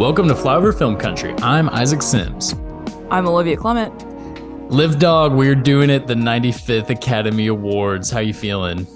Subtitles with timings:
[0.00, 1.34] Welcome to Flyover Film Country.
[1.42, 2.54] I'm Isaac Sims.
[3.10, 3.92] I'm Olivia Clement.
[4.72, 8.10] Live Dog, we're doing it the 95th Academy Awards.
[8.10, 8.86] How you feeling?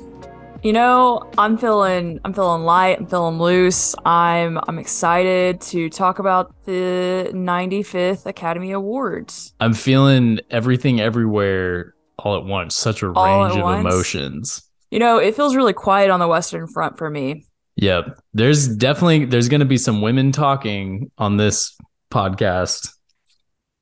[0.63, 3.95] You know, I'm feeling I'm feeling light, I'm feeling loose.
[4.07, 9.53] I'm I'm excited to talk about the 95th Academy Awards.
[9.61, 12.75] I'm feeling everything everywhere all at once.
[12.79, 13.81] Such a All range of once?
[13.81, 14.63] emotions.
[14.91, 17.45] You know, it feels really quiet on the Western Front for me.
[17.77, 18.19] Yep.
[18.33, 21.77] There's definitely there's going to be some women talking on this
[22.11, 22.89] podcast.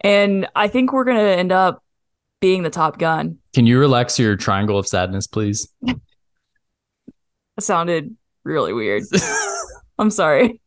[0.01, 1.83] And I think we're gonna end up
[2.41, 3.39] being the top gun.
[3.55, 5.73] Can you relax your triangle of sadness, please?
[5.83, 6.01] That
[7.61, 9.05] sounded really weird.
[9.99, 10.61] I'm sorry.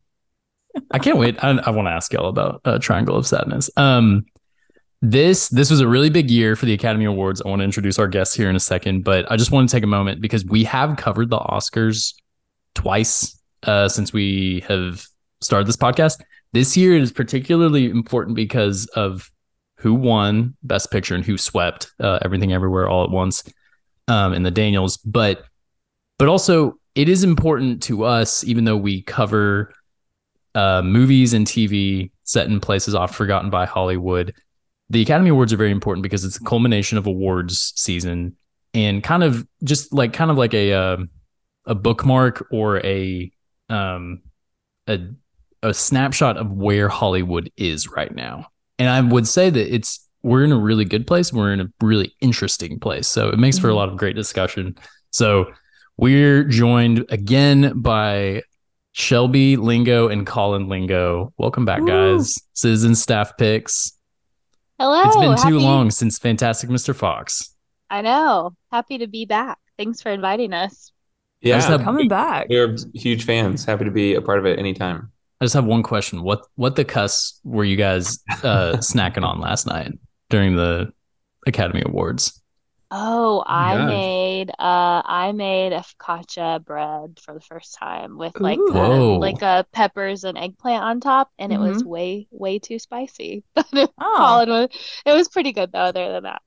[0.91, 1.43] I can't wait.
[1.43, 3.69] I, I want to ask y'all about uh, Triangle of Sadness.
[3.77, 4.25] Um,
[5.01, 7.41] this this was a really big year for the Academy Awards.
[7.41, 9.75] I want to introduce our guests here in a second, but I just want to
[9.75, 12.13] take a moment because we have covered the Oscars
[12.75, 15.05] twice uh, since we have
[15.41, 16.21] started this podcast.
[16.53, 19.29] This year is particularly important because of
[19.77, 23.43] who won Best Picture and who swept uh, Everything Everywhere All at Once
[24.07, 25.43] um, in the Daniels, but
[26.17, 29.73] but also it is important to us, even though we cover
[30.53, 34.33] uh, movies and TV set in places oft forgotten by Hollywood.
[34.89, 38.37] The Academy Awards are very important because it's a culmination of awards season
[38.73, 40.97] and kind of just like kind of like a uh,
[41.65, 43.31] a bookmark or a
[43.69, 44.21] um
[44.87, 44.99] a
[45.63, 48.47] a snapshot of where Hollywood is right now.
[48.77, 51.31] And I would say that it's we're in a really good place.
[51.33, 53.07] We're in a really interesting place.
[53.07, 53.75] So it makes for a Mhm.
[53.75, 54.75] lot of great discussion.
[55.11, 55.45] So
[55.97, 58.41] we're joined again by
[58.91, 61.33] Shelby Lingo and Colin Lingo.
[61.37, 61.87] Welcome back, Woo.
[61.87, 62.35] guys.
[62.53, 63.91] Citizen staff picks.
[64.79, 65.03] Hello.
[65.05, 66.93] it's been too happy- long since Fantastic Mr.
[66.93, 67.55] Fox.
[67.89, 68.55] I know.
[68.71, 69.57] Happy to be back.
[69.77, 70.91] Thanks for inviting us.
[71.45, 72.47] I just Yeah, have- Coming back.
[72.49, 73.65] we're huge fans.
[73.65, 75.11] Happy to be a part of it anytime.
[75.41, 76.23] I just have one question.
[76.23, 79.91] What what the cuss were you guys uh, snacking on last night
[80.29, 80.91] during the
[81.45, 82.41] Academy Awards?
[82.91, 83.87] Oh, I gosh.
[83.89, 88.73] made uh I made a focaccia bread for the first time with like Ooh.
[88.73, 91.87] uh, like uh peppers and eggplant on top and it was Mhm.
[91.87, 93.43] way way too spicy.
[93.73, 94.69] Oh, Colin was
[95.05, 96.41] it was pretty good though other than that.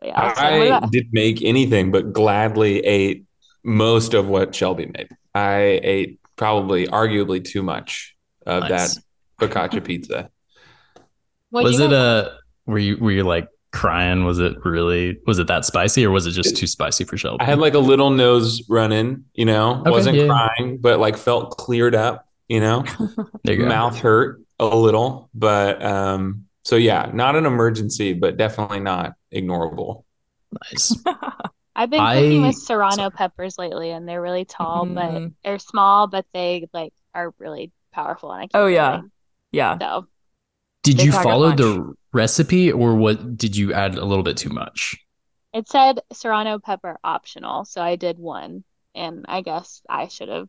[0.00, 3.24] But yeah, so I about- did make anything, but gladly ate
[3.64, 5.08] most of what Shelby made.
[5.34, 8.96] I ate probably arguably too much of Nice.
[8.96, 9.02] that
[9.50, 10.30] focaccia pizza.
[11.50, 14.24] what'd was it guys- a were you were you like crying?
[14.24, 17.38] Was it really was it that spicy or was it just too spicy for Shelby?
[17.40, 20.26] I had like a little nose running, you know, Okay, wasn't yeah.
[20.26, 22.84] crying, but like felt cleared up, you know,
[23.44, 23.68] there you go.
[23.68, 30.04] mouth hurt a little, but um, so yeah, not an emergency, but definitely not ignorable.
[30.70, 30.94] Nice.
[31.74, 35.34] I've been I- cooking with serrano peppers lately and they're really tall but Mhm.
[35.44, 38.96] they're small but they like are really powerful and I keep Oh, yeah.
[38.98, 39.10] going.
[39.52, 39.78] yeah.
[39.78, 40.06] So
[40.82, 41.58] Did you follow punch.
[41.60, 44.96] the recipe or what did you add a little bit too much?
[45.52, 50.48] It said serrano pepper optional, so I did one, and I guess I should have.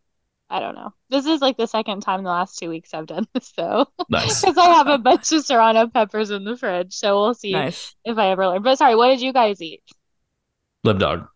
[0.50, 0.94] I don't know.
[1.10, 3.86] This is like the second time in the last two weeks I've done this, so
[4.10, 4.40] Nice.
[4.42, 7.94] because I have a bunch of serrano peppers in the fridge, so we'll see Nice.
[8.06, 8.62] if I ever learn.
[8.64, 9.84] But sorry, what did you guys eat?
[10.84, 11.28] Live dog.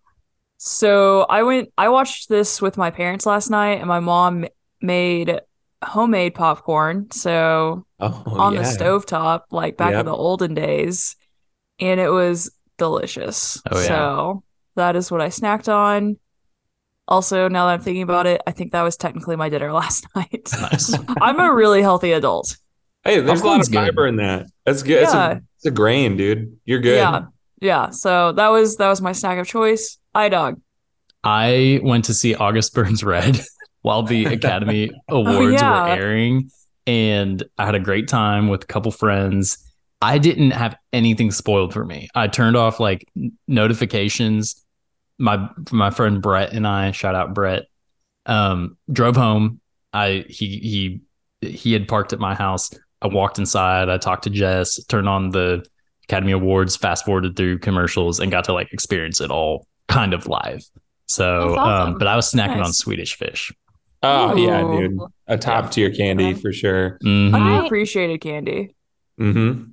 [0.57, 4.45] So I went I watched this with my parents last night and my mom
[4.81, 5.39] made
[5.83, 7.11] homemade popcorn.
[7.11, 8.61] So Oh, on yeah.
[8.61, 11.15] the stovetop, like back in the olden days.
[11.79, 13.61] And it was delicious.
[13.71, 13.87] Oh, yeah.
[13.87, 14.43] So
[14.75, 16.17] that is what I snacked on.
[17.07, 20.07] Also, now that I'm thinking about it, I think that was technically my dinner last
[20.15, 20.49] night.
[20.59, 20.93] Nice.
[21.21, 22.57] I'm a really healthy adult.
[23.03, 23.85] Hey, there's a lot Popcorn's of good.
[23.85, 24.47] fiber in that.
[24.65, 25.03] That's good.
[25.03, 25.31] It's, Yeah.
[25.33, 26.57] a, it's a grain, dude.
[26.65, 26.97] You're good.
[26.97, 27.25] Yeah.
[27.59, 27.89] Yeah.
[27.89, 29.97] So that was that was my snack of choice.
[30.13, 30.59] I dog.
[31.23, 33.39] I went to see August Burns Red
[33.81, 35.83] while the Academy Awards yeah.
[35.83, 36.51] were airing,
[36.85, 39.57] and I had a great time with a couple friends.
[40.01, 42.07] I didn't have anything spoiled for me.
[42.13, 43.07] I turned off like
[43.47, 44.63] notifications.
[45.17, 47.65] My my friend Brett and I, shout out Brett,
[48.27, 49.59] um, drove home.
[49.91, 51.01] I he
[51.41, 52.69] he he had parked at my house.
[53.01, 53.89] I walked inside.
[53.89, 54.83] I talked to Jess.
[54.85, 55.65] Turned on the
[56.09, 56.75] Academy Awards.
[56.75, 60.63] Fast forwarded through commercials and got to like experience it all kind of live.
[61.07, 61.93] So, awesome.
[61.93, 63.51] um, but I was snacking on Swedish fish.
[64.03, 64.97] Oh, yeah, dude.
[65.27, 66.99] A top tier candy for sure.
[67.03, 67.33] Mhm.
[67.33, 67.39] I-
[67.69, 68.75] Underappreciated candy.
[69.19, 69.71] Mm-hmm.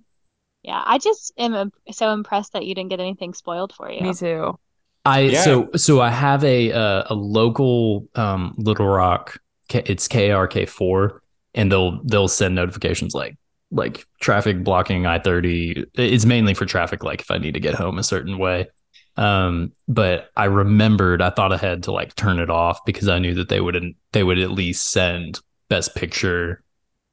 [0.62, 4.00] Yeah, I just am so impressed that you didn't get anything spoiled for you.
[4.00, 4.58] Me too.
[5.04, 5.42] I Yeah.
[5.42, 9.38] so so I have a uh, a local um, Little Rock.
[9.70, 11.20] It's KRK four,
[11.54, 13.36] and they'll they'll send notifications like
[13.74, 15.84] like traffic blocking I thirty.
[15.94, 18.68] It's mainly for traffic, like if I need to get home a certain way.
[19.16, 23.18] Um, but I remembered I thought I had to like turn it off because I
[23.18, 26.62] knew that they would they would at least send Best Picture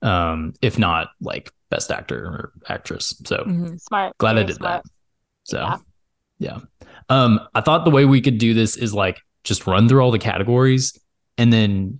[0.02, 3.14] um, if not like best actor or actress.
[3.25, 3.80] So Mhm.
[3.80, 4.18] Smart.
[4.18, 4.84] glad I did smart.
[4.84, 4.90] that.
[5.44, 5.78] So Yeah.
[6.40, 6.57] yeah.
[7.10, 10.12] Um, I thought the way we could do this is like just run through all
[10.12, 10.98] the categories
[11.38, 12.00] and then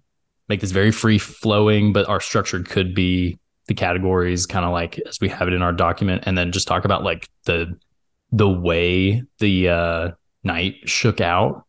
[0.50, 3.40] make this very free flowing, but our structure could be
[3.72, 6.68] the categories kind of like as we have it in our document, and then just
[6.68, 7.74] talk about like the
[8.34, 10.12] the way the uh
[10.44, 11.66] night shook out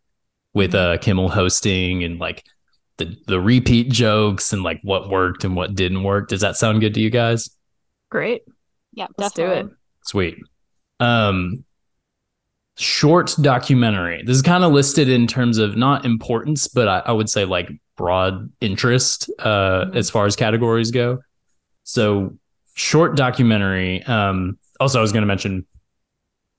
[0.53, 2.45] with uh Kimmel hosting and like
[2.97, 6.29] the the repeat jokes and like what worked and what didn't work.
[6.29, 7.49] Does that sound good to you guys?
[8.11, 8.43] Great.
[8.93, 9.67] Yeah, Let's do it.
[10.05, 10.37] Sweet.
[10.99, 11.65] Um
[12.77, 14.23] short documentary.
[14.27, 17.45] This is kind of listed in terms of not importance, but I, I would say
[17.45, 19.97] like broad interest uh Mhm.
[19.97, 21.21] as far as categories go.
[21.85, 22.37] So
[22.75, 24.03] short documentary.
[24.05, 25.67] Um also I was gonna mention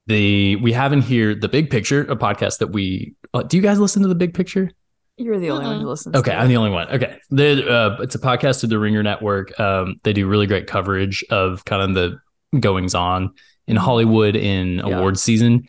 [0.08, 3.64] the we have in here the big picture, a podcast that we uh, do you
[3.64, 4.70] guys listen to the big picture?
[5.18, 5.82] You're the only one Mhm.
[5.82, 6.16] who listens.
[6.16, 6.88] Okay, to I'm the only one.
[6.90, 9.58] Okay, They're, uh, it's a podcast of the Ringer Network.
[9.60, 13.32] Um, they do really great coverage of kind of the goings on
[13.68, 13.80] in Mhm.
[13.80, 14.84] Hollywood in Yeah.
[14.98, 15.68] awards season,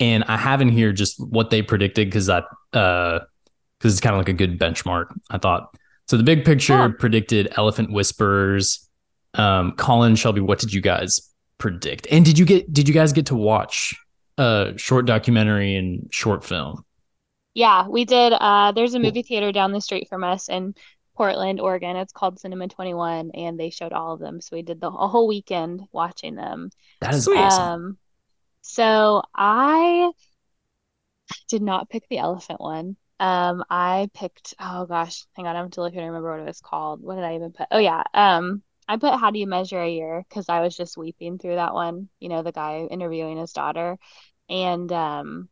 [0.00, 2.42] and I have in here just what they predicted because I
[2.72, 5.06] because it's kind of like a good benchmark.
[5.30, 5.68] I thought
[6.08, 6.16] so.
[6.16, 6.88] The big picture Yeah.
[6.98, 8.83] predicted Elephant Whisperers.
[9.34, 11.20] Um, Colin Shelby, what did you guys
[11.58, 12.06] predict?
[12.10, 13.94] And did you get did you guys get to watch
[14.38, 16.84] a short documentary and short film?
[17.54, 18.32] Yeah, we did.
[18.32, 20.74] Uh, there's a movie theater down the street from us in
[21.16, 21.96] Portland, Oregon.
[21.96, 24.40] It's called Cinema 21, and they showed all of them.
[24.40, 26.70] So we did the a whole weekend watching them.
[27.00, 27.38] That is Sweet.
[27.38, 27.62] awesome.
[27.62, 27.98] Um,
[28.62, 30.10] so I
[31.48, 32.96] did not pick the elephant one.
[33.20, 36.46] Um, I picked, oh gosh, hang on, I have to look and remember what it
[36.46, 37.02] was called.
[37.02, 37.68] What did I even put?
[37.70, 40.96] Oh yeah, um, I put How Do You Measure a Year because I was just
[40.96, 42.08] weeping through that one.
[42.20, 43.98] You know, the guy interviewing his daughter,
[44.48, 45.48] and um,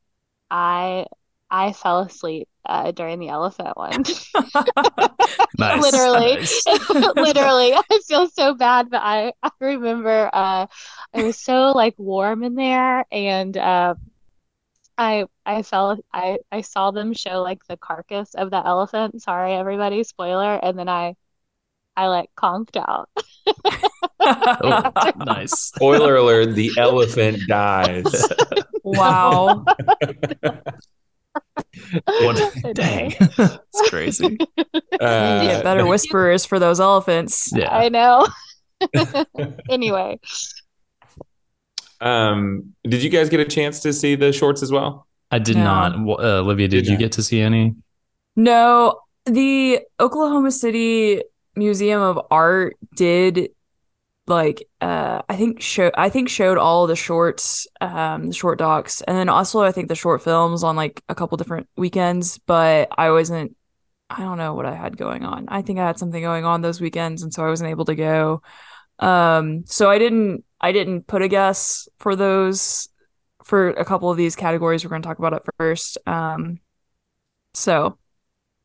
[0.51, 1.07] I
[1.51, 4.05] I fell asleep uh, during the elephant one.
[5.59, 5.83] Nice.
[5.83, 6.37] Literally.
[6.37, 6.65] Nice.
[7.17, 10.67] Literally, I feel so bad, but I I remember uh
[11.15, 13.95] it was so like warm in there and uh
[14.99, 19.23] I I felt I I saw them show like the carcass of the elephant.
[19.23, 21.15] Sorry everybody, spoiler, and then I
[21.97, 23.09] I like conked out.
[24.21, 24.93] Oh,
[25.25, 25.53] nice.
[25.53, 28.05] Spoiler alert: the elephant dies.
[28.83, 29.65] wow.
[29.65, 29.79] What?
[32.65, 32.73] Anyway.
[32.75, 34.37] Dang, it's crazy.
[35.01, 37.51] Uh, You get better whisperers for those elephants.
[37.55, 37.75] Yeah.
[37.75, 38.27] I know.
[39.71, 40.19] Anyway,
[42.01, 45.07] um, did you guys get a chance to see the shorts as well?
[45.31, 45.65] I did No.
[45.65, 45.95] not.
[45.95, 46.99] Uh, Olivia, did Did you not.
[47.01, 47.77] get to see any?
[48.35, 51.23] No, the Oklahoma City
[51.57, 53.51] Museum of Art did
[54.27, 59.03] like uh I think show I think showed all the shorts, um the short docs,
[59.03, 62.89] and then also I think the short films on like a couple different weekends, but
[62.97, 63.57] I wasn't
[64.11, 65.47] I don't know what I had going on.
[65.49, 67.95] I think I had something going on those weekends and so I wasn't able to
[67.97, 68.43] go.
[69.01, 72.89] Um so I didn't I didn't put a guess for those
[73.45, 75.99] for a couple of these categories we're going to talk about at first.
[76.07, 76.61] Um
[77.55, 77.99] so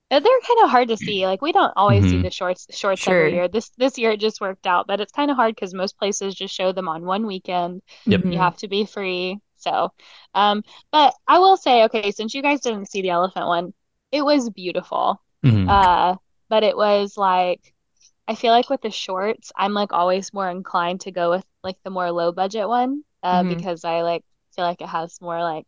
[0.10, 1.26] they're kind of hard to see.
[1.26, 2.24] Like we don't always see Mhm.
[2.24, 3.14] the shorts shorts Sure.
[3.26, 3.48] every year.
[3.48, 6.36] This this year it just worked out, but it's kind of hard because most places
[6.36, 7.82] just show them on one weekend.
[8.06, 8.26] Yep.
[8.26, 9.40] You have to be free.
[9.58, 9.92] So,
[10.34, 13.74] um, but I will say, okay, since you guys didn't see the elephant one,
[14.12, 15.22] it was beautiful.
[15.44, 15.68] Mhm.
[15.70, 16.16] Uh,
[16.50, 17.74] but it was like
[18.30, 21.78] I feel like with the shorts, I'm like always more inclined to go with like
[21.84, 23.58] the more low budget one, uh, Mhm.
[23.58, 24.24] because I like
[24.56, 25.66] feel like it has more like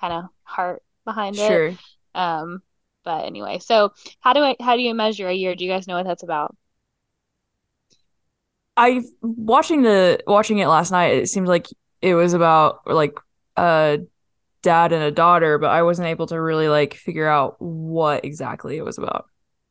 [0.00, 1.46] kind of heart behind it.
[1.46, 1.74] Sure.
[2.14, 2.62] Um,
[3.04, 5.54] but anyway, so how do I how do you measure a year?
[5.54, 6.56] Do you guys know what that's about?
[8.76, 11.14] I watching the watching it last night.
[11.14, 11.68] It seemed like
[12.02, 13.18] it was about like
[13.56, 14.00] a
[14.62, 18.76] dad and a daughter, but I wasn't able to really like figure out what exactly
[18.76, 19.26] it was about.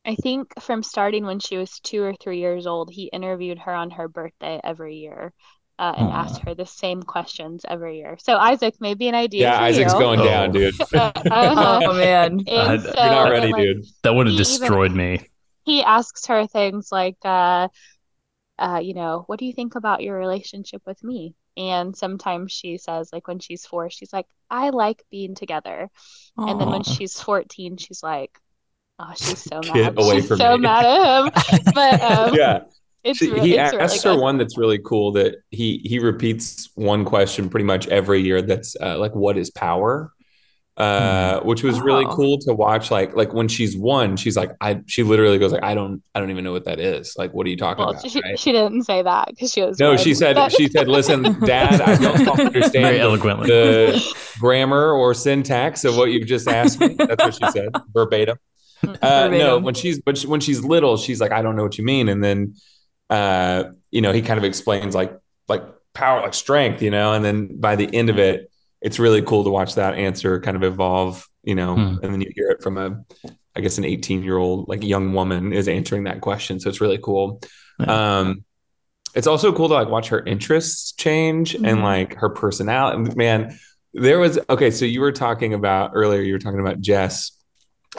[0.06, 3.74] I think from starting when she was two or three years old, he interviewed her
[3.74, 5.32] on her birthday every year,
[5.78, 6.22] uh, and Aw.
[6.22, 8.16] asked her the same questions every year.
[8.20, 9.98] So Isaac, maybe an idea Yeah, for Isaac's you.
[9.98, 10.24] going Oh.
[10.24, 10.80] down, dude.
[10.80, 11.12] Uh-huh.
[11.86, 12.40] Oh man.
[12.46, 13.84] And I- so, You're You're not and, ready, like, dude.
[14.02, 15.28] that would have he even- destroyed me.
[15.64, 17.68] he asks her things like, uh,
[18.58, 21.34] uh, you know, what do you think about your relationship with me?
[21.56, 25.88] And sometimes she says, like when she's four, she's like, I like being together.
[26.36, 28.38] And then when she's 14, she's like,
[28.98, 29.98] oh, she's so Get mad.
[29.98, 30.62] away She's from so me.
[30.62, 31.62] mad at him.
[31.74, 32.60] But um, yeah,
[33.04, 35.12] it's She- really, he it's really asked her one that's really cool.
[35.12, 38.42] That he he repeats one question pretty much every year.
[38.42, 40.10] That's uh, like, "What is power?"
[40.76, 42.90] Uh, which was really cool to watch.
[42.90, 46.18] Like like when she's one, she's like, I she literally goes like, I don't I
[46.20, 47.14] don't even know what that is.
[47.16, 48.10] Like, what are you talking Well, about?
[48.10, 48.36] she, right?
[48.36, 49.98] she didn't say that because she was No, one.
[49.98, 53.46] she said But- she said, "Listen, Dad, I don't Very understand eloquently.
[53.46, 58.38] the grammar or syntax of what you've just asked me." That's what she said verbatim.
[59.00, 61.78] Uh, no, when she's but she, when she's little, she's like, "I don't know what
[61.78, 62.56] you mean," and then
[63.10, 65.16] uh, you know, he kind of explains like
[65.48, 69.22] like power, like strength, you know, and then by the end of it, it's really
[69.22, 71.98] cool to watch that answer kind of evolve, you know, Hmm.
[72.02, 73.02] and then you hear it from a,
[73.54, 76.58] I guess, an 18 year old like young woman is answering that question.
[76.60, 77.40] So it's really cool.
[77.78, 78.44] Um,
[79.14, 81.82] it's also cool to like watch her interests change and Mhm.
[81.82, 83.14] like her personality.
[83.16, 83.56] Man,
[83.92, 84.70] there was okay.
[84.72, 86.20] So you were talking about earlier.
[86.20, 87.30] You were talking about Jess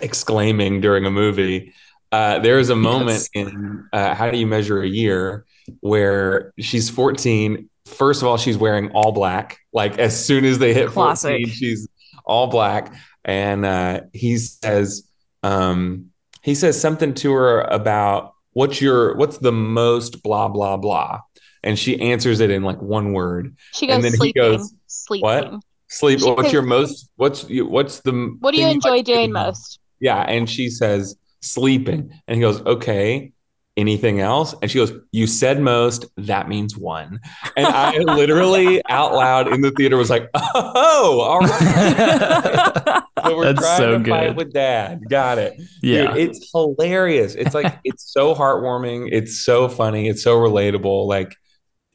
[0.01, 1.73] exclaiming during a movie.
[2.11, 3.47] Uh, there is a moment Yes.
[3.47, 5.45] in uh, How Do You Measure a Year
[5.81, 7.69] where she's 14.
[7.85, 9.59] First of all, she's wearing all black.
[9.73, 11.31] Like as soon as they hit Classic.
[11.31, 11.87] 14, she's
[12.25, 12.93] all black.
[13.23, 15.07] And uh, he says,
[15.43, 21.21] um, he says something to her about what's your what's the most blah blah blah,
[21.63, 23.55] and she answers it in like one word.
[23.73, 24.41] She And goes then he sleeping.
[24.41, 25.23] goes, sleeping.
[25.23, 25.53] "What?
[25.87, 26.19] Sleep.
[26.19, 27.09] She- What's your most?
[27.15, 27.65] What's you?
[27.65, 28.35] What's the?
[28.39, 29.79] What do you enjoy like doing most?
[29.99, 33.31] Yeah, and she says sleeping, and he goes, "Okay."
[33.77, 34.55] Anything else?
[34.61, 37.19] And she goes, You said most, that means one.
[37.57, 43.01] And I literally out loud in the theater was like, Oh, all right.
[43.25, 44.37] So we're That's trying so to fight good.
[44.37, 45.01] with dad.
[45.09, 45.59] Got it.
[45.81, 46.13] yeah.
[46.13, 47.35] Dude, it's hilarious.
[47.35, 49.09] It's like it's so heartwarming.
[49.11, 50.07] It's so funny.
[50.07, 51.07] It's so relatable.
[51.07, 51.35] Like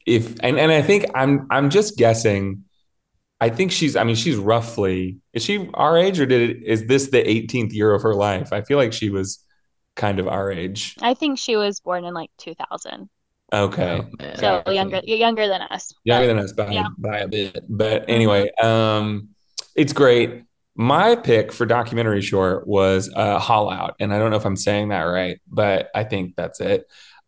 [0.05, 2.65] if and and I think I'm I'm just guessing.
[3.41, 3.95] I think she's.
[3.95, 5.17] I mean, she's roughly.
[5.33, 6.63] Is she our age, or did it?
[6.63, 8.53] Is this the 18th year of her life?
[8.53, 9.43] I feel like she was
[9.95, 10.95] kind of our age.
[11.01, 13.09] I think she was born in like 2000.
[13.53, 14.33] Okay, Oh.
[14.35, 15.91] So Yeah, younger younger than us.
[16.05, 16.87] younger But than us by Yeah.
[16.97, 17.63] by a bit.
[17.67, 19.29] But anyway, um,
[19.75, 20.43] it's great.
[20.75, 24.55] My pick for documentary short was uh, Haul Out, and I don't know if I'm
[24.55, 26.85] saying that right, but I think that's it.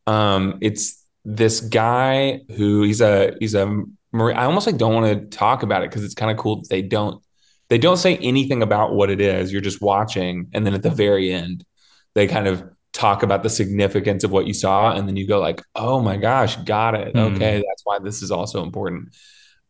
[0.08, 4.38] Um, it's this guy who he's a he's a marine.
[4.38, 6.70] I almost like don't want to talk about it because it's kind of cool that
[6.70, 7.22] they don't
[7.70, 9.52] they don't say anything about what it is.
[9.52, 11.66] You're just watching, and then at the very end,
[12.14, 15.40] they kind of talk about the significance of what you saw, and then you go
[15.40, 17.14] like, "Oh my gosh, got it.
[17.14, 17.36] Hmm.
[17.36, 19.16] Okay, that's why this is also important."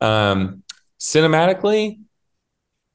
[0.02, 0.64] Um,
[1.00, 2.00] cinematically,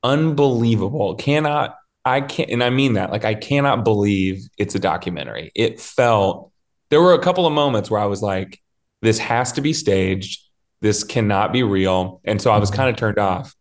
[0.02, 1.14] unbelievable.
[1.14, 1.76] Cannot
[2.08, 3.10] I can't, and I mean that.
[3.10, 5.52] Like I cannot believe it's a documentary.
[5.54, 6.52] It felt.
[6.90, 8.60] There were a couple of moments where I was like,
[9.02, 10.47] "This has to be staged.
[10.80, 12.74] This cannot be real," and so I was Mhm.
[12.74, 13.54] kind of turned off.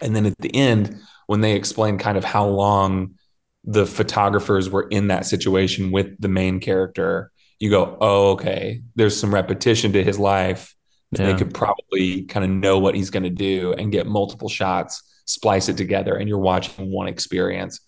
[0.00, 0.96] And then at the end,
[1.26, 3.14] when they explained kind of how long
[3.64, 7.30] the photographers were in that situation with the main character,
[7.60, 8.82] you go, "Oh, okay.
[8.94, 10.74] There's some repetition to his life."
[11.12, 11.26] Yeah.
[11.26, 15.02] They could probably kind of know what he's going to do and get multiple shots,
[15.26, 17.80] splice it together, and you're watching one experience.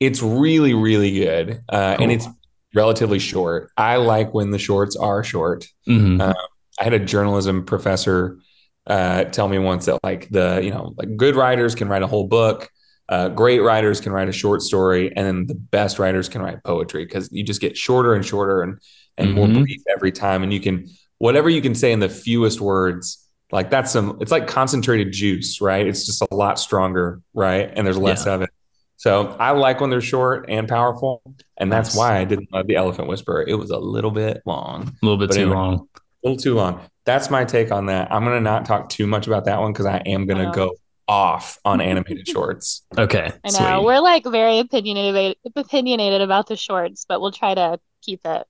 [0.00, 2.02] It's really, really good, uh, Cool.
[2.04, 2.26] and it's
[2.74, 3.70] relatively short.
[3.76, 5.66] I like when the shorts are short.
[5.86, 6.20] Mhm.
[6.20, 6.34] Uh,
[6.80, 8.38] I had a journalism professor
[8.86, 12.06] uh, tell me once that like the you know like good writers can write a
[12.06, 12.68] whole book,
[13.08, 16.64] uh, great writers can write a short story, and then the best writers can write
[16.64, 18.78] poetry because you just get shorter and shorter and
[19.18, 19.62] and more Mhm.
[19.62, 20.86] brief every time, and you can
[21.18, 23.26] whatever you can say in the fewest words.
[23.52, 24.16] Like that's some.
[24.20, 25.86] It's like concentrated juice, right?
[25.86, 27.70] It's just a lot stronger, right?
[27.74, 28.50] And there's less of it.
[28.96, 31.20] So I like when they're short and powerful,
[31.58, 31.96] and that's Nice.
[31.98, 33.42] why I didn't love the Elephant Whisperer.
[33.46, 35.56] It was a little bit long a little bit too anyway.
[35.56, 35.88] long.
[36.24, 36.80] A little too long.
[37.04, 38.12] That's my take on that.
[38.12, 40.52] I'm gonna not talk too much about that one because I am gonna Wow.
[40.52, 40.72] go
[41.08, 42.82] off on animated shorts.
[42.96, 43.32] Okay.
[43.44, 43.84] I know sweet.
[43.86, 48.46] we're like very opinionated opinionated about the shorts, but we'll try to keep it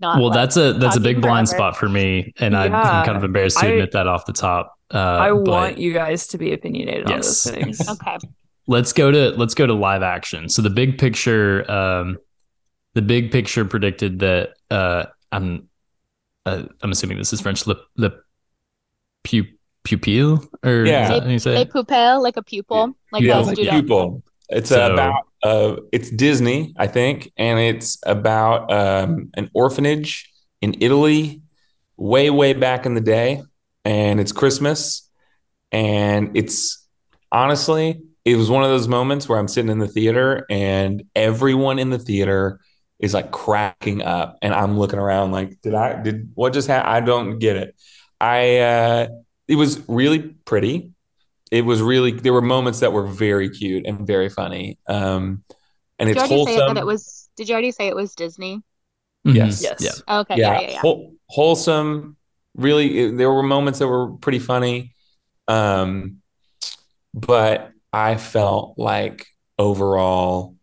[0.00, 2.66] not well, like that's a that's a talking big blind spot for me, and I,
[2.66, 2.80] Yeah.
[2.80, 4.74] I'm kind of embarrassed to I- admit that off the top.
[4.92, 7.44] Uh, I but want you guys to be opinionated on Yes.
[7.44, 7.88] those things.
[7.88, 8.18] Okay.
[8.66, 10.48] let's go to let's go to live action.
[10.48, 12.18] So the big picture, um,
[12.94, 15.68] the big picture predicted that uh, I'm
[16.46, 17.66] uh, I'm assuming this is French.
[17.66, 18.10] Le, le
[19.22, 19.44] pu,
[19.84, 21.02] pupil, or Yeah.
[21.04, 21.72] is that how you say They it?
[21.72, 24.22] pupil like a pupil, like yeah, those it's like do pupil.
[24.48, 30.30] It's So- about uh, it's Disney, I think, and it's about um, an orphanage
[30.62, 31.42] in Italy,
[31.98, 33.42] way way back in the day,
[33.84, 35.08] and it's Christmas,
[35.70, 36.86] and it's
[37.30, 41.78] honestly, it was one of those moments where I'm sitting in the theater and everyone
[41.78, 42.58] in the theater
[43.04, 46.94] is like cracking up, and I'm looking around like, did I did what just happened?
[46.94, 47.76] I don't get it.
[48.20, 49.08] I uh,
[49.48, 50.90] it was really pretty
[51.50, 55.44] it was really there were moments that were very cute and very funny um
[55.98, 57.28] and Did it's you already say wholesome that it was?
[57.36, 58.62] Did you already say it was Disney?
[59.26, 59.34] Mhm.
[59.36, 59.62] Yes.
[59.62, 60.02] Yes.
[60.08, 60.20] Yeah.
[60.20, 60.36] Okay.
[60.38, 60.60] yeah, Yeah.
[60.60, 60.70] Yeah.
[60.70, 60.80] Yeah.
[60.80, 62.16] whole- wholesome
[62.56, 64.94] really it- there were moments that were pretty funny
[65.48, 66.18] um
[67.12, 69.26] but i felt like
[69.58, 70.56] overall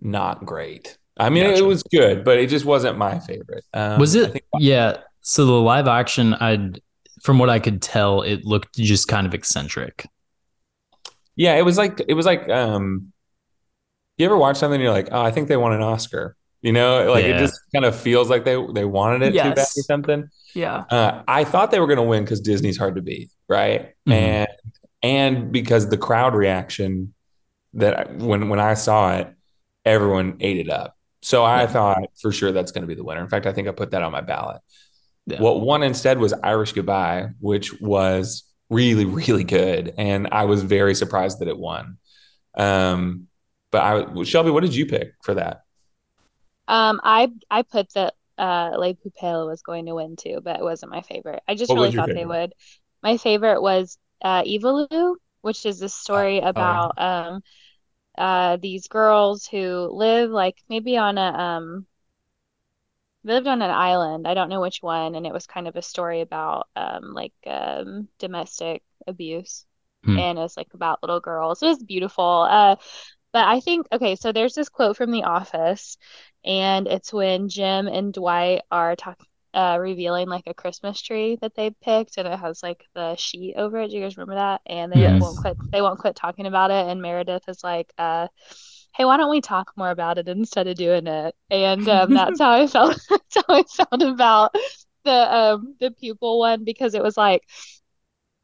[0.00, 4.14] not great i mean it was good but it just wasn't my favorite um, Was
[4.14, 4.32] it?
[4.32, 4.98] think- yeah.
[5.22, 6.70] So the live action, I,
[7.22, 10.06] from what I could tell, it looked just kind of eccentric.
[11.36, 13.12] yeah it was like it was like um
[14.16, 16.72] you ever watch something and you're like oh i think they won an oscar You
[16.72, 17.36] know, like Yeah.
[17.36, 20.28] it just kind of feels like they they wanted it too bad or something.
[20.54, 20.84] Yeah.
[20.90, 23.94] Uh, I thought they were going to win because Disney's hard to beat, right?
[24.06, 24.12] Mhm.
[24.12, 24.48] And
[25.02, 27.14] and because the crowd reaction
[27.80, 29.26] that I, when when I saw it,
[29.86, 30.90] everyone ate it up.
[31.22, 33.20] So I thought for sure that's going to be the winner.
[33.22, 34.60] In fact, I think I put that on my ballot.
[35.26, 35.40] Yeah.
[35.40, 40.94] What won instead was Irish Goodbye, which was really really good, and I was very
[40.94, 41.98] surprised that it won.
[42.56, 43.28] Um,
[43.70, 45.62] but I Shelby, what did you pick for that?
[46.68, 50.62] Um, I I put that uh Les Pupilles was going to win too, but it
[50.62, 51.42] wasn't my favorite.
[51.48, 52.52] I just What really your thought they would.
[53.02, 57.42] My favorite was uh Ivalu, which is this story about um
[58.20, 61.86] uh these girls who live like maybe on a um
[63.24, 64.26] they lived on an island.
[64.26, 67.34] I don't know which one, and it was kind of a story about um like
[67.46, 69.66] um domestic abuse.
[70.04, 70.18] Hmm.
[70.18, 71.62] And it was like about little girls.
[71.62, 72.46] It was beautiful.
[72.48, 72.76] Uh
[73.32, 75.98] but I think okay, so there's this quote from The Office,
[76.44, 81.54] and it's when Jim and Dwight are talking uh revealing like a Christmas tree that
[81.54, 83.88] they picked and it has like the sheet over it.
[83.90, 84.60] Do you guys remember that?
[84.66, 85.18] And they Yes.
[85.18, 88.28] won't quit they won't quit talking about it and Meredith is like uh
[88.94, 91.34] hey, why don't we talk more about it instead of doing it?
[91.50, 94.54] And um that's how I felt that's how I felt about
[95.04, 97.42] the um the pupil one because it was like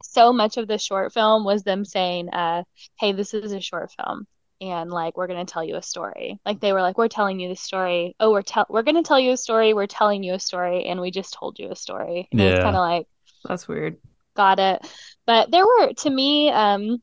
[0.03, 2.63] so much of the short film was them saying uh
[2.99, 4.27] hey, this is a short film
[4.61, 6.39] and like we're going to tell you a story.
[6.45, 8.15] Like they were like we're telling you the story.
[8.19, 9.73] Oh, we're tell we're going to tell you a story.
[9.73, 12.29] We're telling you a story and we just told you a story.
[12.31, 12.59] And it was Yeah.
[12.59, 13.07] kind of like
[13.45, 13.99] That's weird.
[14.35, 14.81] got it.
[15.25, 17.01] But there were to me um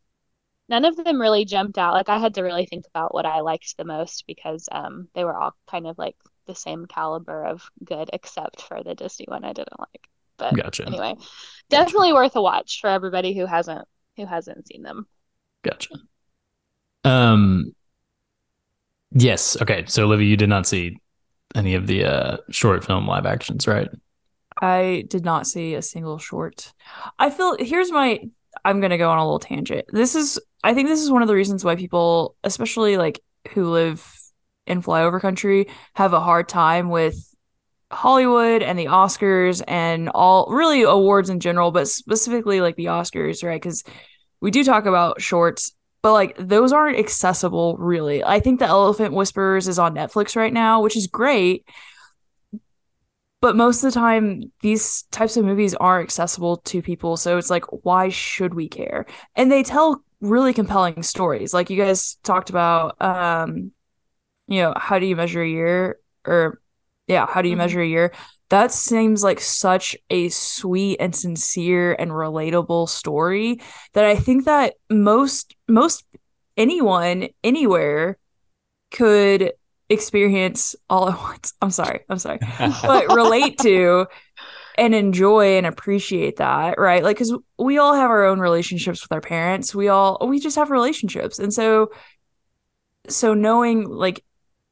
[0.69, 1.95] none of them really jumped out.
[1.95, 5.25] Like I had to really think about what I liked the most because um they
[5.25, 9.45] were all kind of like the same caliber of good except for the Disney one
[9.45, 10.09] I didn't like.
[10.39, 10.85] But Gotcha.
[10.87, 11.17] anyway,
[11.71, 15.07] definitely worth a watch for everybody who hasn't who hasn't seen them.
[15.63, 15.99] Gotcha.
[17.05, 17.75] Um.
[19.13, 19.61] Yes.
[19.61, 19.85] Okay.
[19.87, 20.99] So, Olivia, you did not see
[21.55, 23.89] any of the uh, short film live actions, right?
[24.61, 26.73] I did not see a single short.
[27.19, 28.21] I feel here's my
[28.65, 29.87] I'm gonna go on a little tangent.
[29.89, 33.21] This is I think this is one of the reasons why people, especially like
[33.53, 34.05] who live
[34.67, 37.35] in flyover country, have a hard time with
[37.91, 43.45] Hollywood and the Oscars and all really awards in general, but specifically like the Oscars,
[43.45, 43.61] right?
[43.61, 43.85] Because
[44.41, 48.23] we do talk about shorts, but like those aren't accessible really.
[48.23, 51.67] I think The Elephant Whisperers is on Netflix right now, which is great.
[53.41, 57.17] But most of the time, these types of movies aren't accessible to people.
[57.17, 59.07] So it's like, why should we care?
[59.35, 61.55] And they tell really compelling stories.
[61.55, 63.73] Like you guys talked about, um,
[64.47, 66.01] you know, how do you measure a year?
[66.27, 66.61] Or,
[67.07, 67.59] yeah, how do you Mhm.
[67.59, 68.13] measure a year?
[68.55, 73.61] That seems like such a sweet and sincere and relatable story
[73.95, 76.05] that I think that most most
[76.57, 78.17] anyone anywhere
[78.93, 79.55] could
[79.89, 81.53] experience all at once.
[81.61, 82.03] I'm sorry.
[82.09, 82.39] I'm sorry.
[82.83, 84.07] But relate to
[84.79, 87.03] and enjoy and appreciate that, right?
[87.03, 89.75] Like cuz we all have our own relationships with our parents.
[89.75, 91.41] We all we just have relationships.
[91.41, 91.91] And so
[93.09, 94.25] so knowing like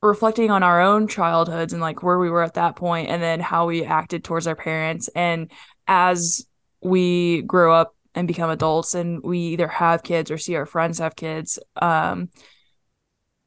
[0.02, 3.40] reflecting on our own childhoods and like where we were at that point and then
[3.40, 5.08] how we acted towards our parents.
[5.14, 5.50] And
[5.86, 6.46] as
[6.80, 10.98] we grow up and become adults and we either have kids or see our friends
[10.98, 12.28] have kids um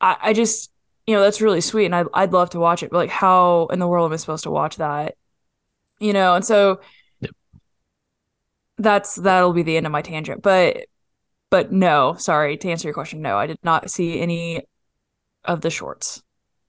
[0.01, 0.71] i, I just
[1.05, 3.67] you know that's really sweet and I, i'd love to watch it but like how
[3.67, 5.15] in the world am i supposed to watch that?
[5.99, 6.81] You know and so
[7.21, 7.31] Yep.
[8.77, 10.85] that's that'll be the end of my tangent but
[11.49, 14.63] but no sorry to answer your question no i did not see any
[15.45, 16.23] of the shorts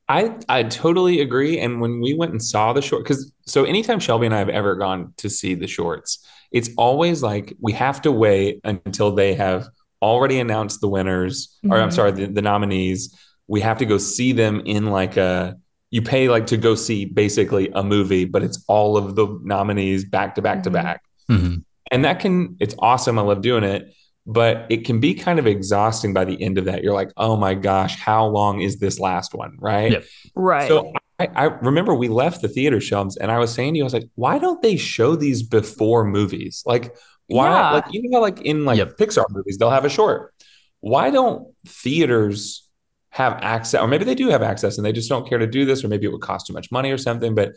[0.08, 1.58] I I totally agree.
[1.58, 4.48] And when we went and saw the short, because so anytime Shelby and I have
[4.48, 9.34] ever gone to see the shorts, it's always like we have to wait until they
[9.34, 9.66] have
[10.02, 11.92] already announced the winners, or I'm Mhm.
[11.92, 13.18] sorry, the, the nominees.
[13.48, 15.56] We have to go see them in like a
[15.90, 20.04] you pay like to go see basically a movie, but it's all of the nominees
[20.04, 20.72] back to back to Mhm.
[20.72, 21.02] back.
[21.30, 21.64] Mhm.
[21.90, 23.18] And that can it's awesome.
[23.18, 23.92] I love doing it.
[24.26, 26.82] But it can be kind of exhausting by the end of that.
[26.82, 29.56] You're like, oh my gosh, how long is this last one?
[29.58, 29.92] Right.
[29.92, 30.04] Yep.
[30.34, 33.78] right So I, I remember we left the theater shelves and I was saying to
[33.78, 36.62] you, I was like, why don't they show these before movies?
[36.66, 36.94] Like,
[37.28, 37.72] why, Yeah.
[37.72, 38.96] like, you know, like in like Yep.
[38.98, 40.34] Pixar movies, they'll have a short.
[40.80, 42.68] Why don't theaters
[43.10, 45.64] have access, or maybe they do have access and they just don't care to do
[45.64, 47.34] this, or maybe it would cost too much money or something.
[47.34, 47.52] But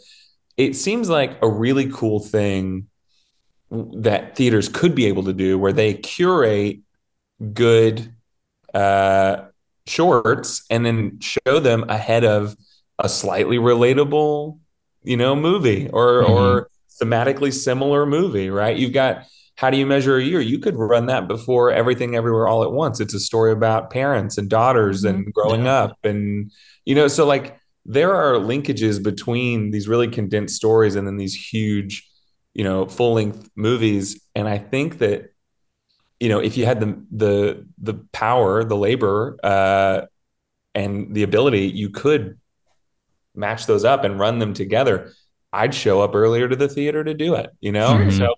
[0.55, 2.87] it seems like a really cool thing
[3.71, 6.79] that theaters could be able to do where they curate
[7.53, 8.13] good
[8.73, 9.45] uh,
[9.87, 12.55] shorts and then show them ahead of
[12.99, 14.59] a slightly relatable,
[15.03, 16.29] you know, movie or Mhm.
[16.29, 16.69] or
[17.01, 18.75] thematically similar movie, right?
[18.77, 19.23] You've got
[19.55, 20.39] how do you measure a year?
[20.39, 23.01] You could run that before everything everywhere all at once.
[23.01, 25.83] It's a story about parents and daughters and growing Yeah.
[25.83, 26.51] up and
[26.85, 31.33] you know, so like there are linkages between these really condensed stories and then these
[31.35, 32.08] huge,
[32.53, 34.21] you know, full length movies.
[34.35, 35.31] And I think that,
[36.19, 40.01] you know, if you had the the the power, the labor, uh,
[40.75, 42.37] and the ability, you could
[43.35, 45.11] match those up and run them together.
[45.53, 47.89] I'd show up earlier to the theater to do it, you know?
[47.93, 48.11] Mhm.
[48.17, 48.35] So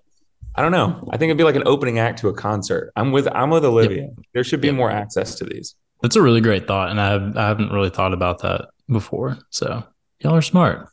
[0.54, 1.08] I don't know.
[1.10, 2.92] I think it'd be like an opening act to a concert.
[2.96, 4.08] I'm with I'm with Olivia.
[4.34, 4.76] There should be Yep.
[4.76, 5.74] more access to these.
[6.02, 9.38] That's a really great thought, and I I haven't really thought about that before.
[9.50, 9.82] So
[10.20, 10.88] y'all are smart.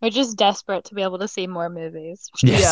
[0.00, 2.30] We're just desperate to be able to see more movies.
[2.42, 2.62] Yes.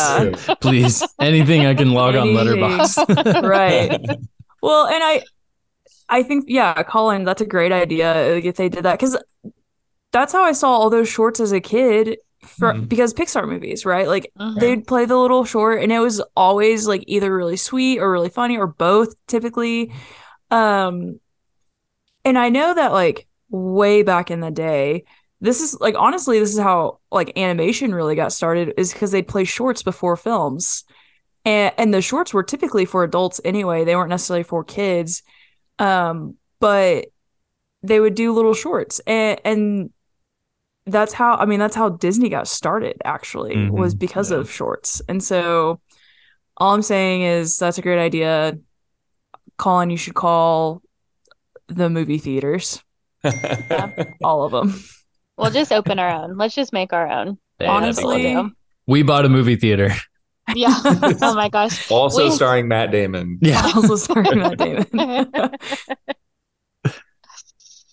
[0.47, 0.55] Yeah.
[0.55, 2.59] Please, anything I can log on Anything.
[2.61, 3.43] Letterboxd.
[3.47, 3.99] Right.
[4.61, 5.23] Well, and I,
[6.09, 9.17] I think yeah, Colin, that's a great idea if they did that because
[10.13, 12.17] that's how I saw all those shorts as a kid.
[12.43, 12.87] For Mhm.
[12.87, 14.07] because Pixar movies, right?
[14.07, 14.59] Like Mhm.
[14.59, 18.29] they'd play the little short, and it was always like either really sweet or really
[18.29, 19.91] funny or both, typically.
[20.49, 21.19] Um,
[22.23, 25.03] and I know that like way back in the day,
[25.41, 29.27] this is like honestly, this is how like animation really got started is because they'd
[29.27, 30.83] play shorts before films.
[31.45, 33.85] And and the shorts were typically for adults anyway.
[33.85, 35.23] They weren't necessarily for kids.
[35.79, 37.05] Um, but
[37.83, 39.89] they would do little shorts and and
[40.87, 44.37] that's how I mean that's how Disney got started actually was Mhm, because yeah.
[44.37, 45.01] of shorts.
[45.07, 45.79] And so
[46.57, 48.57] all I'm saying is that's a great idea.
[49.57, 50.81] Colin, you should call
[51.67, 52.81] the movie theaters,
[54.23, 54.73] all of them.
[55.37, 56.37] We'll just open our own.
[56.37, 57.37] Let's just make our own.
[57.59, 58.51] Yeah, We'll Honestly, cool.
[58.87, 59.91] we bought a movie theater.
[60.55, 60.73] Yeah.
[61.21, 61.91] oh my gosh.
[61.91, 63.37] also We- starring Matt Damon.
[63.41, 63.61] Yeah.
[63.75, 65.55] also starring Matt Damon.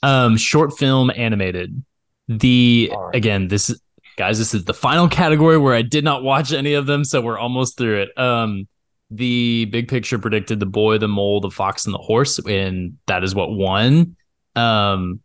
[0.02, 1.82] Um, short film animated.
[2.28, 3.14] The All right.
[3.16, 3.80] again, this is
[4.16, 7.20] guys, this is the final category where I did not watch any of them, so
[7.22, 8.18] we're almost through it.
[8.18, 8.68] Um,
[9.10, 13.24] the big picture predicted the boy, the mole, the fox, and the horse, and that
[13.24, 14.16] is what won.
[14.56, 15.20] Um,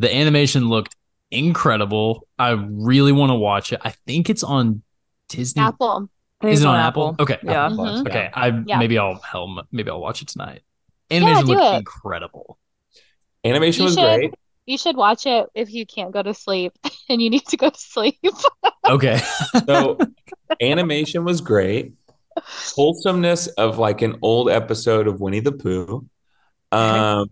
[0.00, 0.96] the animation looked
[1.30, 2.26] incredible.
[2.38, 3.80] I really want to watch it.
[3.84, 4.82] I think it's on
[5.28, 5.62] Disney.
[5.62, 6.08] Apple.
[6.42, 7.16] Is it's it on Apple?
[7.18, 7.38] Okay.
[7.42, 7.66] Yeah.
[7.66, 8.06] Apple Plus, Mhm.
[8.08, 8.30] Okay.
[8.32, 8.78] I Yeah.
[8.78, 10.62] maybe I'll hell maybe I'll watch it tonight.
[11.10, 11.78] Animation do looked it.
[11.78, 12.58] incredible.
[13.44, 14.02] Animation You was should.
[14.18, 14.34] great.
[14.66, 16.72] You should watch it if you can't go to sleep
[17.08, 18.18] and you need to go to sleep.
[18.88, 19.20] Okay.
[19.66, 19.98] So
[20.62, 21.92] animation was great.
[22.74, 26.06] Wholesomeness of like an old episode of Winnie the Pooh.
[26.72, 27.26] Um,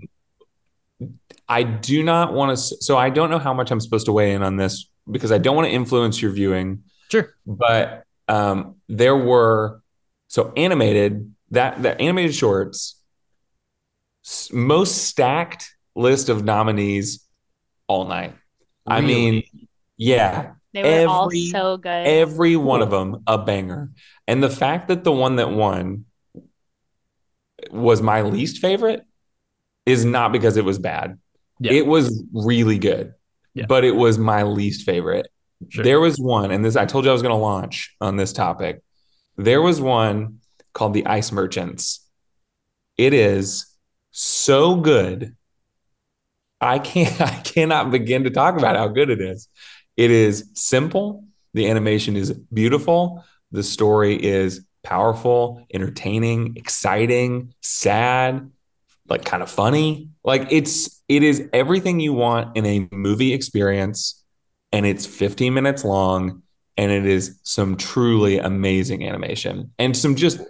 [1.48, 2.56] I do not want to.
[2.56, 5.38] So I don't know how much I'm supposed to weigh in on this because I
[5.38, 6.82] don't want to influence your viewing.
[7.10, 7.34] Sure.
[7.46, 9.80] But um, there were
[10.28, 13.00] so animated that the animated shorts
[14.52, 17.24] most stacked list of nominees
[17.86, 18.34] all night.
[18.84, 19.44] I mean,
[19.96, 21.88] yeah, They were all so good.
[22.06, 23.90] every one of them a banger.
[24.26, 26.06] And the fact that the one that won
[27.70, 29.04] was my least favorite
[29.86, 31.18] is not because it was bad.
[31.58, 31.72] Yeah.
[31.72, 33.14] It was really good,
[33.54, 33.66] Yeah.
[33.66, 35.28] but it was my least favorite.
[35.70, 35.84] Sure.
[35.84, 38.32] There was one, and this I told you I was going to launch on this
[38.32, 38.82] topic.
[39.36, 40.40] There was one
[40.74, 42.06] called the Ice Merchants.
[42.98, 43.66] It is
[44.10, 45.34] so good.
[46.60, 49.48] I can't I cannot begin to talk about how good it is.
[49.96, 51.24] It is simple.
[51.54, 53.24] The animation is beautiful.
[53.50, 58.50] The story is powerful, entertaining, exciting, sad,
[59.08, 60.10] like kind of funny.
[60.24, 64.22] Like it's it is everything you want in a movie experience
[64.72, 66.42] and it's 15 minutes long
[66.76, 70.40] and it is some truly amazing animation and some just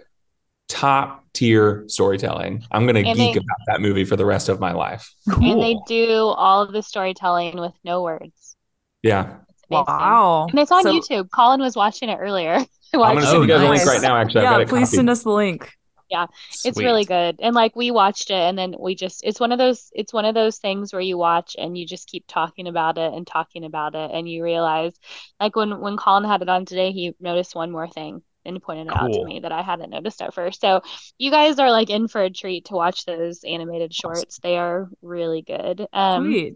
[0.67, 2.63] top tier storytelling.
[2.71, 5.13] I'm going to geek they- about that movie for the rest of my life.
[5.27, 8.55] And they do all of the storytelling with no words.
[9.03, 9.37] Yeah.
[9.69, 10.47] Wow.
[10.49, 11.29] And it's on So- YouTube.
[11.31, 12.53] Colin was watching it earlier.
[12.53, 14.41] I I'm going to Oh, send you oh, guys a link right now actually.
[14.43, 14.87] Yeah, please copied.
[14.87, 15.71] send us the link.
[16.09, 16.27] Yeah,
[16.63, 17.37] it's really good.
[17.41, 20.23] And like we watched it and then we just it's one of those it's one
[20.23, 23.65] of those things where you watch and you just keep talking about it and talking
[23.65, 24.93] about it and you realize
[25.39, 28.87] like when when Colin had it on today, he noticed one more thing and pointed
[28.87, 30.61] it out to me that I hadn't noticed at first.
[30.61, 30.81] So
[31.17, 34.39] you guys are like in for a treat to watch those animated shorts.
[34.41, 35.85] They are really good.
[35.91, 36.55] Um Sweet.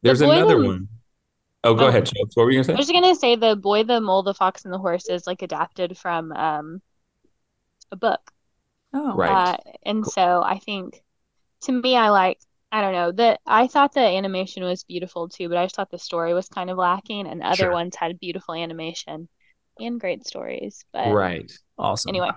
[0.00, 0.88] There's The another the- one.
[1.64, 1.88] Oh, go Oh.
[1.88, 2.34] ahead, Chubbs.
[2.36, 2.92] What were you I going to was say?
[2.94, 5.98] just gonna say the boy, the mole, the fox, and the horse is like adapted
[5.98, 6.80] from um
[7.90, 8.20] a book.
[8.92, 9.26] Oh, Right.
[9.26, 11.02] Uh, and so I think
[11.62, 12.40] to me, I like,
[12.72, 15.90] I don't know, that I thought the animation was beautiful too, but I just thought
[15.90, 17.72] the story was kind of lacking, and other Sure.
[17.72, 19.28] ones had beautiful animation
[19.80, 20.84] and great stories.
[20.92, 21.50] But Right.
[21.78, 22.08] Awesome.
[22.08, 22.32] anyway,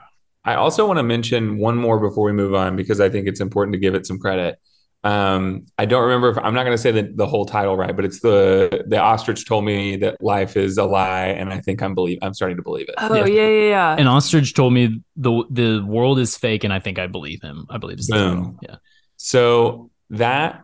[0.46, 3.42] I also want to mention one more before we move on because I think it's
[3.42, 4.60] important to give it some credit.
[5.04, 7.96] Um, I don't remember if I'm not going to say the, the whole title right,
[7.96, 11.82] but it's the the ostrich told me that life is a lie, and I think
[11.82, 12.96] I'm believe I'm starting to believe it.
[13.00, 13.26] Oh Yeah.
[13.26, 13.96] yeah, yeah, yeah.
[13.98, 17.66] And Ostrich told me the the world is fake, and I think I believe him.
[17.70, 18.60] I believe it's Boom.
[18.62, 18.76] Yeah.
[19.18, 20.64] So that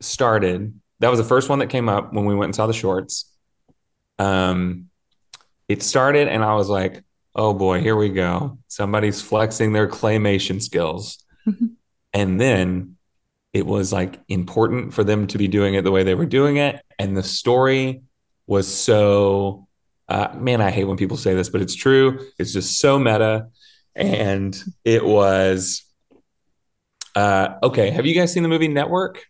[0.00, 0.80] started.
[1.00, 3.30] That was the first one that came up when we went and saw the shorts.
[4.18, 4.88] Um,
[5.68, 7.04] it started, and I was like,
[7.34, 8.58] "Oh boy, here we go!
[8.68, 11.22] Somebody's flexing their claymation skills."
[12.14, 12.96] and then
[13.54, 16.58] it was like important for them to be doing it the way they were doing
[16.58, 18.02] it, and the story
[18.46, 19.66] was so.
[20.06, 22.20] Uh, man, I hate when people say this, but it's true.
[22.38, 23.48] It's just so meta,
[23.94, 25.82] and it was.
[27.16, 29.24] Uh, okay, have you guys seen the movie Network?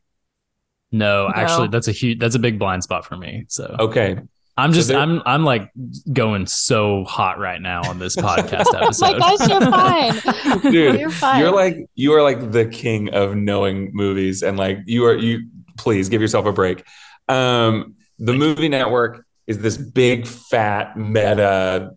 [0.90, 1.32] No, No.
[1.34, 3.44] actually, that's a huge, that's a big blind spot for me.
[3.48, 4.16] So Okay,
[4.56, 5.70] I'm just, there- I'm, I'm like
[6.12, 9.18] going so hot right now on this podcast Oh my episode.
[9.18, 10.60] gosh, you're fine.
[10.72, 11.40] dude You're fine.
[11.40, 15.48] you're like you are like the king of knowing movies and like you are you
[15.76, 16.84] please give yourself a break
[17.28, 21.90] um the movie network is this big fat meta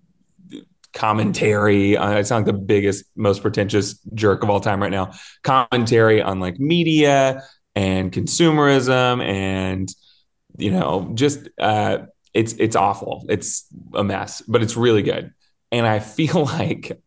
[0.94, 5.12] commentary on, i sound like the biggest most pretentious jerk of all time right now
[5.44, 7.44] commentary on like media
[7.76, 9.90] and consumerism and
[10.58, 12.00] you know just uh
[12.34, 15.34] it's it's awful it's a mess but it's really good
[15.72, 17.02] and i feel like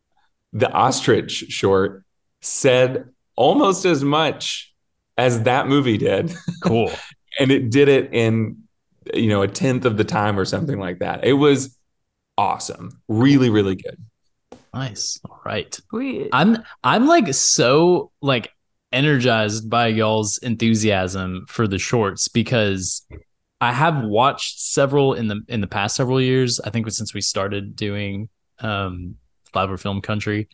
[0.52, 2.04] the ostrich short
[2.40, 4.74] said almost as much
[5.16, 6.90] as that movie did cool.
[7.38, 8.56] and it did it in
[9.14, 11.76] you know a tenth of the time or something like that it was
[12.36, 13.98] awesome really really good
[14.72, 15.20] Nice.
[15.28, 15.78] All right.
[15.90, 16.28] Sweet.
[16.32, 18.52] I'm I'm like so like
[18.92, 23.06] energized by y'all's enthusiasm for the shorts because
[23.60, 26.60] I have watched several in the in the past several years.
[26.60, 28.28] I think since we started doing
[28.60, 29.16] um
[29.54, 30.48] Flyover Film Country,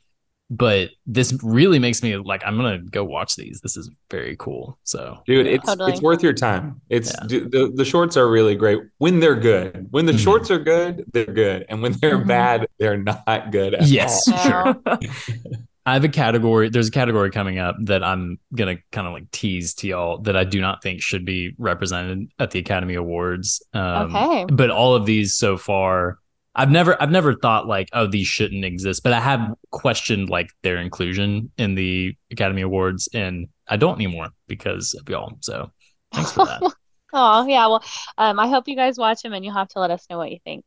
[0.51, 3.61] but this really makes me like I'm gonna go watch these.
[3.61, 4.79] This is very cool.
[4.85, 5.93] So dude it's Totally.
[5.93, 7.27] it's worth your time it's Yeah.
[7.27, 10.19] d- the, the shorts are really great when they're good when the Mhm.
[10.25, 12.27] shorts are good they're good and when they're Mhm.
[12.27, 14.27] bad they're not good at Yes.
[14.29, 14.39] all.
[14.39, 14.77] Sure.
[15.87, 15.91] No.
[15.91, 16.69] I have a category.
[16.69, 20.37] There's a category coming up that I'm gonna kind of like tease to y'all that
[20.37, 23.63] I do not think should be represented at the Academy Awards.
[23.73, 24.47] Um, Okay.
[24.53, 26.19] But all of these so far,
[26.55, 29.03] I've never, I've never thought like, oh, these shouldn't exist.
[29.03, 34.29] But I have questioned like their inclusion in the Academy Awards, and I don't anymore
[34.49, 35.37] because of y'all.
[35.41, 35.71] So
[36.13, 36.63] thanks for that.
[37.13, 37.67] Oh, yeah.
[37.69, 37.83] Well,
[38.19, 40.31] um, I hope you guys watch them and you'll have to let us know what
[40.31, 40.65] you think.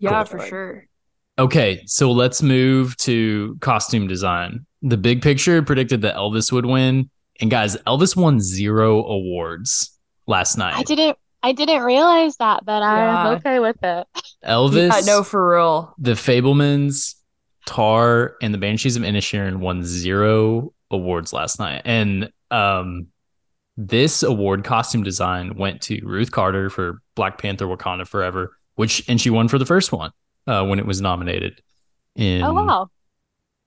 [0.00, 0.38] yeah, Cool.
[0.40, 0.88] for sure.
[1.38, 4.66] Okay, so let's move to costume design.
[4.82, 7.08] The big picture predicted that Elvis would win,
[7.40, 10.74] and guys, Elvis won zero awards last night.
[10.74, 14.06] I didn't I didn't realize that, but I'm okay with it.
[14.44, 15.94] Elvis, Yeah, no, for real.
[15.98, 17.14] the Fabelmans,
[17.66, 23.06] Tar, and the Banshees of Inisherin won zero awards last night, and um,
[23.78, 29.18] this award, costume design, went to Ruth Carter for Black Panther: Wakanda Forever, which and
[29.18, 30.12] she won for the first one
[30.46, 31.60] uh, when it was nominated
[32.16, 32.88] in Oh wow.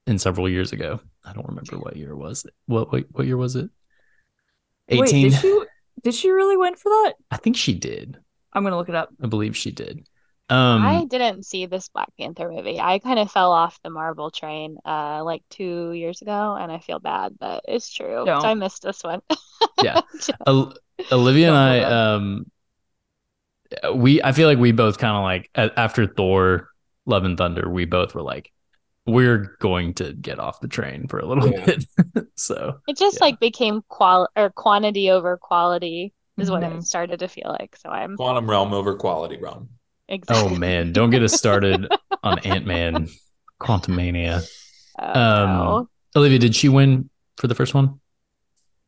[0.08, 1.00] in several years ago.
[1.24, 2.54] I don't remember what year was it.
[2.68, 3.70] What what, what year was it?
[4.90, 5.30] Wait, Eighteen.
[5.32, 5.64] did she
[6.04, 7.14] did she really win for that?
[7.32, 8.18] I think she did.
[8.54, 9.10] I'm gonna look it up.
[9.22, 10.08] I believe she did.
[10.48, 12.80] Um, I didn't see this Black Panther movie.
[12.80, 16.78] I kind of fell off the Marvel train uh like two years ago, and I
[16.78, 18.24] feel bad, but it's true.
[18.28, 19.22] So I missed this one.
[19.82, 20.02] Yeah.
[20.46, 20.76] Ol-
[21.12, 21.80] Olivia and I,
[22.14, 22.46] um,
[23.94, 26.70] we I feel like we both kind of like after Thor,
[27.06, 28.52] Love and Thunder, we both were like,
[29.06, 31.66] we're going to get off the train for a little Yeah.
[31.66, 31.86] bit.
[32.36, 33.26] so It just Yeah.
[33.26, 36.80] like became qual or quantity over quality is what Mhm.
[36.80, 37.76] it started to feel like.
[37.78, 39.70] So I'm quantum realm over quality realm
[40.08, 40.56] Exactly.
[40.56, 41.88] oh man, don't get us started
[42.24, 43.08] on Ant Man,
[43.60, 44.44] Quantumania.
[45.00, 45.90] Oh, Um, no.
[46.16, 48.00] Olivia, did she win for the first one?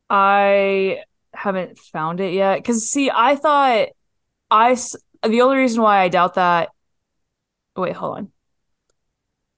[0.09, 2.63] I haven't found it yet.
[2.63, 3.89] Cause see, I thought
[4.49, 4.75] I
[5.23, 6.69] the only reason why I doubt that.
[7.75, 8.31] Wait, hold on.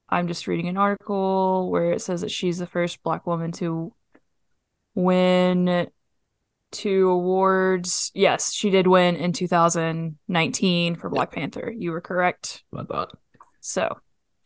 [0.09, 3.93] I'm just reading an article where it says that she's the first black woman to
[4.95, 5.87] win
[6.71, 8.11] two awards.
[8.13, 11.73] Yes, she did win in 2019 for Black Panther.
[11.75, 12.63] You were correct.
[12.75, 13.17] I thought.
[13.59, 13.97] So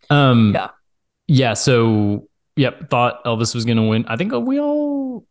[0.10, 0.70] Um, Yeah.
[1.28, 1.54] yeah.
[1.54, 2.90] So, yep.
[2.90, 4.06] Thought Elvis was gonna win.
[4.08, 5.26] I think we all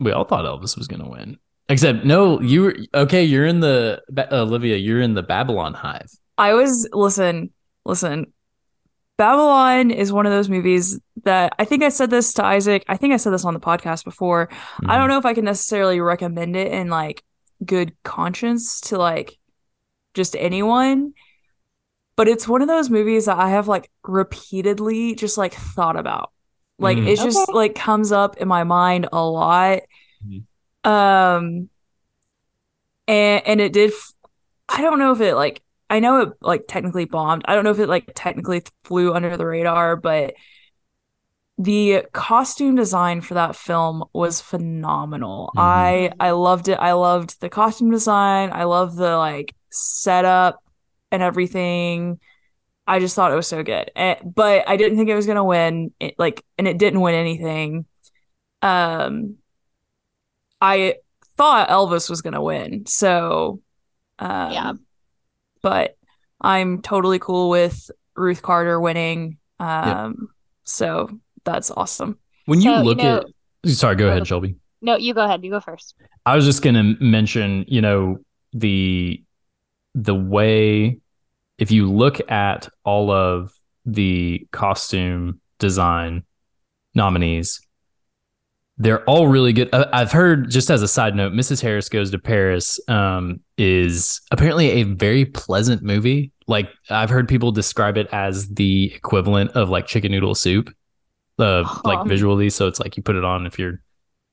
[0.00, 1.38] we all thought Elvis was gonna win.
[1.72, 3.24] Except, no, you were okay.
[3.24, 4.76] You're in the Ba- Olivia.
[4.76, 6.10] You're in the Babylon Hive.
[6.38, 7.50] I was listen,
[7.84, 8.32] listen.
[9.18, 12.84] Babylon is one of those movies that I think I said this to Isaac.
[12.88, 14.48] I think I said this on the podcast before.
[14.86, 17.22] I don't know if I can necessarily recommend it in like
[17.64, 19.38] good conscience to like
[20.14, 21.12] just anyone,
[22.16, 26.32] but it's one of those movies that I have like repeatedly just like thought about.
[26.78, 27.06] Like Mm.
[27.06, 29.80] it just like comes up in my mind a lot.
[30.84, 31.68] Um
[33.08, 33.92] and and it did
[34.68, 37.42] I don't know if it like I know it like technically bombed.
[37.46, 40.34] I don't know if it like technically flew under the radar, but
[41.58, 45.52] the costume design for that film was phenomenal.
[45.54, 45.60] Mhm.
[45.60, 46.78] I I loved it.
[46.78, 48.50] I loved the costume design.
[48.52, 50.62] I love the like setup
[51.10, 52.18] and everything.
[52.86, 53.90] I just thought it was so good.
[53.96, 55.92] Eh, but I didn't think it was gonna win.
[56.00, 57.86] It, like, and it didn't win anything.
[58.62, 59.38] Um,
[60.62, 60.96] I
[61.36, 62.86] thought Elvis was gonna win.
[62.86, 63.60] So,
[64.18, 64.72] um, Yeah.
[65.60, 65.96] But
[66.40, 69.38] I'm totally cool with Ruth Carter winning.
[69.60, 70.28] Um,
[70.64, 71.08] so
[71.44, 72.18] that's awesome.
[72.46, 73.24] When you So, you look know-
[73.64, 74.26] at, sorry, go Go ahead, ahead.
[74.28, 74.56] Shelby.
[74.80, 75.44] No, you go ahead.
[75.44, 75.94] You go first.
[76.26, 78.18] I was just going to mention, you know,
[78.52, 79.22] the
[79.94, 80.98] the way
[81.58, 83.52] if you look at all of
[83.86, 86.24] the costume design
[86.94, 87.60] nominees,
[88.78, 89.72] they're all really good.
[89.72, 91.60] I've heard, just as a side note, Mrs.
[91.60, 96.32] Harris Goes to Paris um, is apparently a very pleasant movie.
[96.46, 100.74] Like I've heard people describe it as the equivalent of like chicken noodle soup,
[101.38, 102.50] uh, like visually.
[102.50, 103.80] So it's like you put it on if you're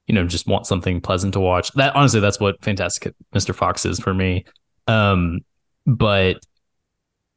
[0.09, 3.85] you know just want something pleasant to watch that honestly that's what fantastic mr fox
[3.85, 4.43] is for me
[4.87, 5.39] um
[5.85, 6.39] but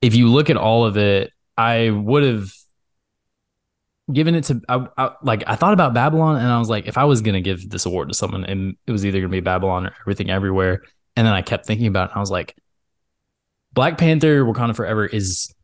[0.00, 2.50] if you look at all of it i would have
[4.12, 6.98] given it to I, I, like i thought about babylon and i was like if
[6.98, 9.36] i was going to give this award to someone and it was either going to
[9.36, 10.82] be babylon or everything everywhere
[11.16, 12.56] and then i kept thinking about it and i was like
[13.72, 15.54] black panther wakanda forever is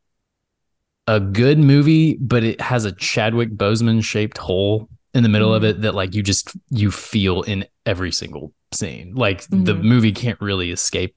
[1.07, 5.63] a good movie but it has a chadwick boseman shaped hole in the middle of
[5.63, 5.71] Mhm.
[5.71, 9.83] it that like you just you feel in every single scene like the Mhm.
[9.83, 11.17] movie can't really escape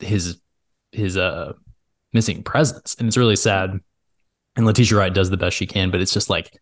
[0.00, 0.40] his
[0.90, 1.52] his uh
[2.12, 3.78] missing presence and it's really sad
[4.56, 6.52] and Letitia Wright does the best she can but it's just like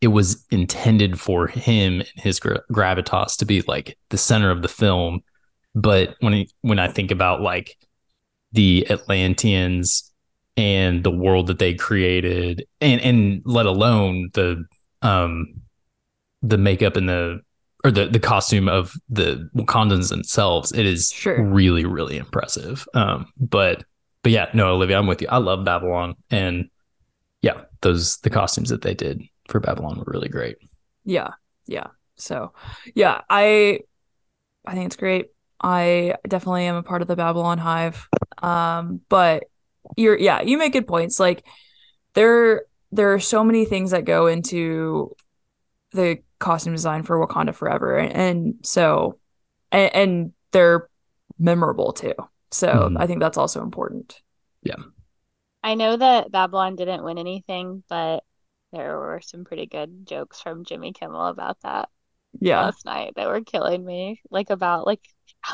[0.00, 4.60] it was intended for him and his gra- gravitas to be like the center of
[4.60, 5.20] the film.
[5.74, 7.76] But when he, when I think about like
[8.52, 10.12] the Atlanteans
[10.58, 14.64] and the world that they created and and let alone the
[15.02, 15.46] um
[16.42, 17.40] the makeup and the
[17.84, 21.42] or the the costume of the Wakandans themselves it is Sure.
[21.42, 22.86] really really impressive.
[22.94, 23.82] Um but
[24.22, 25.28] but yeah no Olivia I'm with you.
[25.30, 26.68] I love Babylon and
[27.82, 30.56] those the costumes that they did for Babylon were really great
[31.04, 31.30] Yeah.
[31.66, 31.88] Yeah.
[32.16, 32.52] So,
[32.94, 33.80] yeah, I
[34.66, 35.26] I think it's great.
[35.60, 38.08] I definitely am a part of the Babylon Hive.
[38.42, 39.44] Um, but
[39.96, 41.20] you're yeah, you make good points.
[41.20, 41.44] Like
[42.14, 45.14] there there are so many things that go into
[45.92, 49.18] the costume design for Wakanda Forever and, and so
[49.72, 50.88] and, and they're
[51.38, 52.14] memorable too.
[52.50, 52.96] So, Mhm.
[52.98, 54.20] I think that's also important.
[55.66, 58.24] I know that Babylon didn't win anything, but
[58.72, 61.90] there were some pretty good jokes from Jimmy Kimmel about that
[62.40, 62.70] Yeah.
[62.70, 64.22] last night that were killing me.
[64.30, 65.02] Like about like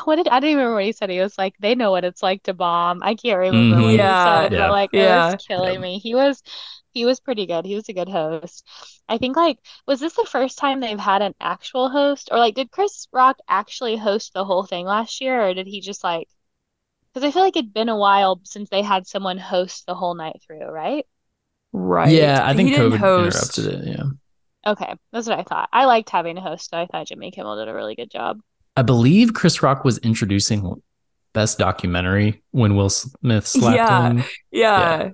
[0.05, 1.09] what did I don't even remember what he said.
[1.11, 3.01] He was like, they know what it's like to bomb.
[3.03, 3.97] I can't remember what Mhm.
[3.97, 4.15] he Yeah.
[4.15, 4.57] said, Yeah.
[4.57, 5.81] but like it was killing Yeah.
[5.81, 5.99] me.
[5.99, 6.43] He was
[6.93, 7.65] he was pretty good.
[7.65, 8.67] He was a good host.
[9.09, 12.29] I think like was this the first time they've had an actual host?
[12.31, 15.81] Or like did Chris Rock actually host the whole thing last year or did he
[15.81, 16.29] just like
[17.13, 20.15] because I feel like it'd been a while since they had someone host the whole
[20.15, 21.05] night through, right?
[21.71, 22.11] Right.
[22.11, 23.57] yeah I think He didn't COVID host.
[23.57, 24.03] interrupted it yeah
[24.65, 25.67] Okay, that's what I thought.
[25.73, 28.39] I liked having a host, so I thought Jimmy Kimmel did a really good job.
[28.77, 30.81] I believe Chris Rock was introducing
[31.33, 34.07] best documentary when Will Smith slapped Yeah.
[34.09, 34.17] him.
[34.51, 35.03] Yeah.
[35.03, 35.09] Yeah.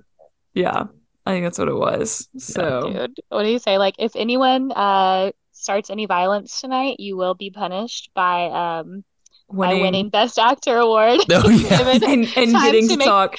[0.54, 0.84] yeah.
[1.26, 2.28] I think that's what it was.
[2.38, 3.76] So, Dude, what do you say?
[3.76, 9.04] Like, if anyone uh starts any violence tonight, you will be punished by um by
[9.52, 11.20] winning, winning Best Actor award.
[11.30, 11.80] Oh, yeah.
[12.02, 13.36] And, and getting to to make- talk.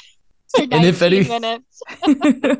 [0.54, 1.82] for And if 19 any- minutes.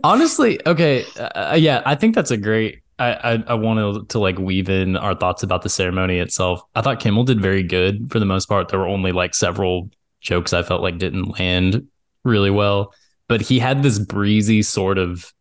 [0.04, 2.80] Honestly, okay, uh, yeah, I think that's a great.
[2.98, 6.62] I, I I wanted to like weave in our thoughts about the ceremony itself.
[6.74, 8.68] I thought Kimmel did very good for the most part.
[8.68, 11.86] There were only like several jokes I felt like didn't land
[12.24, 12.92] really well,
[13.28, 15.32] but he had this breezy sort of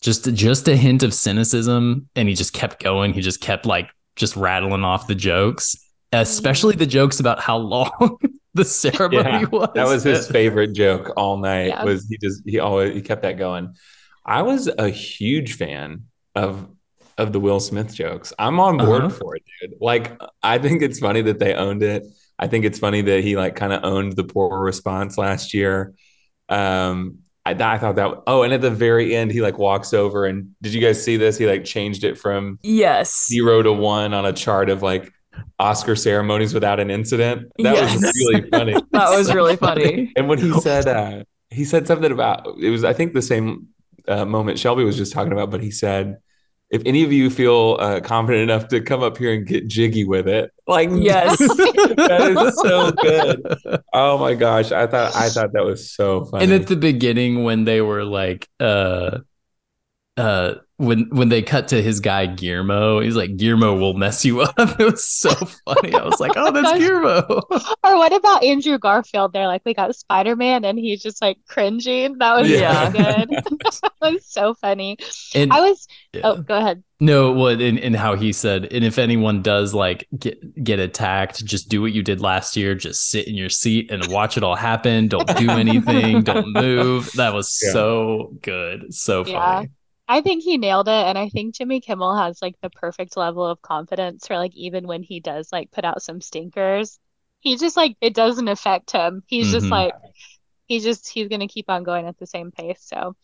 [0.00, 3.12] just just a hint of cynicism, and he just kept going.
[3.12, 5.76] He just kept like just rattling off the jokes,
[6.12, 8.18] especially the jokes about how long
[8.54, 9.68] the ceremony Yeah, was.
[9.74, 11.68] That was his favorite joke all night.
[11.68, 11.84] Yeah.
[11.84, 13.74] Was he just he always he kept that going.
[14.24, 16.04] I was a huge fan
[16.34, 16.68] of
[17.18, 18.32] of the Will Smith jokes.
[18.38, 19.10] I'm on board Uh-huh.
[19.18, 19.74] for it, dude.
[19.80, 22.04] Like I think it's funny that they owned it.
[22.38, 25.94] I think it's funny that he like kind of owned the poor response last year.
[26.48, 30.26] Um I, I thought that oh, and at the very end he like walks over
[30.26, 31.38] and did you guys see this?
[31.38, 33.26] He like changed it from Yes.
[33.28, 35.12] zero to one on a chart of like
[35.58, 37.50] Oscar ceremonies without an incident.
[37.58, 38.74] That was really funny.
[38.92, 40.12] That was really funny.
[40.16, 43.68] And when he said, uh, he said something about it was, I think, the same
[44.08, 46.18] uh, moment Shelby was just talking about, but he said,
[46.70, 50.04] if any of you feel uh, confident enough to come up here and get jiggy
[50.04, 51.36] with it, like, Yes.
[51.38, 53.80] that is so good.
[53.92, 54.70] Oh my gosh.
[54.70, 56.44] I thought, I thought that was so funny.
[56.44, 59.18] And at the beginning, when they were like, uh,
[60.16, 64.40] uh, when when they cut to his guy Guillermo, he's like Guillermo will mess you
[64.40, 64.54] up.
[64.80, 65.94] It was so funny.
[65.94, 67.42] I was like, oh, that's Guillermo.
[67.84, 69.32] Or what about Andrew Garfield?
[69.32, 72.16] They're like, we got Spider Man, and he's just like cringing.
[72.18, 72.86] That was Yeah.
[72.90, 73.30] so good.
[74.00, 74.96] that was so funny.
[75.34, 75.86] And I was.
[76.14, 76.22] yeah.
[76.24, 76.82] Oh, go ahead.
[76.98, 81.44] no, what in, in how he said, and if anyone does like get get attacked,
[81.44, 82.74] just do what you did last year.
[82.74, 85.08] Just sit in your seat and watch it all happen.
[85.08, 86.22] Don't do anything.
[86.22, 87.10] don't move.
[87.16, 87.72] That was Yeah.
[87.72, 88.94] so good.
[88.94, 89.68] So funny.
[90.10, 93.46] I think he nailed it, and I think Jimmy Kimmel has like the perfect level
[93.46, 96.98] of confidence for like even when he does like put out some stinkers,
[97.40, 99.22] he just like it doesn't affect him.
[99.28, 99.72] He's just Mhm.
[99.72, 99.94] like
[100.66, 102.82] he's just he's gonna keep on going at the same pace.
[102.82, 103.16] So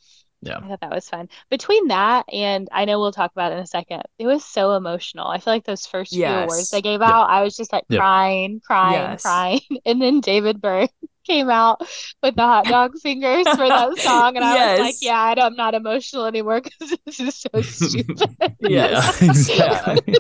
[0.47, 0.59] Yeah.
[0.59, 1.29] I thought that was fun.
[1.51, 4.73] Between that and I know we'll talk about it in a second, it was so
[4.77, 5.27] emotional.
[5.27, 6.45] I feel like those first few Yes.
[6.45, 9.23] awards they gave out, I was just like crying, crying, Yes.
[9.23, 9.61] crying.
[9.85, 10.89] And then David Byrne
[11.27, 11.81] came out
[12.23, 15.45] with the hot dog fingers for that song, and I was like, "Yeah, I don't,
[15.47, 19.21] I'm not emotional anymore because this is so stupid." Yes.
[19.21, 20.15] Yeah, exactly.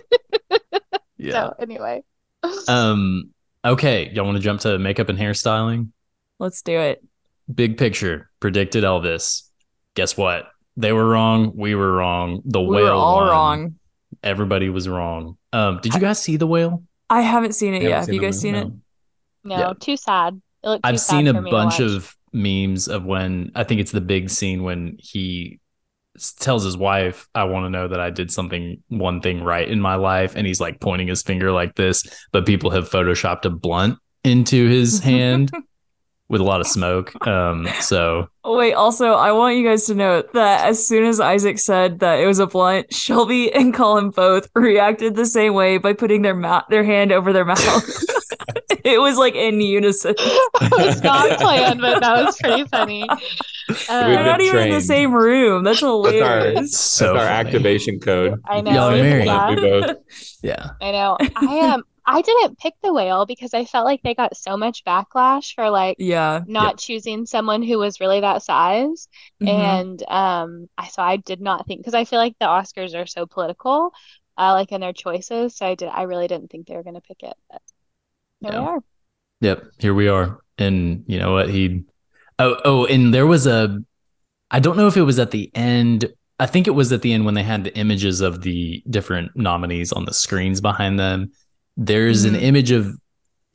[1.16, 1.32] yeah.
[1.32, 2.02] So anyway,
[2.68, 3.30] Um.
[3.64, 5.88] Okay, y'all want to jump to makeup and hairstyling?
[6.38, 7.02] Let's do it.
[7.52, 9.45] Big picture predicted Elvis.
[9.96, 10.46] Guess what?
[10.76, 11.52] They were wrong.
[11.56, 12.42] We were wrong.
[12.44, 13.28] The We whale were all won.
[13.28, 13.74] wrong.
[14.22, 15.36] Everybody was wrong.
[15.52, 15.80] Um.
[15.82, 16.84] Did you guys see the whale?
[17.10, 18.00] I haven't seen it Haven't yet.
[18.06, 18.72] Have you guys movie, seen it?
[19.44, 19.56] No.
[19.56, 19.72] no, Yeah.
[19.80, 20.40] too sad.
[20.62, 23.64] It looked too I've sad seen a for me bunch of memes of when I
[23.64, 25.60] think it's the big scene when he
[26.40, 29.80] tells his wife, "I want to know that I did something, one thing right in
[29.80, 33.50] my life," and he's like pointing his finger like this, but people have photoshopped a
[33.50, 35.52] blunt into his hand
[36.28, 37.14] with a lot of smoke.
[37.26, 41.58] Um, so Wait, also, I want you guys to note that as soon as Isaac
[41.58, 45.92] said that it was a blunt, Shelby and Colin both reacted the same way by
[45.92, 47.58] putting their mouth, their hand over their mouth.
[48.84, 50.14] it was like in unison.
[50.18, 53.06] it was not planned, but that was pretty funny.
[53.68, 55.64] We've They're Uh, not been even in the same room.
[55.64, 56.78] That's our- hilarious.
[56.78, 58.40] so our activation code.
[58.46, 58.70] I know.
[58.72, 59.26] Y'all are married.
[59.26, 59.50] yeah.
[59.50, 59.96] We both.
[60.42, 61.16] Yeah, I know.
[61.20, 64.84] I um I didn't pick the whale because I felt like they got so much
[64.84, 66.44] backlash for like Yeah.
[66.46, 69.08] not choosing someone who was really that size.
[69.42, 69.48] Mhm.
[69.48, 73.06] And um I so I did not think because I feel like the Oscars are
[73.06, 73.92] so political,
[74.38, 75.56] uh like in their choices.
[75.56, 77.34] So I did I really didn't think they were gonna pick it.
[77.50, 77.62] But
[78.40, 78.78] here we are.
[79.40, 80.40] Yep, here we are.
[80.58, 81.50] And you know what?
[81.50, 81.84] He
[82.38, 83.78] Oh, oh, and there was a
[84.50, 86.06] I don't know if it was at the end.
[86.38, 89.32] I think it was at the end when they had the images of the different
[89.36, 91.32] nominees on the screens behind them.
[91.76, 92.42] There's an Mhm.
[92.42, 92.94] image of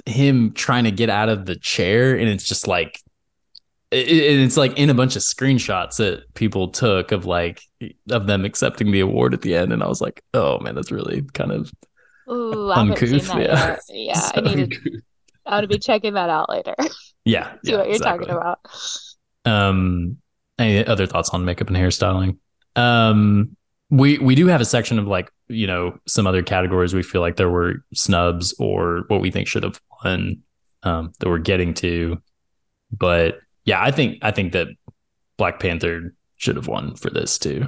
[0.05, 2.99] him trying to get out of the chair and it's just like
[3.91, 7.61] it, it- it's like in a bunch of screenshots that people took of like
[8.09, 10.91] of them accepting the award at the end and I was like, "Oh man, that's
[10.91, 11.71] really kind of
[12.31, 13.77] Ooh, I haven't seen Uncouth, yeah.
[13.89, 14.77] Yeah, I So- needed
[15.45, 16.75] I would be checking that out later.
[17.25, 18.27] yeah, See yeah, what you're exactly.
[18.27, 18.59] talking about.
[19.43, 20.17] Um,
[20.59, 22.37] any other thoughts on makeup and hairstyling?
[22.75, 23.57] Um,
[23.91, 27.21] we we do have a section of like you know some other categories we feel
[27.21, 30.41] like there were snubs or what we think should have won
[30.83, 32.19] um, that we're getting to,
[32.97, 34.67] but yeah, I think I think that
[35.37, 37.67] Black Panther should have won for this too.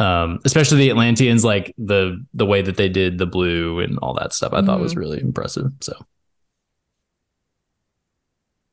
[0.00, 4.14] Um, especially the Atlanteans, like the the way that they did the blue and all
[4.14, 5.70] that stuff, I thought was really impressive.
[5.80, 5.92] So,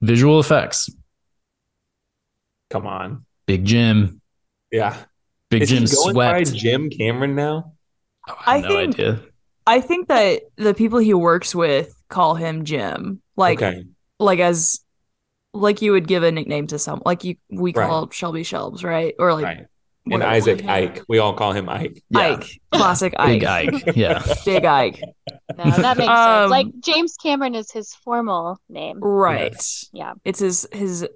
[0.01, 0.89] visual effects,
[2.69, 3.25] Come on.
[3.45, 4.21] Big Jim,
[4.71, 4.97] Yeah.
[5.59, 6.57] Big Is Jim he going by swept.
[6.57, 7.73] Jim Cameron now?
[8.29, 9.19] Oh, I have I no think- idea.
[9.67, 13.21] I think that the people he works with call him Jim.
[13.35, 13.83] Like okay.
[14.19, 14.79] like as
[15.53, 17.87] like you would give a nickname to some like you we Right.
[17.87, 19.15] call Shelby Shelbs, right?
[19.17, 19.57] Or like Right.
[20.05, 21.03] And what- Isaac what- Ike.
[21.09, 22.03] We all call him Ike.
[22.11, 22.19] Yeah.
[22.19, 22.61] Ike.
[22.71, 23.27] Classic Ike.
[23.39, 23.95] Big Ike.
[23.95, 24.23] Yeah.
[24.45, 25.01] Big Ike.
[25.57, 26.51] No, that makes Um, sense.
[26.51, 28.99] Like James Cameron is his formal name.
[28.99, 29.55] Right.
[29.93, 30.13] Yeah.
[30.23, 31.07] It's his his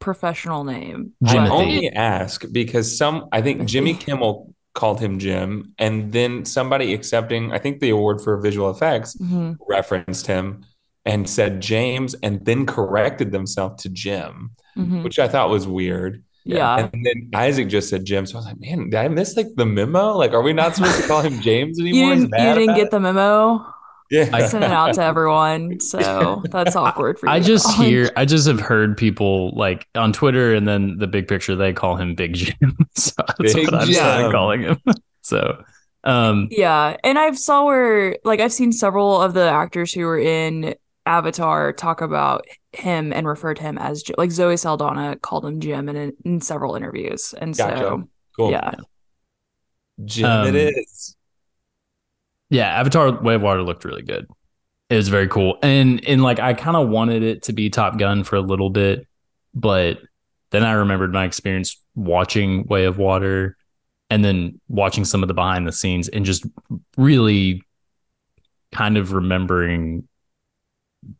[0.00, 1.12] professional name.
[1.24, 1.48] I Jimothy.
[1.48, 6.94] But- only ask because some I think Jimmy Kimmel called him Jim, and then somebody
[6.94, 9.56] accepting, I think the award for visual effects Mhm.
[9.68, 10.64] referenced him
[11.04, 15.02] and said James and then corrected themselves to Jim, Mhm.
[15.02, 16.22] which I thought was weird.
[16.44, 16.88] Yeah.
[16.92, 18.24] And then Isaac just said Jim.
[18.24, 20.16] So I was like, man, did I miss like the memo?
[20.16, 22.14] Like, are we not supposed to call him James anymore?
[22.14, 22.90] You didn't, you didn't get it?
[22.90, 23.66] the memo.
[24.10, 24.30] Yeah.
[24.32, 27.32] I sent it out to everyone, so that's awkward for you.
[27.32, 27.88] I just Colin.
[27.90, 31.72] hear, I just have heard people like on Twitter and then the big picture, they
[31.72, 32.54] call him Big Jim.
[32.94, 34.32] so that's Big what I'm started Jim.
[34.32, 34.80] calling him.
[35.22, 35.62] so,
[36.04, 40.18] um, Yeah, and I've saw where like I've seen several of the actors who were
[40.18, 44.14] in Avatar talk about him and refer to him as Jim.
[44.18, 47.78] like Zoe Saldana called him Jim in, in several interviews, and Gotcha.
[47.78, 48.50] so cool.
[48.52, 48.72] yeah,
[50.04, 51.16] Jim Um, it is.
[52.50, 54.26] Yeah, Avatar Way of Water looked really good.
[54.90, 55.58] It was very cool.
[55.62, 58.70] And, and like, I kind of wanted it to be Top Gun for a little
[58.70, 59.06] bit,
[59.54, 59.98] but
[60.50, 63.56] then I remembered my experience watching Way of Water
[64.08, 66.46] and then watching some of the behind the scenes and just
[66.96, 67.62] really
[68.72, 70.08] kind of remembering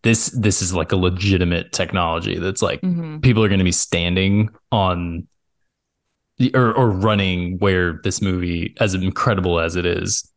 [0.03, 3.23] this this is like a legitimate technology that's like Mhm.
[3.23, 5.27] people are going to be standing on
[6.39, 10.31] the or, or running where this movie as incredible as it is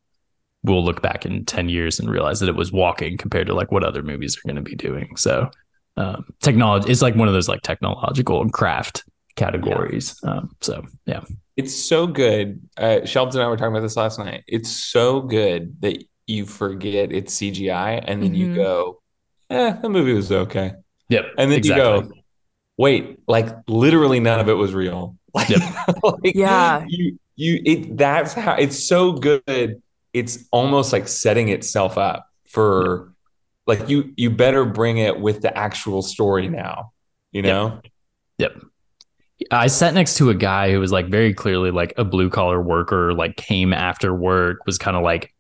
[0.64, 3.72] we'll look back in 10 years and realize that it was walking compared to like
[3.72, 5.50] what other movies are going to be doing so
[5.98, 9.04] um, technology is like one of those like technological and craft
[9.36, 11.22] categories um, so yeah
[11.58, 12.62] It's so good.
[12.78, 14.44] Uh, Shelby and I were talking about this last night.
[14.48, 18.56] It's so good that you forget it's CGI and then you Mhm.
[18.56, 19.02] go,
[19.50, 20.74] eh, the movie was okay.
[21.10, 22.14] yep And then exactly you go,
[22.78, 25.18] wait, like literally none of it was real.
[25.34, 25.50] Like,
[26.04, 26.86] like, Yeah.
[26.88, 29.82] you you it that's how it's so good.
[30.14, 33.14] It's almost like setting itself up for
[33.68, 36.92] like you you better bring it with the actual story now.
[37.32, 37.82] You know?
[38.38, 38.62] Yep.
[39.50, 42.62] I sat next to a guy who was like very clearly like a blue collar
[42.62, 45.34] worker, like came after work, was kind of like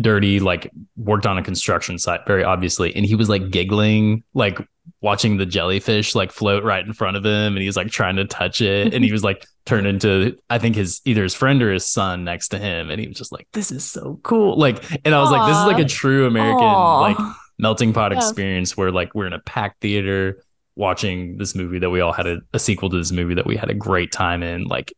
[0.00, 2.94] dirty, like worked on a construction site, very obviously.
[2.94, 4.58] And he was like giggling, like
[5.00, 7.54] watching the jellyfish like float right in front of him.
[7.54, 8.92] And he was like trying to touch it.
[8.94, 12.24] And he was like turned into, I think his either his friend or his son
[12.24, 12.90] next to him.
[12.90, 14.56] And he was just like, this is so cool.
[14.58, 17.00] Like, and I was like, this is like a true American, Aw.
[17.00, 17.16] like
[17.58, 18.18] melting pot Yeah.
[18.18, 20.42] experience where like we're in a packed theater
[20.76, 23.56] watching this movie that we all had a, a sequel to this movie that we
[23.56, 24.92] had a great time in like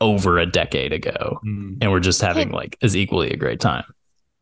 [0.00, 1.78] over a decade ago Mm.
[1.80, 3.84] and we're just having like as equally a great time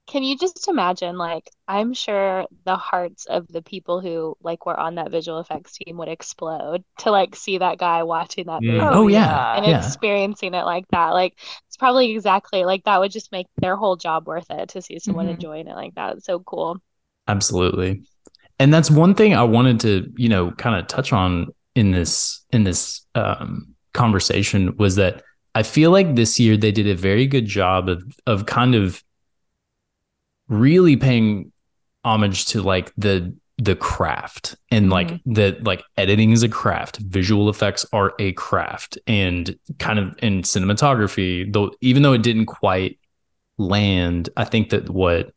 [0.06, 4.78] Can you just imagine, like, I'm sure the hearts of the people who like were
[4.78, 8.66] on that visual effects team would explode to like see that guy watching that Mm.
[8.66, 9.56] movie Oh, yeah.
[9.56, 9.78] and yeah.
[9.78, 11.10] experiencing it like that.
[11.10, 11.34] Like,
[11.66, 14.98] it's probably exactly like that would just make their whole job worth it to see
[14.98, 15.30] someone Mhm.
[15.30, 16.16] enjoying it like that.
[16.16, 16.78] It's so cool.
[17.28, 18.02] absolutely
[18.58, 22.44] and that's one thing i wanted to you know kind of touch on in this
[22.52, 25.22] in this um conversation was that
[25.54, 29.02] i feel like this year they did a very good job of of kind of
[30.48, 31.52] really paying
[32.04, 37.48] homage to like the the craft and like that like editing is a craft visual
[37.48, 42.98] effects are a craft and kind of in cinematography though even though it didn't quite
[43.56, 45.30] land i think that what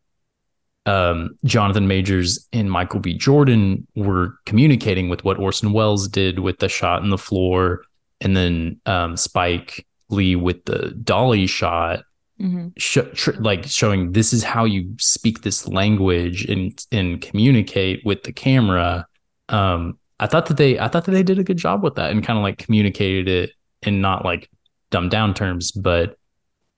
[0.88, 3.14] um, Jonathan Majors and Michael B.
[3.14, 7.84] Jordan were communicating with what Orson Welles did with the shot in the floor,
[8.22, 12.04] and then um, Spike Lee with the dolly shot,
[12.42, 12.74] Mhm.
[12.78, 18.24] sh- tr- like showing this is how you speak this language and and communicate with
[18.24, 19.08] the camera.
[19.50, 22.12] Um, I thought that they I thought that they did a good job with that
[22.12, 24.50] and kind of like communicated it in not like
[24.92, 26.18] dumbed down terms, but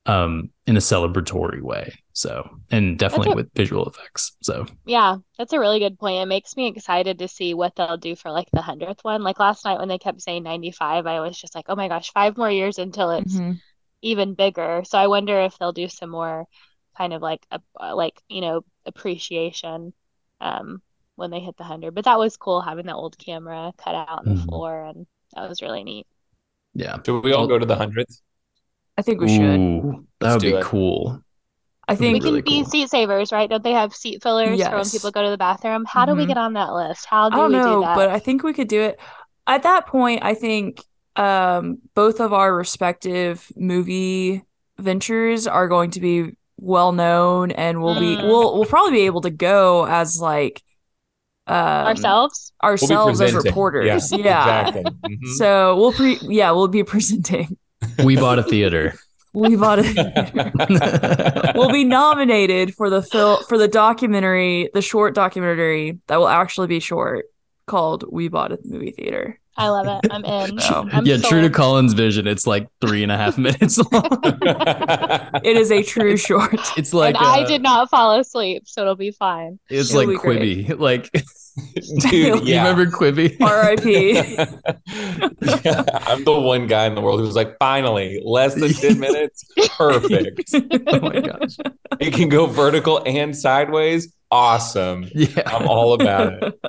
[0.05, 1.93] um, in a celebratory way.
[2.13, 4.35] So, and definitely a- with visual effects.
[4.41, 6.21] So, Yeah, that's a really good point.
[6.21, 9.23] It makes me excited to see what they'll do for like the hundredth one.
[9.23, 12.11] Like last night when they kept saying 95, I was just like, oh my gosh,
[12.11, 13.59] five more years until it's Mhm.
[14.01, 14.83] Even bigger.
[14.85, 16.45] So I wonder if they'll do some more
[16.97, 17.61] kind of like a
[17.95, 19.93] like, you know, appreciation
[20.41, 20.81] um
[21.15, 21.95] when they hit the 100.
[21.95, 24.49] But that was cool having the old camera cut out on the Mhm.
[24.49, 26.07] floor and that was really neat.
[26.73, 26.97] yeah.
[27.03, 28.21] Do we all go to the hundredth?
[28.97, 29.63] I think we should.
[29.63, 30.59] Ooh, that would be it.
[30.59, 31.23] cool.
[31.87, 32.63] I think We can really be cool.
[32.63, 33.47] seat savers, right?
[33.47, 35.85] Don't they have seat fillers for when people go to the bathroom?
[35.85, 36.25] How do we Mhm.
[36.25, 37.05] get on that list?
[37.05, 37.91] How I do don't we do that?
[37.93, 38.99] but I think we could do it.
[39.47, 40.83] At that point, I think
[41.19, 44.43] um, both of our respective movie
[44.79, 48.27] ventures are going to be well known, and we'll be Mhm.
[48.27, 50.61] we'll we'll probably be able to go as like
[51.47, 51.55] um,
[51.87, 52.53] Ourselves?
[52.63, 54.11] ourselves as reporters.
[54.11, 54.67] Yeah, Yeah.
[54.67, 54.83] exactly.
[55.17, 55.27] Mhm.
[55.37, 57.57] So we'll pre yeah we'll be presenting.
[58.03, 58.93] We bought a theater.
[59.33, 59.95] We bought it.
[61.55, 66.67] we'll be nominated for the film for the documentary, the short documentary that will actually
[66.67, 67.25] be short
[67.67, 70.11] called "We Bought a Movie Theater." I love it.
[70.11, 70.59] I'm in.
[70.59, 71.53] So, oh, I'm yeah, true to sold.
[71.53, 74.03] Colin's vision, it's like three and a half minutes long.
[75.43, 76.59] It is a true short.
[76.77, 79.59] It's like and I did not fall asleep, so it'll be fine.
[79.69, 80.67] It's It'll like be great.
[80.67, 80.79] Quibi.
[80.79, 81.11] Like
[82.09, 83.39] Dude, you remember Quibi?
[83.41, 84.13] R.I.P.
[85.65, 89.43] Yeah, I'm the one guy in the world who's like, finally, less than 10 minutes,
[89.77, 90.53] perfect.
[90.87, 91.57] oh my gosh.
[91.99, 94.13] It can go vertical and sideways.
[94.31, 95.09] Awesome.
[95.13, 95.43] Yeah.
[95.47, 96.59] I'm all about it.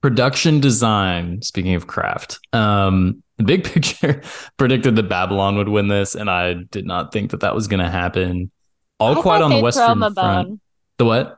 [0.00, 2.38] Production design, speaking of craft.
[2.52, 4.22] Um the big picture
[4.56, 7.80] predicted that Babylon would win this, and I did not think that that was going
[7.80, 8.50] to happen.
[8.98, 10.14] All I quiet on the Western Front.
[10.16, 10.60] bone.
[10.98, 11.36] The what?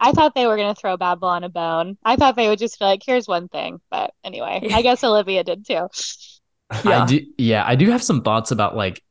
[0.00, 1.96] I thought they were going to throw Babylon a bone.
[2.04, 3.80] I thought they would just be like, here's one thing.
[3.90, 5.88] But anyway, I guess Olivia did too.
[6.84, 7.02] Yeah.
[7.02, 9.02] I do yeah, I do have some thoughts about like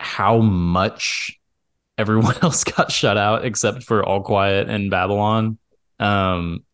[0.00, 1.38] how much
[1.96, 5.58] everyone else got shut out except for All Quiet and Babylon.
[6.00, 6.64] Um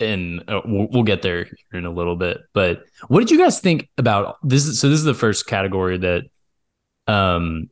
[0.00, 2.38] and uh, we'll, we'll get there in a little bit.
[2.52, 4.66] But what did you guys think about this?
[4.66, 6.24] Is, so this is the first category that
[7.06, 7.70] Um,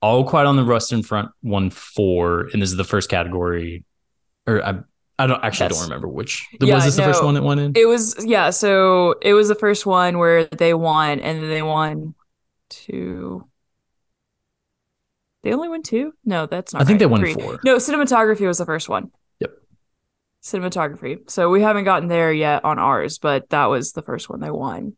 [0.00, 3.84] All Quiet on the Western Front won four, and this is the first category.
[4.46, 4.80] Or I,
[5.18, 5.74] I don't actually Yes.
[5.74, 6.46] don't remember which.
[6.60, 7.72] Yeah, was this the first one that won in?
[7.76, 11.62] It was yeah, so it was the first one where they won, and then they
[11.62, 12.14] won
[12.70, 13.46] two.
[15.42, 16.14] They only won two?
[16.24, 16.82] No, that's not.
[16.82, 17.34] I think they won Three.
[17.34, 17.60] four.
[17.64, 19.10] No, cinematography was the first one.
[20.44, 20.62] Yep.
[20.62, 21.30] Cinematography.
[21.30, 24.50] So we haven't gotten there yet on ours, but that was the first one they
[24.50, 24.96] won.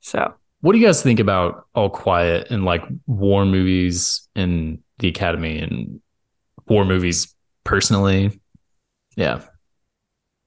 [0.00, 5.08] So What do you guys think about All Quiet and like war movies in the
[5.08, 6.00] Academy and
[6.66, 7.34] war movies
[7.64, 8.40] personally?
[9.16, 9.42] Yeah.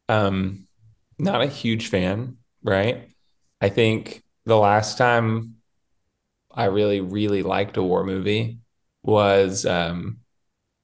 [0.09, 0.67] Um,
[1.17, 3.09] not a huge fan, right?
[3.61, 5.55] I think the last time
[6.53, 8.59] I really, really liked a war movie
[9.03, 10.20] was, um,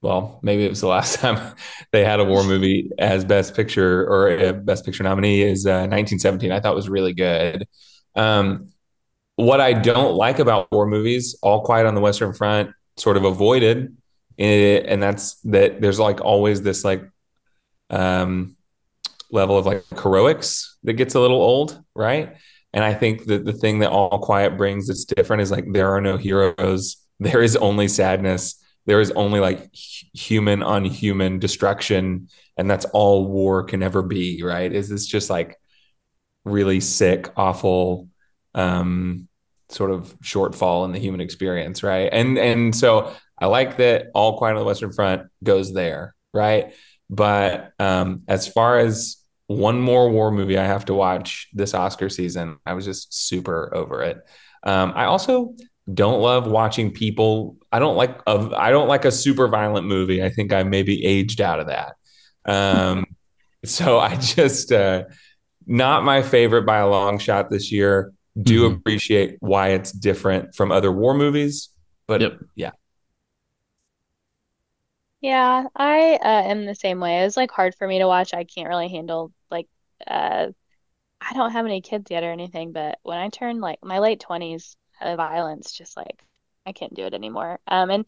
[0.02, 1.56] well, maybe it was the last time
[1.92, 5.88] they had a war movie as Best Picture or a Best Picture nominee is uh,
[5.90, 6.52] 1917.
[6.52, 7.68] I thought was really good.
[8.16, 8.70] Um,
[9.36, 13.24] what I don't like about war movies, All Quiet on the Western Front, sort of
[13.24, 13.96] avoided,
[14.38, 17.04] it, and that's that there's like always this like
[17.90, 18.56] um,
[19.32, 22.36] level of like heroics that gets a little old, right?
[22.74, 25.94] And I think that the thing that All Quiet brings that's different is like there
[25.96, 26.98] are no heroes.
[27.20, 28.57] There is only sadness.
[28.88, 34.42] There is only like human on human destruction, and that's all war can ever be,
[34.42, 34.72] right?
[34.72, 35.58] Is this just like
[36.46, 38.08] really sick, awful,
[38.56, 39.28] um,
[39.70, 42.10] sort of shortfall in the human experience, right?
[42.12, 46.74] And and so I like that All Quiet on the Western Front goes there, right?
[47.10, 49.18] But um, as far as
[49.48, 53.74] one more war movie I have to watch this Oscar season, I was just super
[53.76, 54.18] over it.
[54.64, 55.56] Um, I also
[55.94, 57.58] don't love watching people.
[57.72, 60.24] I don't like a, I don't like a super violent movie.
[60.24, 61.96] I think I maybe aged out of that.
[62.46, 63.06] Um,
[63.66, 65.04] so I just uh,
[65.68, 68.14] not my favorite by a long shot this year.
[68.42, 68.82] Do Mhm.
[68.82, 71.70] appreciate why it's different from other war movies,
[72.08, 72.40] but Yep.
[72.56, 72.72] yeah,
[75.22, 77.22] Yeah, I uh, am the same way.
[77.22, 78.34] It was like hard for me to watch.
[78.34, 79.68] I can't really handle like
[80.06, 80.48] uh
[81.22, 84.20] I don't have any kids yet or anything, but when I turned like my late
[84.22, 86.24] 20s, uh, violence just like
[86.66, 87.60] I can't do it anymore.
[87.68, 88.06] Um and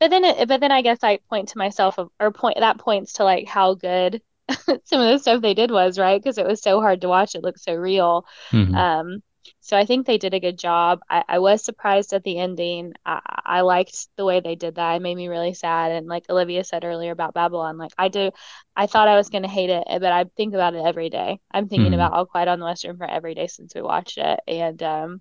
[0.00, 2.78] but then it, but then I guess I point to myself of, or point that
[2.78, 4.22] points to like how good
[4.84, 6.20] some of the stuff they did was, right?
[6.22, 7.34] Because it was so hard to watch.
[7.34, 8.26] It looked so real.
[8.52, 8.74] Mhm.
[8.74, 9.22] Um,
[9.60, 11.00] so I think they did a good job.
[11.08, 12.92] I, I was surprised at the ending.
[13.06, 14.96] I, I liked the way they did that.
[14.96, 15.92] It made me really sad.
[15.92, 18.30] And like Olivia said earlier about Babylon, like I do,
[18.76, 21.40] I thought I was going to hate it, but I think about it every day.
[21.50, 21.94] I'm thinking Mhm.
[21.94, 24.40] about All Quiet on the Western Front every day since we watched it.
[24.46, 25.20] And um,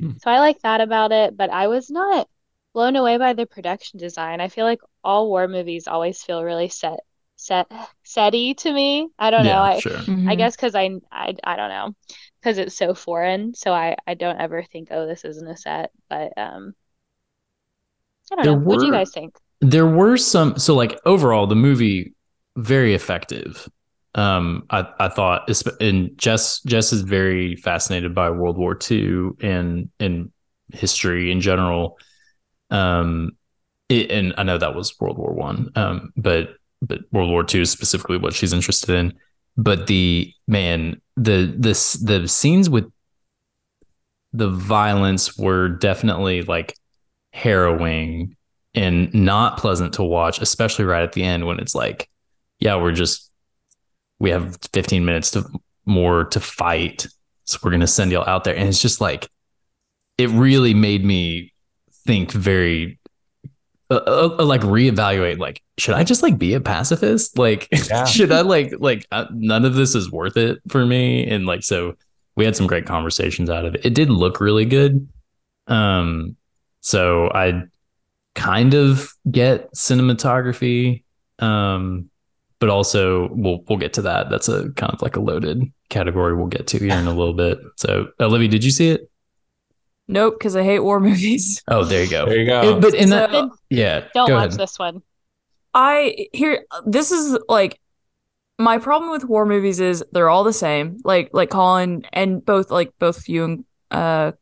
[0.00, 0.18] Hmm.
[0.18, 2.28] so I like that about it, but I was not
[2.72, 4.40] blown away by the production design.
[4.40, 7.00] I feel like all war movies always feel really set,
[7.36, 7.70] set,
[8.04, 9.08] setty to me.
[9.18, 9.60] I don't know.
[9.62, 9.98] I, sure.
[10.26, 10.36] I Mhm.
[10.36, 11.94] guess because I, I I don't know
[12.40, 15.90] because it's so foreign, so I I don't ever think oh this isn't a set,
[16.08, 16.74] but um
[18.30, 18.58] I don't There know.
[18.58, 19.38] What do you guys think?
[19.60, 22.14] There were some so like overall the movie
[22.56, 23.68] very effective.
[24.14, 25.50] Um I I thought
[25.80, 30.30] and Jess Jess is very fascinated by World War II and and
[30.72, 31.98] history in general.
[32.70, 33.32] Um
[33.88, 35.72] it, and I know that was World War 1.
[35.76, 39.14] Um but but World War II is specifically what she's interested in.
[39.56, 42.90] But the man the this the scenes with
[44.32, 46.76] the violence were definitely like
[47.32, 48.36] harrowing
[48.74, 52.08] and not pleasant to watch, especially right at the end when it's like,
[52.58, 53.30] yeah, we're just
[54.24, 55.44] we have 15 minutes to
[55.84, 57.06] more to fight.
[57.44, 58.56] So we're gonna send y'all out there.
[58.56, 59.28] And it's just like
[60.16, 61.52] it really made me
[62.06, 62.98] think very
[63.90, 67.36] uh, uh, uh, like reevaluate like should I just like be a pacifist?
[67.36, 68.04] Like Yeah.
[68.14, 71.62] should I like like uh, none of this is worth it for me and like
[71.62, 71.94] so
[72.34, 73.84] we had some great conversations out of it.
[73.84, 75.06] It did look really good.
[75.66, 76.36] Um
[76.80, 77.64] so I
[78.34, 81.02] kind of get cinematography
[81.40, 82.08] um
[82.64, 86.34] but also we'll we'll get to that that's a kind of like a loaded category
[86.34, 89.10] we'll get to here in a little bit so olivia did you see it
[90.08, 91.62] Nope, because I hate war movies.
[91.68, 92.76] oh there you go there you go.
[92.76, 95.02] It- but in that yeah Don't go watch ahead this one.
[95.74, 97.78] I here this is like
[98.58, 100.98] my problem with war movies is they're all the same.
[101.04, 104.32] Like like Colin and both like both you and uh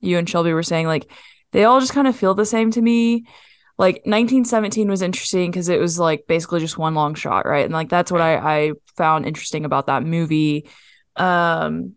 [0.00, 1.10] you and Shelby were saying like
[1.52, 3.24] they all just kind of feel the same to me.
[3.80, 7.64] Like 1917 was interesting because it was like basically just one long shot, right?
[7.64, 10.68] And like that's what I I found interesting about that movie.
[11.16, 11.94] Um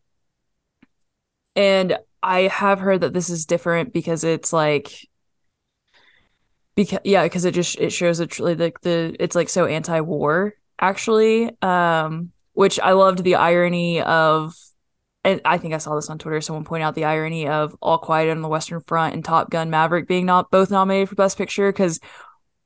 [1.57, 4.93] and I have heard that this is different because it's like
[6.75, 11.51] because yeah because it just it shows it like the it's like so anti-war actually
[11.61, 14.55] um which i loved the irony of
[15.23, 16.41] and I think I saw this on Twitter.
[16.41, 19.69] Someone pointed out the irony of All Quiet on the Western Front and Top Gun
[19.69, 21.99] Maverick being not both nominated for Best Picture because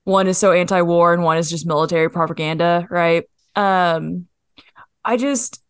[0.04, 3.24] one is so anti-war and one is just military propaganda, right?
[3.54, 4.26] Um,
[5.04, 5.62] I just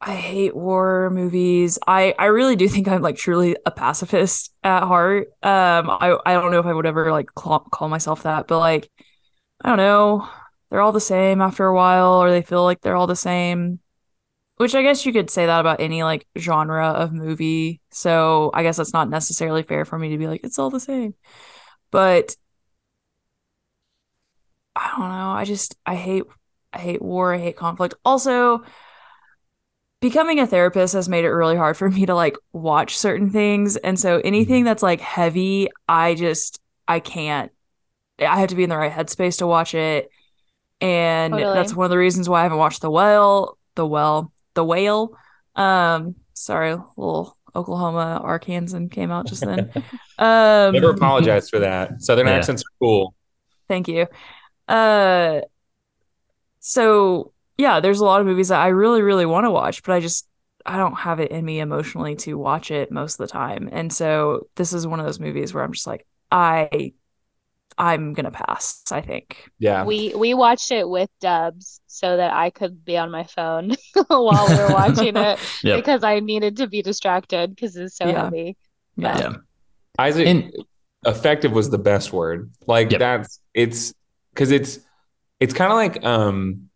[0.00, 1.78] I hate war movies.
[1.86, 5.28] I I really do think I'm like truly a pacifist at heart.
[5.42, 8.58] Um, I I don't know if I would ever like call, call myself that, but
[8.58, 8.90] like
[9.62, 10.28] I don't know.
[10.70, 13.80] They're all the same after a while, or they feel like they're all the same.
[14.58, 17.80] Which I guess you could say that about any like genre of movie.
[17.90, 20.80] So I guess that's not necessarily fair for me to be like, it's all the
[20.80, 21.14] same.
[21.90, 22.36] But
[24.74, 25.30] I don't know.
[25.30, 26.24] I just I hate
[26.72, 27.94] I hate war, I hate conflict.
[28.04, 28.62] Also,
[30.00, 33.76] becoming a therapist has made it really hard for me to like watch certain things.
[33.76, 34.66] And so anything mm-hmm.
[34.66, 37.52] that's like heavy, I just I can't.
[38.18, 40.10] I have to be in the right headspace to watch it.
[40.80, 41.54] And Totally.
[41.54, 45.16] that's one of the reasons why I haven't watched the well, the well, the whale.
[45.56, 49.72] Um, sorry, little Oklahoma Arkansas came out just then.
[50.18, 52.02] Um Never apologize for that.
[52.02, 52.38] Southern Yeah.
[52.38, 53.14] accents are cool.
[53.68, 54.06] Thank you.
[54.68, 55.42] Uh
[56.60, 59.92] so yeah, there's a lot of movies that I really, really want to watch, but
[59.92, 60.28] I just
[60.66, 63.68] I don't have it in me emotionally to watch it most of the time.
[63.72, 66.92] And so this is one of those movies where I'm just like, I
[67.78, 69.48] I'm gonna pass, I think.
[69.58, 69.84] Yeah.
[69.84, 73.76] We we watched it with dubs so that I could be on my phone
[74.08, 75.76] while we were watching it Yep.
[75.78, 78.24] because I needed to be distracted because it's so Yeah.
[78.24, 78.56] heavy.
[78.96, 79.18] Yeah.
[79.18, 79.32] Yeah.
[79.98, 80.52] Isaac And-
[81.06, 82.50] effective was the best word.
[82.66, 82.98] Like Yep.
[82.98, 83.94] that's it's
[84.34, 84.80] because it's
[85.38, 86.68] it's kind of like um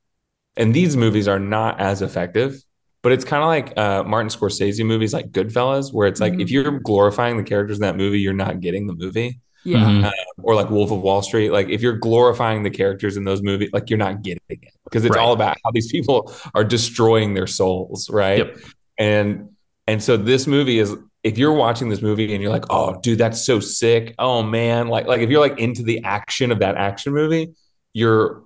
[0.57, 2.62] and these movies are not as effective,
[3.03, 6.42] but it's kind of like uh Martin Scorsese movies like Goodfellas, where it's like Mhm.
[6.42, 9.40] if you're glorifying the characters in that movie, you're not getting the movie.
[9.65, 9.79] Yeah.
[9.85, 10.11] Mhm.
[10.43, 13.71] Or like Wolf of Wall Street, like if you're glorifying the characters in those movies,
[13.73, 15.23] like you're not getting it because it's Right.
[15.23, 18.39] all about how these people are destroying their souls, right?
[18.39, 18.57] Yep.
[18.99, 19.49] And
[19.87, 20.95] and so this movie is
[21.25, 24.15] if you're watching this movie and you're like, oh, dude, that's so sick.
[24.19, 27.53] Oh man, like like if you're like into the action of that action movie,
[27.93, 28.43] you're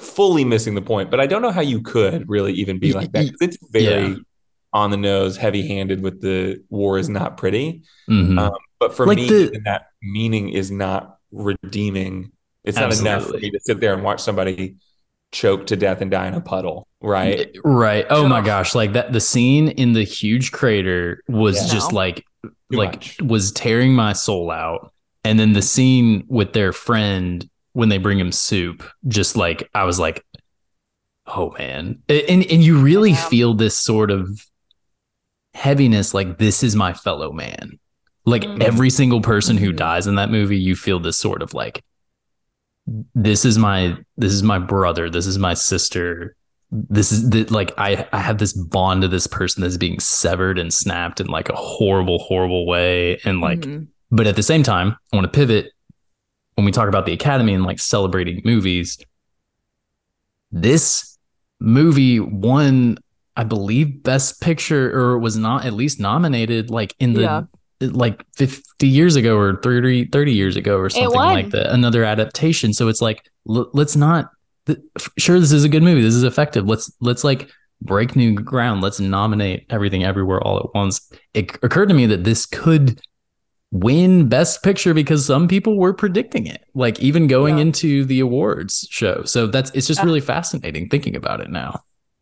[0.00, 1.10] fully missing the point.
[1.10, 3.30] But I don't know how you could really even be like that.
[3.40, 4.16] It's very Yeah.
[4.72, 7.82] on the nose, heavy handed with the war is not pretty.
[8.08, 8.38] Mhm.
[8.38, 12.32] Um, but for Like me, the- even that meaning is not redeeming.
[12.64, 14.76] It's not enough for me to sit there and watch somebody
[15.32, 17.54] choke to death and die in a puddle, right?
[17.64, 18.06] Right.
[18.10, 18.74] Oh my gosh.
[18.74, 21.72] Like that the scene in the huge crater was Yeah.
[21.74, 23.22] just like Too like much.
[23.22, 24.92] was tearing my soul out.
[25.24, 29.84] And then the scene with their friend when they bring him soup, just like I
[29.84, 30.24] was like,
[31.26, 32.02] oh man.
[32.08, 33.28] And and you really Yeah.
[33.28, 34.28] feel this sort of
[35.54, 37.78] heaviness, like this is my fellow man.
[38.24, 38.62] Like Mhm.
[38.62, 41.82] every single person who dies in that movie, you feel this sort of like
[43.14, 46.34] this is my this is my brother, this is my sister.
[46.70, 50.58] This is the, like I I have this bond to this person that's being severed
[50.58, 53.86] and snapped in like a horrible horrible way and like Mhm.
[54.10, 55.72] but at the same time, I want to pivot
[56.56, 58.98] when we talk about the Academy and like celebrating movies.
[60.50, 61.18] This
[61.60, 62.98] movie won,
[63.36, 67.42] I believe, Best Picture or was not at least nominated like in the Yeah.
[67.80, 71.72] Like 50 years ago or 30, 30 years ago or something like that.
[71.72, 72.72] Another adaptation.
[72.72, 74.30] So it's like, l- let's not,
[74.66, 74.78] th-
[75.18, 76.02] sure, this is a good movie.
[76.02, 76.66] This is effective.
[76.66, 77.50] Let's, let's like
[77.80, 78.80] break new ground.
[78.80, 81.08] Let's nominate everything everywhere all at once.
[81.34, 83.00] It occurred to me that this could
[83.70, 87.62] win best picture because some people were predicting it like even going Yeah.
[87.64, 90.04] into the awards show so that's it's just Ah.
[90.04, 91.78] really fascinating thinking about it now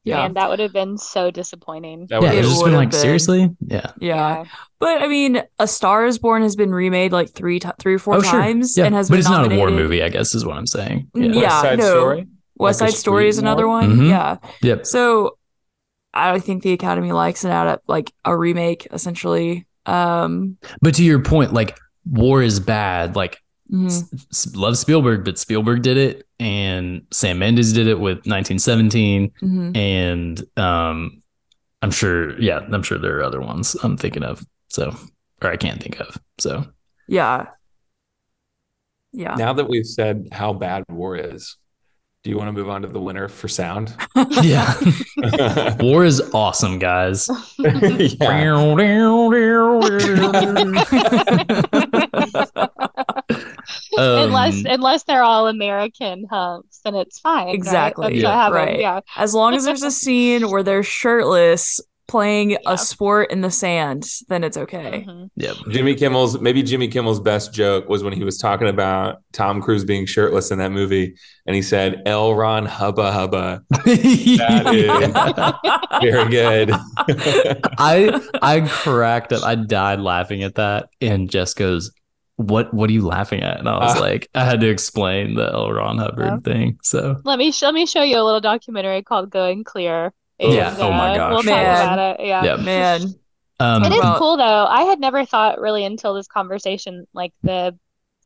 [0.06, 0.24] Yeah.
[0.24, 2.06] And that would have been so disappointing.
[2.10, 3.00] That yeah it's It just been would've like been.
[3.00, 4.44] seriously yeah yeah.
[4.78, 7.98] But I mean, A Star is Born has been remade like three ti three or
[7.98, 9.14] four oh sure times yeah and has been.
[9.18, 11.40] but been it's not a war movie i guess is what i'm saying Mm, yeah,
[11.40, 11.48] yeah.
[11.50, 11.88] West Side no.
[12.00, 12.26] Story.
[12.58, 13.80] West Like Side Story is another war?
[13.80, 13.96] one.
[13.98, 14.08] Mhm.
[14.08, 14.36] Yeah.
[14.62, 15.36] yep So
[16.14, 19.66] I think the Academy likes an adapt like a remake essentially.
[19.86, 21.76] Um but to your point like
[22.08, 23.38] war is bad like
[23.72, 23.86] mhm.
[23.86, 29.30] S- S- love spielberg but spielberg did it and sam mendes did it with 1917
[29.42, 29.76] Mhm.
[29.76, 31.22] and um
[31.82, 34.94] i'm sure yeah i'm sure there are other ones i'm thinking of so
[35.42, 36.64] or i can't think of so
[37.08, 37.46] Yeah.
[39.12, 39.34] Yeah.
[39.36, 41.56] Now that we've said how bad war is,
[42.22, 43.94] do you want to move on to the winner for sound?
[44.42, 44.74] yeah
[45.16, 45.76] yeah.
[45.80, 47.26] war is awesome guys
[47.58, 48.10] unless
[53.98, 54.34] Um,
[54.66, 57.48] unless they're all American hunks, then it's fine.
[57.48, 58.08] Exactly.
[58.08, 58.50] That's Yeah.
[58.50, 58.78] Right.
[58.80, 59.00] Yeah.
[59.16, 62.58] As long as there's a scene where they're shirtless playing Yeah.
[62.66, 65.04] a sport in the sand, then it's okay.
[65.08, 65.28] Mhm.
[65.36, 65.56] Yep.
[65.70, 69.84] Jimmy Kimmel's maybe Jimmy Kimmel's best joke was when he was talking about Tom Cruise
[69.84, 72.34] being shirtless in that movie, and he said "L.
[72.34, 75.58] Ron Hubba Hubba." That
[76.02, 76.70] Very good.
[77.78, 79.42] I I cracked up.
[79.42, 80.88] I died laughing at that.
[81.00, 81.90] And Jess goes,
[82.36, 83.58] What what are you laughing at?
[83.58, 84.00] And I was Uh.
[84.00, 85.72] like, I had to explain the L.
[85.72, 86.52] Ron Hubbard Yeah.
[86.52, 86.78] thing.
[86.82, 90.12] So Let me sh- let me show you a little documentary called Going Clear.
[90.38, 90.72] Yeah.
[90.74, 91.30] And, Oh my uh, gosh.
[91.30, 91.92] We'll talk Man.
[91.94, 92.26] about it.
[92.26, 92.44] Yeah.
[92.44, 92.56] yeah.
[92.56, 93.02] Man,
[93.58, 94.66] Um It is Well- cool though.
[94.66, 97.74] I had never thought really until this conversation, like the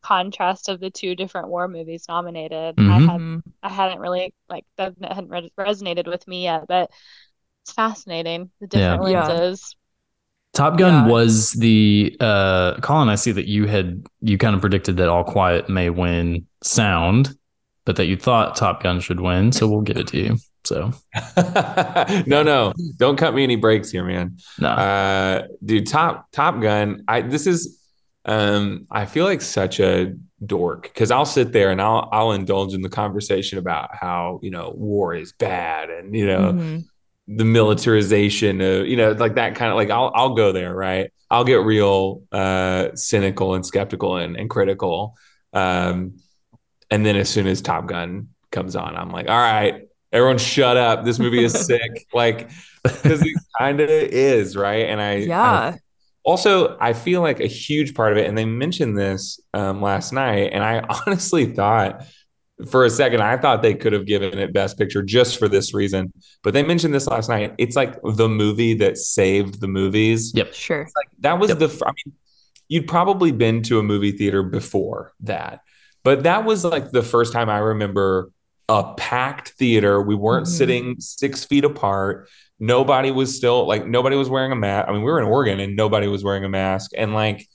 [0.02, 2.74] contrast of the two different war movies nominated.
[2.78, 2.90] I Mhm.
[3.08, 3.42] had Mhm.
[3.62, 6.90] I hadn't really like that hadn't re- resonated with me yet, but
[7.62, 9.26] it's fascinating the different Yeah.
[9.28, 9.76] lenses.
[10.52, 11.12] Top Gun Yeah.
[11.12, 15.24] was the uh Colin, I see that you had you kind of predicted that All
[15.24, 17.34] Quiet may win sound,
[17.86, 20.36] but that you thought Top Gun should win, so we'll give it to you.
[20.64, 20.92] So
[22.26, 24.36] no, no, don't cut me any breaks here, man.
[24.58, 24.68] no.
[24.68, 27.04] Uh, dude, Top Top Gun.
[27.08, 27.76] I this is.
[28.26, 32.74] Um, I feel like such a dork because I'll sit there and I'll I'll indulge
[32.74, 36.84] in the conversation about how you know war is bad and you know Mhm.
[37.32, 41.12] The militarization of you know like that kind of like I'll I'll go there right?
[41.30, 45.16] I'll get real uh cynical and skeptical and, and critical.
[45.52, 46.18] Um
[46.90, 50.76] and then as soon as Top Gun comes on I'm like all right everyone shut
[50.76, 51.04] up.
[51.04, 52.06] This movie is sick.
[52.12, 52.50] Like
[52.82, 54.86] because it kind of is right?
[54.86, 55.76] And I I yeah.
[56.24, 60.12] also i feel like a huge part of it and they mentioned this um, last
[60.12, 62.04] night and i honestly thought
[62.68, 65.72] for a second i thought they could have given it best picture just for this
[65.74, 70.32] reason but they mentioned this last night it's like the movie that saved the movies
[70.34, 70.52] Yep.
[70.54, 70.80] Sure.
[70.96, 71.58] Like, that was Yep.
[71.58, 72.14] the I mean
[72.68, 75.60] you'd probably been to a movie theater before that
[76.04, 78.30] but that was like the first time i remember
[78.68, 80.50] a packed theater we weren't Mhm.
[80.50, 82.28] sitting six feet apart
[82.60, 85.58] nobody was still like nobody was wearing a mask i mean we were in oregon
[85.60, 87.46] and nobody was wearing a mask and like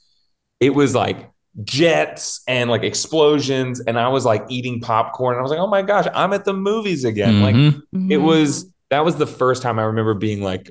[0.60, 1.30] it was like
[1.64, 5.68] jets and like explosions and i was like eating popcorn and i was like oh
[5.68, 7.82] my gosh i'm at the movies again like Mhm.
[8.12, 8.24] it Mhm.
[8.24, 10.70] was that was the first time I remember being like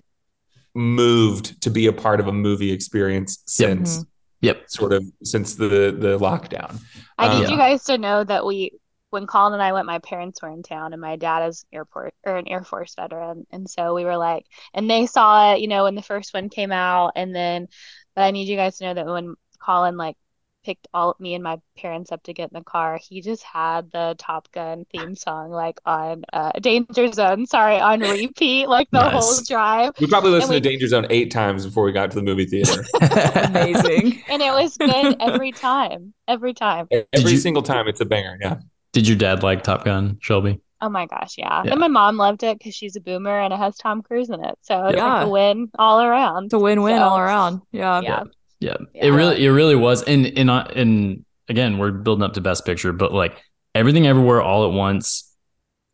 [0.75, 3.69] moved to be a part of a movie experience Yep.
[3.69, 4.05] since
[4.41, 4.65] Yep.
[4.71, 6.79] sort of since the the lockdown.
[7.19, 8.73] I need Um, you guys to know that we,
[9.11, 12.15] when Colin and I went, my parents were in town, and my dad is airport
[12.25, 15.69] or an Air Force veteran, and so we were like, and they saw it, you
[15.69, 17.69] know, when the first one came out, and then,
[18.15, 20.17] but I need you guys to know that when Colin like
[20.65, 23.91] picked all me and my parents up to get in the car, he just had
[23.93, 29.01] the Top Gun theme song like on uh, Danger Zone, sorry, on repeat, like the
[29.01, 29.13] Nice.
[29.13, 32.17] whole drive, We probably listened we- to Danger Zone eight times before we got to
[32.17, 32.85] the movie theater.
[33.45, 34.23] Amazing.
[34.29, 36.89] and it was good every time, every time.
[37.13, 38.39] Every you- single time it's a banger.
[38.41, 38.57] Yeah.
[38.93, 40.61] Did your dad like Top Gun, Shelby?
[40.81, 41.63] Oh my gosh, yeah.
[41.65, 41.71] Yeah.
[41.73, 44.45] And my mom loved it because she's a boomer and it has Tom Cruise in
[44.45, 44.55] it.
[44.63, 45.15] So it's Yeah.
[45.15, 46.45] like a win all around.
[46.47, 47.63] It's a win-win So, all around.
[47.73, 48.01] Yeah.
[48.03, 48.23] Yeah.
[48.65, 49.07] Yeah, Yeah.
[49.07, 50.03] it really, it really was.
[50.05, 53.37] And and I- and again, we're building up to Best Picture, but like
[53.75, 55.31] everything, everywhere, all at once.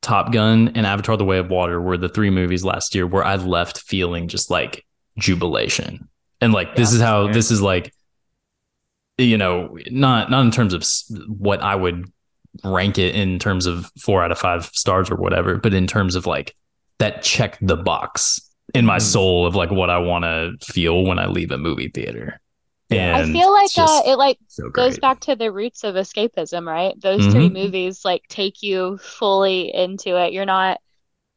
[0.02, 3.24] Top Gun and Avatar: The Way of Water were the three movies last year where
[3.24, 4.86] I left feeling just like
[5.18, 6.08] jubilation,
[6.40, 7.92] and like this is how this is like,
[9.18, 10.84] you know, not not in terms of
[11.28, 12.06] what I would
[12.64, 16.14] rank it in terms of four out of five stars or whatever, but in terms
[16.14, 16.54] of like
[16.98, 18.40] that check the box
[18.74, 19.02] in my Mhm.
[19.02, 22.40] soul of like what I want to feel when I leave a movie theater.
[22.91, 23.12] Yeah.
[23.12, 26.66] I feel like it's uh, it like so goes back to the roots of escapism,
[26.66, 27.01] right?
[27.01, 27.51] Those three Mhm.
[27.51, 30.32] movies like take you fully into it.
[30.32, 30.80] You're not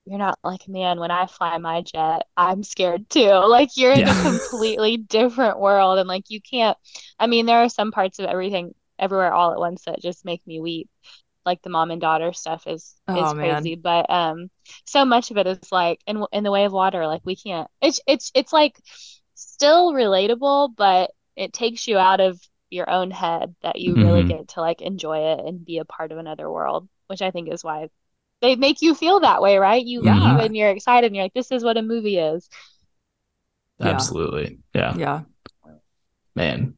[0.06, 3.30] you're not like, man, when I fly my jet, I'm scared too.
[3.48, 6.78] Like you're in a completely different world and like you can't
[7.20, 10.46] I mean, there are some parts of everything everywhere all at once that just make
[10.48, 10.90] me weep.
[11.46, 13.74] Like the mom and daughter stuff is is Oh, man.
[13.74, 14.50] crazy, but um
[14.86, 17.70] so much of it is like in in the way of water, like we can't
[17.82, 18.76] it's it's it's like
[19.36, 24.28] still relatable, but it takes you out of your own head that you really Mhm.
[24.30, 27.52] get to like enjoy it and be a part of another world, which I think
[27.52, 27.90] is why
[28.42, 29.84] they make you feel that way, right?
[29.84, 30.16] You Yeah.
[30.16, 32.50] leave and you're excited and you're like, this is what a movie is.
[33.80, 34.60] Absolutely.
[34.74, 34.96] Yeah.
[34.98, 35.22] Yeah.
[36.36, 36.78] Man.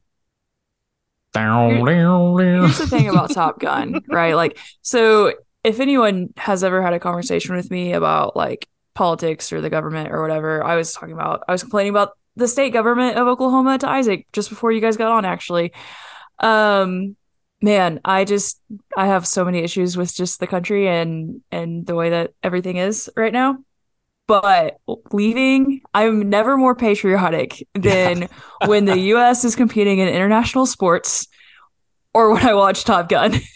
[1.32, 4.34] Here's the thing about Top Gun, right?
[4.34, 5.34] Like, so
[5.64, 10.12] if anyone has ever had a conversation with me about like politics or the government
[10.12, 13.78] or whatever, I was talking about, I was complaining about the state government of Oklahoma
[13.78, 15.72] to Isaac just before you guys got on, actually.
[16.38, 17.16] Um,
[17.62, 18.60] man, I just,
[18.96, 22.76] I have so many issues with just the country and, and the way that everything
[22.76, 23.58] is right now.
[24.26, 24.78] But
[25.12, 28.28] leaving, I'm never more patriotic than
[28.66, 31.28] when the US is competing in international sports
[32.12, 33.34] or when I watch Top Gun.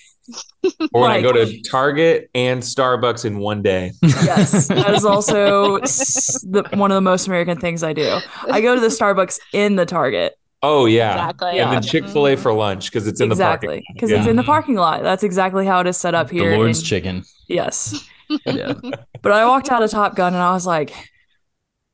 [0.93, 3.93] Or when I go to Target and Starbucks in one day.
[4.03, 8.19] Yes, that is also the, one of the most American things I do.
[8.51, 10.35] I go to the Starbucks in the Target.
[10.63, 11.13] Oh yeah.
[11.15, 11.49] Exactly.
[11.49, 11.71] And Yeah.
[11.71, 12.39] then Chick-fil-A Mhm.
[12.39, 13.85] for lunch because it's in the exactly, parking.
[13.95, 14.19] because lot.
[14.19, 15.03] it's in the parking lot.
[15.03, 16.51] That's exactly how it is set up here.
[16.51, 17.25] the Lord's in- chicken.
[17.49, 18.07] Yes,
[18.47, 18.75] Yeah.
[19.23, 20.93] but I walked out of Top Gun and I was like,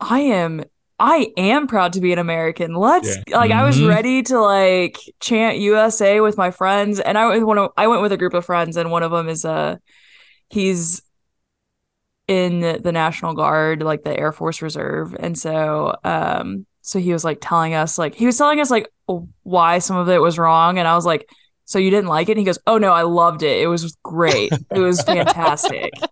[0.01, 0.65] I am.
[0.99, 2.75] I am proud to be an American.
[2.75, 3.89] Let's like I was Mhm.
[3.89, 7.47] ready to like chant USA with my friends, and I went.
[7.47, 9.77] One of, I went with a group of friends, and one of them is uh
[10.49, 11.03] he's
[12.29, 15.15] in the National Guard, like the Air Force Reserve.
[15.19, 18.89] And so um so he was like telling us like he was telling us like
[19.43, 21.29] why some of it was wrong and I was like
[21.67, 22.33] so you didn't like it?
[22.33, 23.61] And he goes, "Oh no, I loved it.
[23.61, 24.51] It was great.
[24.71, 25.93] It was fantastic."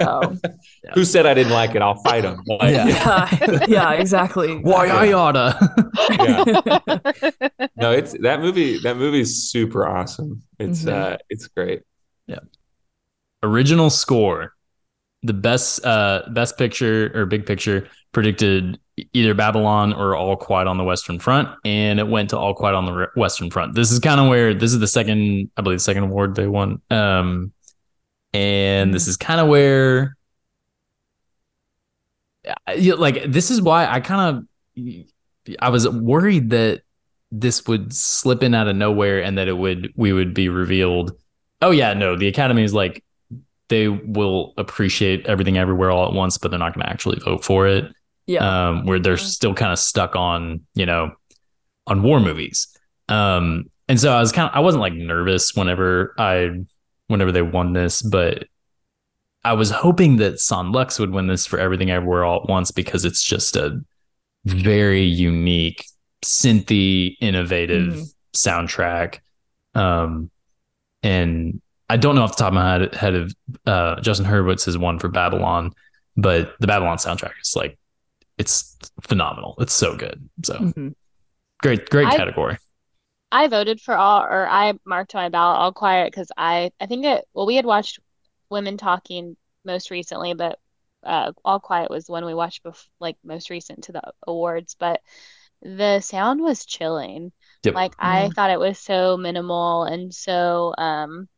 [0.00, 0.36] So,
[0.94, 1.82] Who said I didn't like it?
[1.82, 2.42] I'll fight him.
[2.46, 2.86] Like, Yeah.
[2.88, 4.56] yeah, yeah, exactly.
[4.58, 5.56] Why I oughta.
[6.10, 7.68] yeah.
[7.76, 8.78] No, it's that movie.
[8.78, 10.42] That movie is super awesome.
[10.58, 10.92] It's Mhm.
[10.92, 11.82] uh, it's great.
[12.26, 12.40] Yeah.
[13.42, 14.52] Original score.
[15.24, 18.78] The best uh best picture or big picture predicted
[19.12, 22.74] either Babylon or All Quiet on the Western Front, and it went to All Quiet
[22.74, 23.74] on the Re- Western Front.
[23.74, 26.46] This is kind of where this is the second, I believe, the second award they
[26.46, 26.80] won.
[26.90, 27.52] Um,
[28.32, 30.16] and this is kind of where,
[32.76, 34.46] like, this is why I kind
[34.76, 34.94] of,
[35.60, 36.82] I was worried that
[37.30, 41.12] this would slip in out of nowhere and that it would we would be revealed.
[41.60, 43.04] Oh yeah, no, the Academy is like
[43.68, 47.44] they will appreciate everything everywhere all at once, but they're not going to actually vote
[47.44, 47.84] for it
[48.26, 48.68] Yeah.
[48.68, 49.20] um, where they're Mhm.
[49.20, 51.12] still kind of stuck on you know
[51.86, 52.68] on war movies
[53.08, 56.50] um, and so i was kind of i wasn't like nervous whenever i
[57.06, 58.44] whenever they won this but
[59.44, 62.70] i was hoping that son lux would win this for everything everywhere all at once
[62.70, 63.80] because it's just a
[64.44, 65.86] very unique
[66.22, 68.14] synthy innovative Mhm.
[68.36, 69.20] soundtrack
[69.74, 70.30] um,
[71.02, 73.32] and i don't know off the top of my head, head of
[73.66, 75.72] uh, justin hurwitz has won for babylon
[76.16, 77.78] but the babylon soundtrack is like
[78.38, 79.56] it's phenomenal.
[79.58, 80.28] It's so good.
[80.44, 80.94] So Mhm.
[81.60, 82.56] great, great I- category.
[83.32, 87.04] I voted for all, or I marked my ballot all quiet because I, I think
[87.04, 87.98] it, well, we had watched
[88.48, 90.60] Women Talking most recently, but
[91.02, 94.76] uh, All Quiet was the one we watched bef like most recent to the awards.
[94.78, 95.00] But
[95.60, 97.32] the sound was chilling.
[97.64, 97.74] Yep.
[97.74, 98.34] Like I Mhm.
[98.34, 101.28] thought it was so minimal and so, um,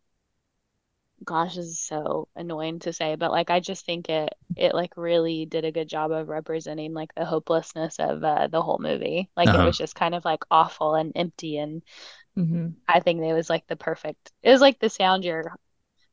[1.24, 4.92] gosh, this is so annoying to say, but like I just think it, it like
[4.96, 9.30] really did a good job of representing like the hopelessness of uh, the whole movie.
[9.36, 9.62] Like it Uh-huh.
[9.62, 11.82] was just kind of like awful and empty and.
[12.36, 12.80] Mhm.
[12.88, 14.32] I think it was like the perfect.
[14.42, 15.54] It was like the sound you're.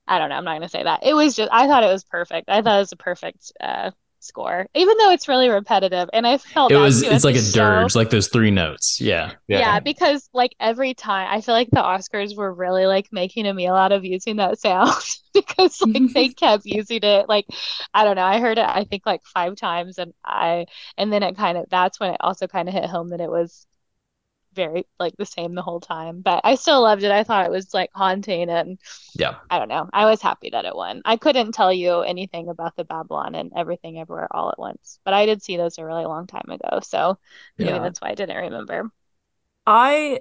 [0.08, 0.36] I don't know.
[0.38, 1.02] I'm not gonna say that.
[1.06, 1.52] It was just.
[1.52, 2.50] I thought it was perfect.
[2.50, 6.10] I thought it was a perfect uh, score, even though it's really repetitive.
[6.14, 7.04] And I felt It was.
[7.04, 7.60] It's like a show.
[7.82, 9.00] dirge, like those three notes.
[9.00, 9.34] Yeah.
[9.48, 9.80] Yeah.
[9.80, 13.76] because like every time I feel like the Oscars were really like making a meal
[13.76, 14.92] out of using that sound
[15.34, 17.30] because like they kept using it.
[17.30, 17.46] Like
[17.94, 18.24] I don't know.
[18.24, 20.66] I heard it I think like five times and I
[20.98, 23.30] and then it kind of that's when it also kind of hit home that it
[23.30, 23.67] was
[24.58, 26.22] very like the same the whole time.
[26.22, 27.12] But I still loved it.
[27.12, 28.80] I thought it was like haunting and
[29.16, 29.36] Yeah.
[29.50, 29.90] I don't know.
[29.94, 31.02] I was happy that it won.
[31.06, 35.14] I couldn't tell you anything about the Babylon and everything everywhere all at once, but
[35.14, 36.82] I did see those a really long time ago.
[36.84, 37.20] So
[37.60, 37.84] maybe Yeah.
[37.84, 38.92] that's why I didn't remember.
[39.66, 40.20] I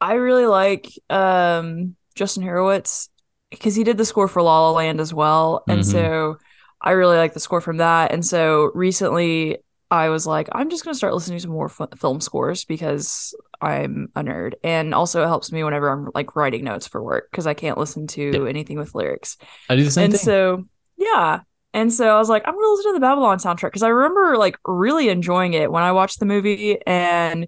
[0.00, 3.08] I really like um Justin Hurwitz
[3.50, 5.90] because he did the score for La La Land as well, and Mhm.
[5.90, 6.38] so
[6.80, 8.12] I really like the score from that.
[8.12, 9.58] And so recently,
[9.90, 14.10] I was like, I'm just gonna start listening to more f- film scores because I'm
[14.14, 17.46] a nerd, and also it helps me whenever I'm like writing notes for work because
[17.46, 18.48] I can't listen to Yeah.
[18.48, 19.36] anything with lyrics.
[19.70, 20.04] I do the same thing.
[20.12, 20.24] and thing.
[20.24, 20.64] so
[20.96, 21.40] yeah
[21.74, 24.36] and so i was like i'm gonna listen to the babylon soundtrack because i remember
[24.36, 27.46] like really enjoying it when i watched the movie and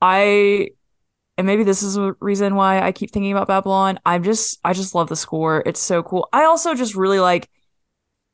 [0.00, 0.68] i
[1.36, 4.72] and maybe this is a reason why i keep thinking about babylon i'm just i
[4.72, 7.50] just love the score it's so cool i also just really like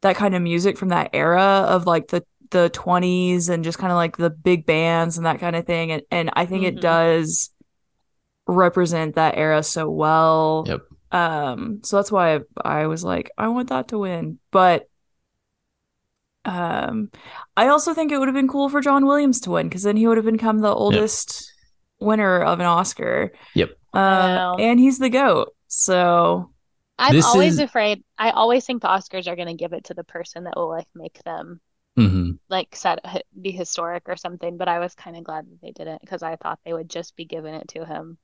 [0.02, 3.90] that kind of music from that era of like the the 20s and just kind
[3.92, 6.68] of like the big bands and that kind of thing and and i think Mhm.
[6.68, 7.50] it does
[8.46, 10.80] represent that era so well Yep.
[11.12, 14.38] um, so that's why I, I was like, I want that to win.
[14.52, 14.88] But
[16.44, 17.10] um,
[17.56, 19.96] I also think it would have been cool for John Williams to win because then
[19.96, 21.52] he would have become the oldest
[21.98, 23.32] winner of an Oscar.
[23.54, 23.70] Yep.
[23.92, 24.56] Uh, Wow.
[24.60, 25.48] and he's the goat.
[25.66, 26.50] So
[26.98, 28.04] I'm This always is- afraid.
[28.16, 30.68] I always think the Oscars are going to give it to the person that will
[30.68, 31.60] like make them
[31.96, 33.00] hmm like set
[33.40, 34.56] be historic or something.
[34.56, 37.16] But I was kind of glad that they didn't because I thought they would just
[37.16, 38.18] be giving it to him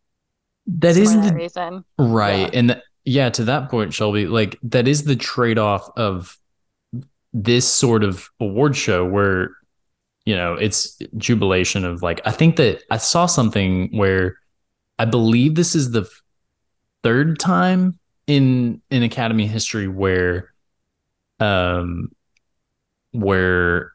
[0.66, 1.84] That is the reason.
[1.98, 2.58] right, Yeah.
[2.58, 6.38] and th- yeah, to that point, Shelby, like that is the trade off of
[7.32, 9.50] this sort of award show where
[10.24, 14.36] you know it's jubilation of like I think that I saw something where
[14.98, 16.08] I believe this is the
[17.02, 20.52] third time in in Academy history where
[21.40, 22.12] um
[23.12, 23.92] where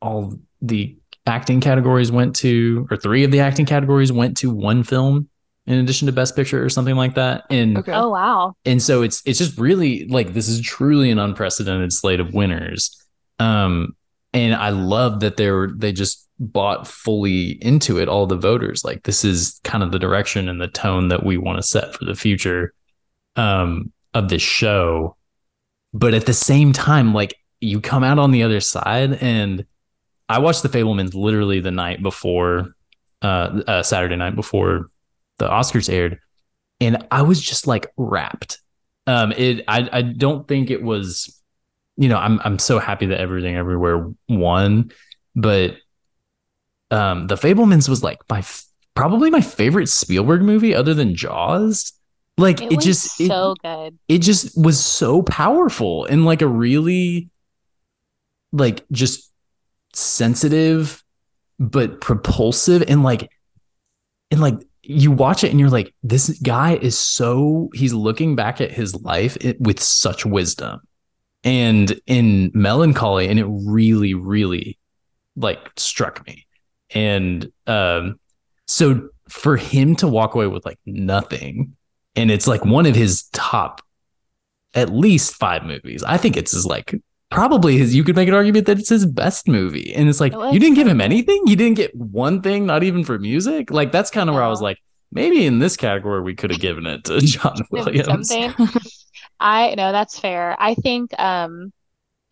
[0.00, 0.96] all the
[1.26, 5.28] acting categories went to or three of the acting categories went to one film
[5.66, 7.92] in addition to best picture or something like that and Okay.
[7.92, 8.54] Oh wow.
[8.64, 12.96] and so it's it's just really like this is truly an unprecedented slate of winners
[13.38, 13.94] um
[14.32, 18.82] and i love that they were they just bought fully into it all the voters
[18.84, 21.94] like this is kind of the direction and the tone that we want to set
[21.94, 22.72] for the future
[23.36, 25.14] um of this show
[25.92, 29.64] but at the same time like you come out on the other side and
[30.28, 32.74] i watched the fabelmans literally the night before
[33.22, 34.90] uh, uh saturday night before
[35.38, 36.18] the oscars aired
[36.80, 38.60] and I was just like wrapped.
[39.06, 41.42] Um, it I I don't think it was,
[41.96, 44.90] you know, I'm I'm so happy that everything everywhere won,
[45.34, 45.76] but
[46.90, 51.92] um, the Fabelmans was like my f- probably my favorite Spielberg movie other than Jaws.
[52.36, 53.98] Like It, it, was just so it, good.
[54.08, 57.30] it just was so powerful and like a really
[58.52, 59.32] like just
[59.94, 61.02] sensitive
[61.58, 63.30] but propulsive and like
[64.30, 68.60] and like you watch it and you're like this guy is so he's looking back
[68.60, 70.80] at his life with such wisdom
[71.44, 74.78] and in melancholy and it really really
[75.36, 76.46] like struck me.
[76.94, 78.18] And um
[78.66, 81.76] so for him to walk away with like nothing
[82.16, 83.82] and it's like one of his top
[84.74, 86.94] at least five movies i think it's his like
[87.30, 90.32] probably his you could make an argument that it's his best movie and it's like
[90.32, 93.70] It you didn't give him anything you didn't get one thing not even for music
[93.70, 94.78] like that's kind of where i was like
[95.12, 98.32] maybe in this category we could have given it to john williams
[99.40, 100.56] I know that's fair.
[100.58, 101.72] I think um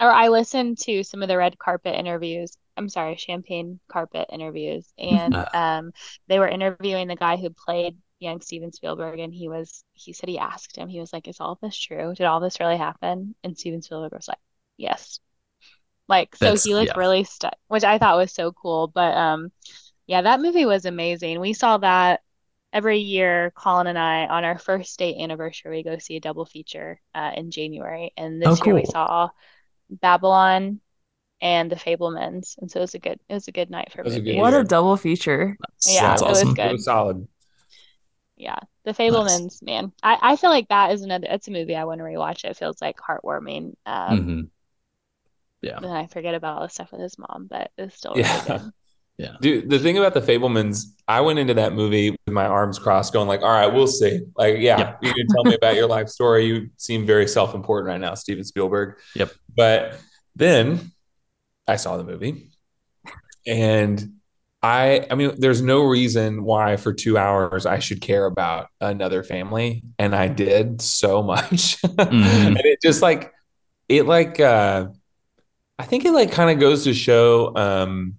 [0.01, 2.57] or I listened to some of the red carpet interviews.
[2.77, 5.93] I'm sorry, champagne carpet interviews and um
[6.29, 10.29] they were interviewing the guy who played young Steven Spielberg and he was he said
[10.29, 12.15] he asked him he was like is all this true?
[12.15, 13.35] Did all this really happen?
[13.45, 14.39] And Steven Spielberg was like
[14.77, 15.21] yes.
[16.09, 16.99] Like so That's- he like yeah.
[16.99, 18.87] really stuck, which I thought was so cool.
[18.89, 19.53] But um
[20.07, 21.41] yeah, that movie was amazing.
[21.41, 22.21] We saw that
[22.73, 26.45] every year, Colin and I, on our first date anniversary, we go see a double
[26.45, 28.13] feature uh, in January.
[28.17, 29.31] And this Oh, year we saw
[29.91, 30.81] Babylon
[31.41, 32.57] and The Fabelmans.
[32.59, 34.37] And so it was a good it was a good night for It was a.
[34.39, 34.61] What year.
[34.61, 35.57] a double feature.
[35.87, 36.59] Yeah, that's it was good.
[36.67, 37.27] It was solid.
[38.37, 38.59] Yeah.
[38.85, 39.93] The Fabelmans, man.
[40.03, 42.45] I, I feel like that is another it's a movie I want to rewatch.
[42.45, 43.75] It feels like heartwarming.
[43.87, 44.51] Um Mhm.
[45.67, 48.23] Yeah then I forget about all the stuff with his mom, but it's still really
[48.23, 48.45] Yeah.
[48.47, 48.73] good.
[49.41, 53.15] Dude, the thing about the Fabelmans, I went into that movie with my arms crossed,
[53.15, 54.99] going like, "All right, we'll see." Like, yeah, Yep.
[55.05, 56.45] you can tell me about your life story.
[56.45, 58.99] You seem very self-important right now, Steven Spielberg.
[59.15, 59.31] Yep.
[59.57, 59.99] But
[60.35, 60.93] then
[61.67, 62.51] I saw the movie,
[63.47, 64.13] and
[64.63, 69.23] I, I mean, there's no reason why for two hours I should care about another
[69.23, 72.47] family, and I did so much, Mhm.
[72.49, 73.33] and it just like,
[73.89, 74.89] it like, uh,
[75.79, 77.55] I think it like kind of goes to show.
[77.57, 78.17] um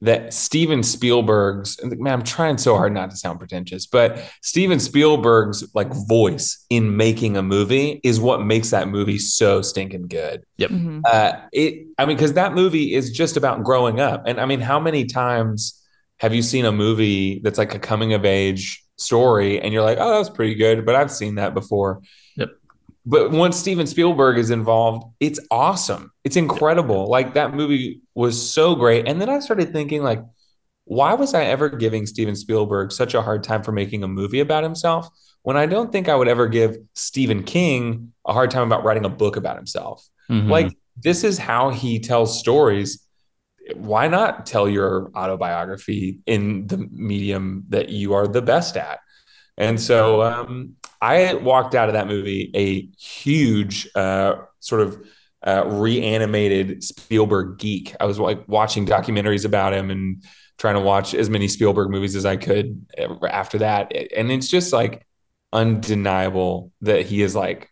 [0.00, 5.64] that Steven Spielberg's man, I'm trying so hard not to sound pretentious, but Steven Spielberg's
[5.74, 10.44] like voice in making a movie is what makes that movie so stinking good.
[10.70, 11.02] Mhm.
[11.04, 14.60] Uh, it, I mean, because that movie is just about growing up, and I mean,
[14.60, 15.82] how many times
[16.18, 19.98] have you seen a movie that's like a coming of age story, and you're like,
[20.00, 22.02] oh, that was pretty good, but I've seen that before.
[23.08, 26.12] But once Steven Spielberg is involved, it's awesome.
[26.24, 27.08] It's incredible.
[27.08, 29.08] Like that movie was so great.
[29.08, 30.22] And then I started thinking, like,
[30.84, 34.40] why was I ever giving Steven Spielberg such a hard time for making a movie
[34.40, 35.08] about himself
[35.40, 39.06] when I don't think I would ever give Stephen King a hard time about writing
[39.06, 40.06] a book about himself?
[40.30, 40.50] Mhm.
[40.50, 43.02] Like, this is how he tells stories.
[43.74, 48.98] Why not tell your autobiography in the medium that you are the best at?
[49.56, 55.06] And so um, I walked out of that movie a huge uh, sort of
[55.46, 57.94] uh, reanimated Spielberg geek.
[58.00, 60.24] I was like watching documentaries about him and
[60.58, 62.84] trying to watch as many Spielberg movies as I could
[63.30, 63.92] after that.
[64.16, 65.06] And it's just like
[65.52, 67.70] undeniable that he is like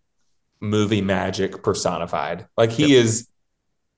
[0.60, 2.46] movie magic personified.
[2.56, 3.28] Like he is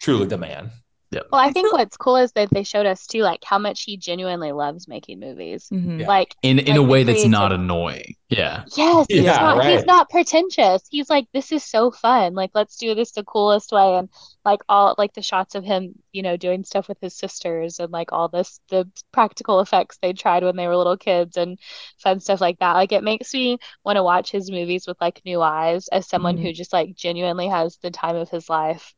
[0.01, 0.71] truly the man.
[1.11, 3.97] Well, I think what's cool is that they showed us too, like how much he
[3.97, 5.69] genuinely loves making movies.
[5.73, 6.01] Mhm.
[6.01, 6.07] Yeah.
[6.09, 9.85] Like, in in like a way that's not annoying yeah yes, he's Yeah, not he's
[9.87, 10.83] not pretentious.
[10.91, 12.35] He's like, this is so fun.
[12.35, 13.97] Like, let's do this the coolest way.
[13.97, 14.09] And
[14.45, 17.91] like all like the shots of him, you know, doing stuff with his sisters and
[17.93, 21.59] like all this the practical effects they tried when they were little kids and
[21.99, 22.75] fun stuff like that.
[22.75, 26.37] Like it makes me want to watch his movies with like new eyes as someone
[26.37, 26.43] Mhm.
[26.43, 28.95] who just like genuinely has the time of his life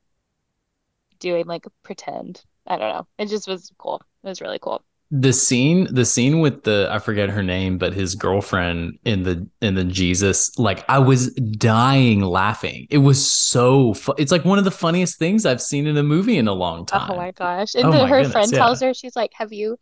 [1.21, 2.43] doing like pretend.
[2.67, 3.07] I don't know.
[3.19, 4.03] It just was cool.
[4.25, 4.83] It was really cool.
[5.13, 9.45] the scene the scene with the i forget her name but his girlfriend in the
[9.61, 14.57] in the jesus like i was dying laughing it was so fu- it's like one
[14.57, 17.33] of the funniest things i've seen in a movie in a long time Oh my
[17.33, 17.75] gosh.
[17.75, 18.59] And Oh the, my her goodness, friend yeah.
[18.59, 19.79] tells her, she's like, Have you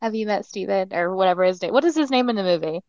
[0.00, 1.74] have you met Steven or whatever his name?
[1.74, 2.80] What is his name in the movie?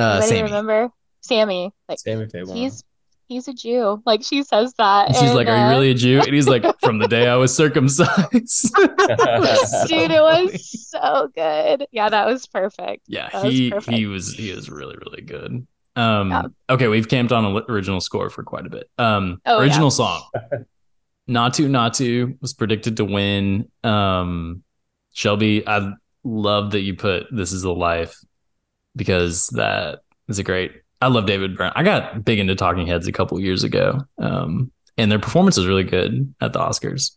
[0.00, 0.90] uh Anybody sammy remember?
[1.20, 1.70] Sammy.
[1.88, 2.82] Like Sammy Fay he's
[3.28, 4.02] he's a Jew.
[4.06, 5.08] Like she says that.
[5.08, 7.08] and she's like and, are you uh, really a jew and he's like from the
[7.08, 8.12] day i was circumcised
[8.74, 11.86] Dude, it was so good.
[11.92, 13.04] Yeah, that was perfect.
[13.08, 13.96] yeah That was he perfect.
[13.96, 15.66] he was he was really really good
[15.96, 16.42] um Yeah.
[16.70, 19.62] okay we've camped on an original score for quite a bit um Oh, yeah.
[19.62, 20.22] original song
[21.28, 24.62] Naatu Naatu was predicted to win um
[25.14, 25.90] shelby i
[26.24, 28.16] love that you put this is a life
[28.94, 33.06] because that is a great i love david byrne i got big into talking heads
[33.06, 37.12] a couple years ago um and their performance was really good at the oscars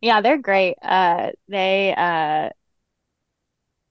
[0.00, 0.76] Yeah, they're great.
[0.82, 2.50] Uh they uh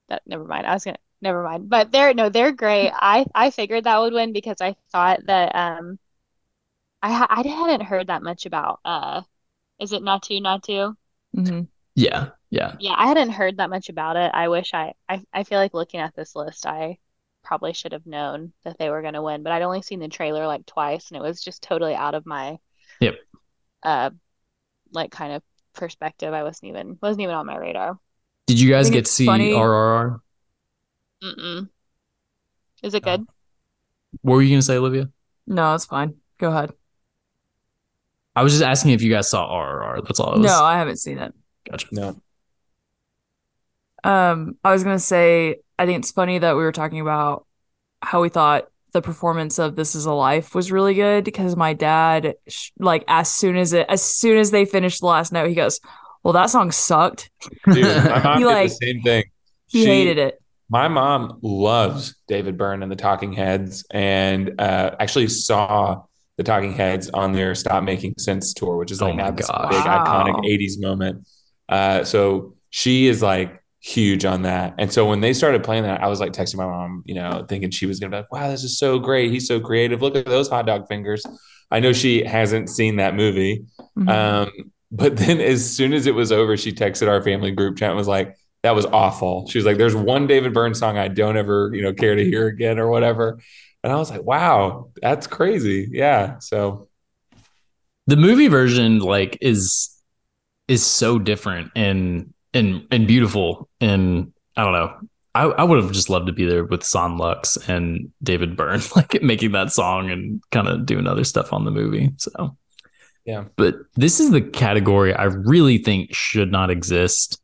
[0.10, 0.66] that never mind.
[0.66, 1.70] I was gonna never mind.
[1.70, 2.92] But they're no, they're great.
[2.96, 6.00] I I figured that would win because I thought that um
[7.02, 9.24] I I hadn't heard that much about uh
[9.80, 10.96] is it Naatu Naatu?
[11.36, 11.68] Mhm.
[11.96, 14.32] yeah yeah Yeah, I hadn't heard that much about it.
[14.34, 16.98] I wish I I I feel like looking at this list, I
[17.50, 20.46] probably should have known that they were gonna win, but I'd only seen the trailer
[20.46, 22.60] like twice and it was just totally out of my
[23.00, 23.16] Yep.
[23.82, 24.12] uh
[24.94, 25.42] like kind of
[25.74, 26.32] perspective.
[26.32, 27.98] I wasn't even wasn't even on my radar.
[28.46, 30.20] did you guys get to see funny- rrr
[31.24, 31.70] Mm-mm.
[32.84, 33.26] Is it good?
[34.22, 35.10] what were you gonna say olivia
[35.48, 36.14] No, it's fine.
[36.38, 36.72] Go ahead.
[38.36, 40.78] i was just asking if you guys saw rrr that's all I was No, I
[40.78, 41.34] haven't seen it.
[41.68, 42.22] gotcha no.
[44.04, 47.46] Um, I was gonna say I think it's funny that we were talking about
[48.02, 51.74] how we thought the performance of "This Is a Life" was really good because my
[51.74, 52.36] dad,
[52.80, 55.80] like, as soon as it, as soon as they finished the last note, he goes,
[56.24, 57.30] "Well, that song sucked."
[57.72, 59.24] Dude, my mom He, did like- the same thing.
[59.68, 60.42] He She- hated it.
[60.72, 66.04] My mom loves David Byrne and the Talking Heads, and uh, actually saw
[66.38, 69.32] the Talking Heads on their "Stop Making Sense" tour, which is Oh like my now
[69.32, 69.56] this big
[69.86, 70.04] Wow.
[70.06, 71.28] iconic '80s moment.
[71.68, 76.02] Uh, so she is like huge on that, and so when they started playing that,
[76.04, 78.50] I was like texting my mom, you know, thinking she was gonna be like, "Wow,
[78.50, 79.32] this is so great!
[79.32, 80.02] He's so creative.
[80.02, 81.26] Look at those hot dog fingers."
[81.72, 83.66] I know she hasn't seen that movie,
[83.98, 84.10] Mhm.
[84.10, 84.52] um,
[84.92, 87.98] but then as soon as it was over, she texted our family group chat and
[87.98, 89.48] was like, that was awful.
[89.48, 92.26] She was like, there's one David Byrne song I don't ever, you know, care to
[92.26, 93.40] hear again or whatever.
[93.84, 95.88] And I was like, wow, that's crazy.
[95.92, 96.40] Yeah.
[96.40, 96.90] So
[98.08, 99.96] the movie version like is
[100.68, 103.70] is so different and and and beautiful.
[103.82, 104.96] And i don't know.
[105.36, 108.82] I, I would have just loved to be there with son lux and david byrne
[108.96, 112.58] like making that song and kind of doing other stuff on the movie so.
[113.26, 113.46] Yeah.
[113.56, 117.40] but this is the category i really think should not exist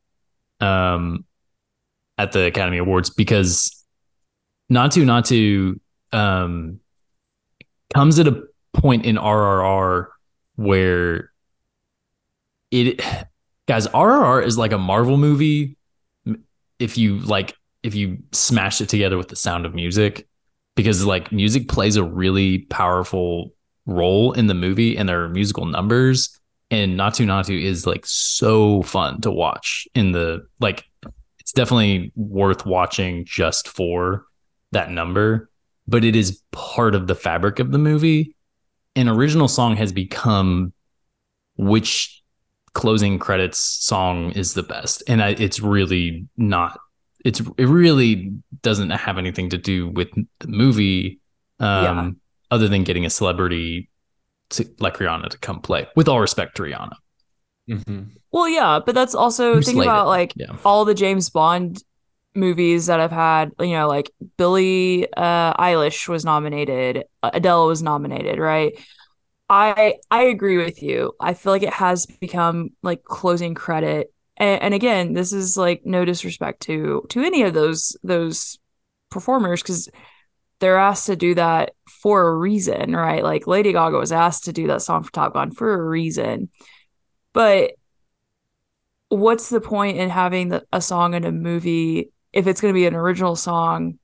[0.59, 1.25] um
[2.17, 3.83] at the academy awards because
[4.71, 5.79] Naatu Naatu
[6.11, 6.79] um
[7.93, 8.41] comes at a
[8.73, 10.07] point in rrr
[10.55, 11.31] where
[12.71, 12.99] it
[13.67, 15.77] guys RRR is like a Marvel movie.
[16.79, 20.27] If you like if you smash it together with the sound of music
[20.75, 23.53] because like music plays a really powerful
[23.85, 26.39] role in the movie and there are musical numbers.
[26.71, 30.83] And Naatu Naatu is like so fun to watch in the like
[31.39, 34.25] it's definitely worth watching just for
[34.71, 35.49] that number
[35.87, 38.35] but it is part of the fabric of the movie.
[38.95, 40.73] An original song has become
[41.57, 42.23] which
[42.75, 46.79] closing credits song is the best and I, it's really not
[47.25, 48.31] it's it really
[48.61, 50.09] doesn't have anything to do with
[50.41, 51.19] the movie
[51.59, 52.09] um Yeah.
[52.51, 53.89] other than getting a celebrity
[54.51, 56.93] to like Rihanna to come play with all respect to Rihanna
[57.67, 58.03] Mm-hmm.
[58.31, 60.09] Well, yeah, but that's also Who think about it?
[60.09, 61.81] like yeah all the James Bond
[62.35, 67.81] movies that I've had, you know, like Billie uh, Eilish was nominated, uh, Adele was
[67.81, 68.77] nominated, right?
[69.49, 71.13] I I agree with you.
[71.19, 75.85] I feel like it has become like closing credit, and, and again, this is like
[75.85, 78.57] no disrespect to to any of those those
[79.11, 79.89] performers because
[80.59, 83.23] they're asked to do that for a reason, right?
[83.23, 86.49] Like Lady Gaga was asked to do that song for Top Gun for a reason,
[87.33, 87.73] but
[89.09, 92.77] what's the point in having the, a song in a movie if it's going to
[92.77, 93.97] be an original song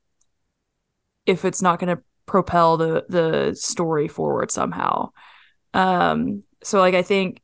[1.26, 5.10] if it's not going to propel the the story forward somehow
[5.74, 7.42] um so like i think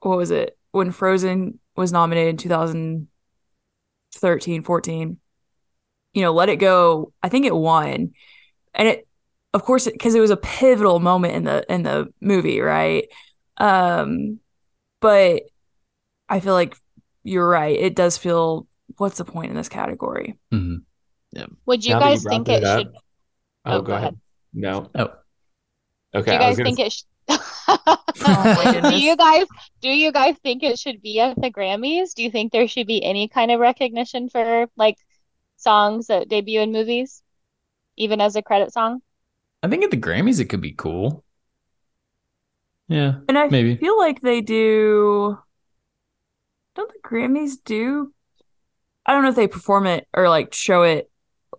[0.00, 5.18] what was it when frozen was nominated in 2013 14
[6.14, 8.12] you know let it go i think it won
[8.74, 9.06] and it
[9.54, 13.06] of course because it was a pivotal moment in the in the movie right
[13.58, 14.38] um
[15.00, 15.42] but
[16.28, 16.76] i feel like
[17.24, 17.78] you're right.
[17.78, 18.66] It does feel
[18.96, 20.38] what's the point in this category?
[20.50, 20.84] Mhm.
[21.66, 22.94] Would you Now guys brought think that it up- should?
[23.66, 24.02] Oh, Oh, go go ahead.
[24.04, 24.20] ahead.
[24.54, 24.90] No.
[24.94, 25.08] Oh.
[26.14, 26.30] Okay.
[26.30, 26.92] Do you I was guys gonna think it?
[26.92, 29.46] Sh- Oh, do you guys?
[29.80, 32.14] Do you guys think it should be at the Grammys?
[32.14, 34.96] Do you think there should be any kind of recognition for like
[35.56, 37.22] songs that debut in movies,
[37.96, 39.00] even as a credit song?
[39.62, 41.24] I think at the Grammys it could be cool.
[42.88, 43.76] Yeah, And I Maybe.
[43.76, 45.38] feel like they do.
[46.74, 48.12] Don't the Grammys do?
[49.04, 51.10] I don't know if they perform it or like show it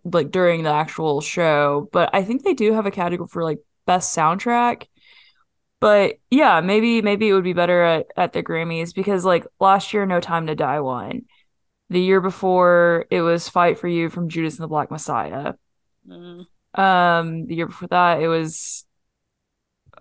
[0.03, 3.59] like during the actual show, but I think they do have a category for like
[3.85, 4.85] best soundtrack.
[5.80, 9.93] But yeah, maybe maybe it would be better at, at the Grammys because like last
[9.93, 11.23] year No Time to Die won.
[11.89, 15.53] The year before it was Fight for You from Judas and the Black Messiah.
[16.07, 16.45] Mm.
[16.76, 18.85] Um, the year before that, it was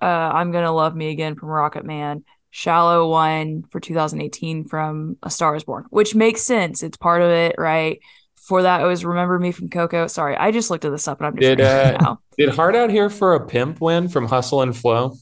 [0.03, 2.25] uh, "I'm Gonna Love Me Again" from Rocket Man.
[2.51, 6.83] Shallow won for 2018 from A Star Is Born, which makes sense.
[6.83, 8.01] It's part of it, right?
[8.35, 10.09] For that, it was "Remember Me" from Coco.
[10.09, 12.21] Sorry, I just looked at this up and I'm just Did, it uh, now.
[12.37, 15.15] Did Hard Out Here for a Pimp win from Hustle and Flow?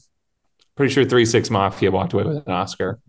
[0.77, 2.99] Pretty sure Three Six Mafia walked away with an Oscar.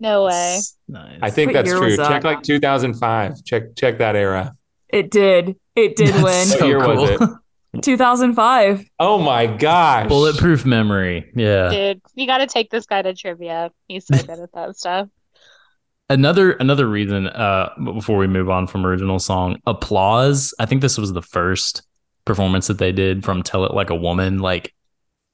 [0.00, 0.60] No way.
[0.88, 1.18] nice.
[1.20, 1.84] I think What that's true.
[1.86, 2.08] was that?
[2.08, 3.44] Check like 2005.
[3.44, 4.54] Check check that era.
[4.88, 5.56] It did.
[5.76, 6.48] It did That's win.
[6.48, 7.38] What so year was cool.
[7.82, 8.84] 2005.
[9.00, 10.08] Oh my gosh.
[10.08, 11.30] Bulletproof memory.
[11.34, 11.68] Yeah.
[11.70, 13.70] Dude, you got to take this guy to trivia.
[13.88, 15.08] He's so good at that stuff.
[16.10, 20.54] Another another reason uh before we move on from original song, applause.
[20.60, 21.82] I think this was the first
[22.24, 24.38] performance that they did from Tell It Like a Woman.
[24.38, 24.74] Like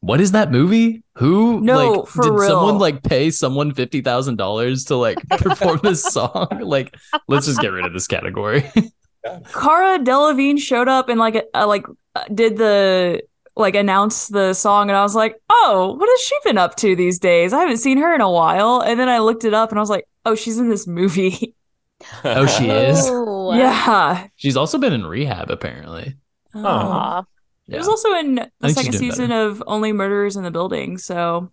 [0.01, 1.03] what is that movie?
[1.17, 2.49] Who No, like for did real.
[2.49, 6.49] someone like pay someone fifty thousand dollars to like perform this song?
[6.63, 6.95] Like,
[7.29, 8.61] let's just get rid of this category.
[9.53, 11.85] Cara Delevingne showed up and like uh, like
[12.17, 13.23] uh, did the
[13.57, 16.97] like announce the song and I was like, "Oh, what has she been up to
[16.97, 17.53] these days?
[17.53, 19.83] I haven't seen her in a while." And then I looked it up and I
[19.83, 21.55] was like, "Oh, she's in this movie."
[22.25, 23.07] Oh, she is?
[23.13, 24.29] Oh, yeah.
[24.37, 26.15] She's also been in rehab apparently.
[26.55, 27.27] Um,
[27.71, 27.75] Aw.
[27.75, 30.99] It was also in the think second doing season of Only Murders in the Building,
[30.99, 31.53] so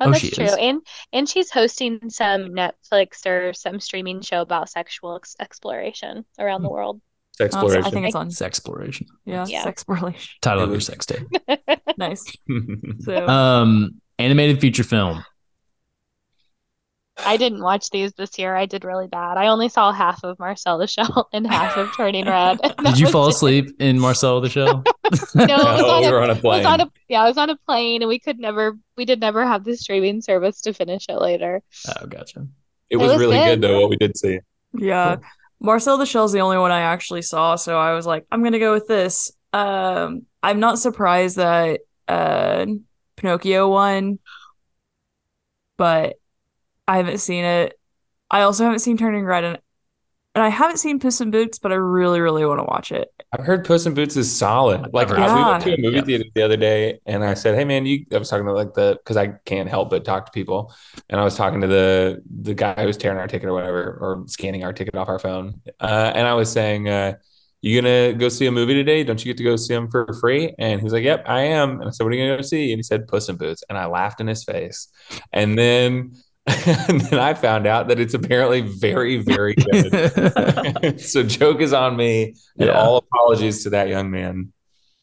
[0.00, 0.44] Oh, Oh, that's she true.
[0.44, 0.54] is.
[0.60, 0.80] And
[1.12, 6.68] and she's hosting some Netflix or some streaming show about sexual ex exploration around the
[6.70, 7.00] world.
[7.40, 7.84] Exploration.
[7.84, 9.06] I think it's on It's exploration.
[9.24, 9.64] yeah, Yeah.
[9.64, 10.28] Sexploration.
[10.40, 11.26] Title of your sex tape.
[11.96, 12.24] Nice.
[13.00, 15.24] So Um, animated feature film.
[17.26, 18.54] I didn't watch these this year.
[18.54, 19.36] I did really bad.
[19.36, 22.58] I only saw half of Marcel the Shell and half of Turning Red.
[22.84, 23.34] Did you was fall it.
[23.34, 24.84] asleep in Marcel the Shell?
[25.34, 26.66] No, it was Oh, on we a were on a It was plane.
[26.66, 29.44] on a yeah, I was on a plane and we could never we did never
[29.46, 31.62] have the streaming service to finish it later.
[31.88, 32.46] Oh, gotcha.
[32.90, 33.60] It was, was really good.
[33.60, 33.80] good though.
[33.80, 34.40] What we did see.
[34.74, 35.16] Yeah.
[35.60, 38.58] Marcel the Shell's the only one I actually saw, so I was like, I'm gonna
[38.60, 39.32] go with this.
[39.52, 42.64] Um, I'm not surprised that uh
[43.16, 44.18] Pinocchio won,
[45.76, 46.16] but
[46.88, 47.78] I haven't seen it.
[48.30, 49.58] I also haven't seen Turning Red, and
[50.34, 53.08] and I haven't seen Puss in Boots, but I really, really want to watch it.
[53.32, 54.92] I've heard Puss in Boots is solid.
[54.92, 56.02] Like heard I, we went to a movie Yeah.
[56.02, 58.74] theater the other day, and I said, "Hey man, you." I was talking to like
[58.74, 60.72] the because I can't help but talk to people,
[61.08, 63.98] and I was talking to the the guy who was tearing our ticket or whatever,
[64.00, 67.14] or scanning our ticket off our phone, uh, and I was saying, uh,
[67.60, 69.02] "You gonna go see a movie today?
[69.04, 71.80] Don't you get to go see them for free?" And he's like, "Yep, I am."
[71.80, 73.64] And I said, "What are you gonna go see?" And he said, "Puss in Boots,"
[73.68, 74.88] and I laughed in his face,
[75.32, 76.12] and then.
[76.88, 81.00] And then I found out that it's apparently very, very good.
[81.00, 82.72] so joke is on me, and Yeah.
[82.80, 84.52] all apologies to that young man.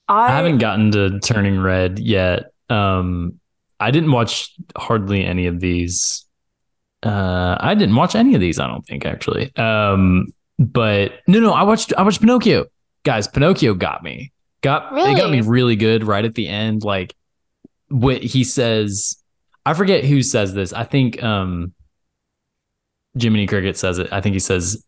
[0.08, 2.52] I, I haven't gotten to Turning Red yet.
[2.70, 3.40] Um,
[3.80, 6.26] I didn't watch hardly any of these.
[7.04, 8.60] Uh, I didn't watch any of these.
[8.60, 9.56] I don't think actually.
[9.58, 10.28] Um,
[10.58, 11.94] but no, no, I watched.
[11.98, 12.66] I watched Pinocchio.
[13.04, 14.32] Guys, Pinocchio got me.
[14.62, 15.42] Got it got me Really?
[15.42, 16.84] really good right at the end.
[16.84, 17.14] Like
[17.90, 19.18] what he says.
[19.66, 20.74] I forget who says this.
[20.74, 21.74] I think um,
[23.20, 24.12] Jiminy Cricket says it.
[24.12, 24.86] I think he says,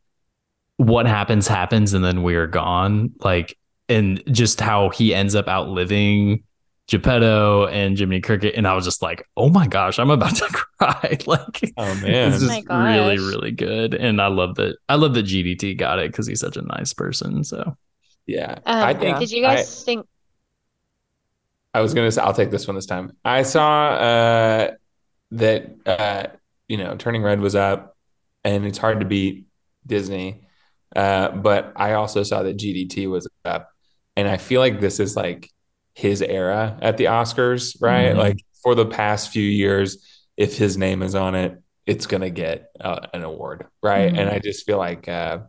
[0.78, 3.58] "What happens happens, and then we are gone." Like
[3.90, 6.44] and just how he ends up outliving
[6.88, 8.56] Geppetto and Jiminy Cricket.
[8.56, 11.18] And I was just like, oh my gosh, I'm about to cry.
[11.26, 13.94] like, Oh man, it's Oh really, really good.
[13.94, 14.78] And I love that.
[14.90, 17.44] I love that GDT got it because he's such a nice person.
[17.44, 17.76] So
[18.26, 18.60] yeah.
[18.66, 20.06] Um, I think did you guys think
[21.78, 23.14] I, was gonna say I'll take this one this time.
[23.24, 24.72] I saw uh,
[25.32, 26.28] that uh,
[26.68, 27.96] you know Turning Red was up,
[28.44, 29.46] and it's hard to beat
[29.86, 30.48] Disney.
[30.96, 33.70] Uh, but I also saw that GDT was up,
[34.16, 35.52] and I feel like this is like
[35.94, 38.14] his era at the Oscars, right?
[38.14, 38.18] Mhm.
[38.18, 40.06] Like for the past few years,
[40.38, 44.12] if his name is on it, it's gonna get uh, an award, right?
[44.12, 44.18] Mhm.
[44.18, 45.40] And I just feel like uh,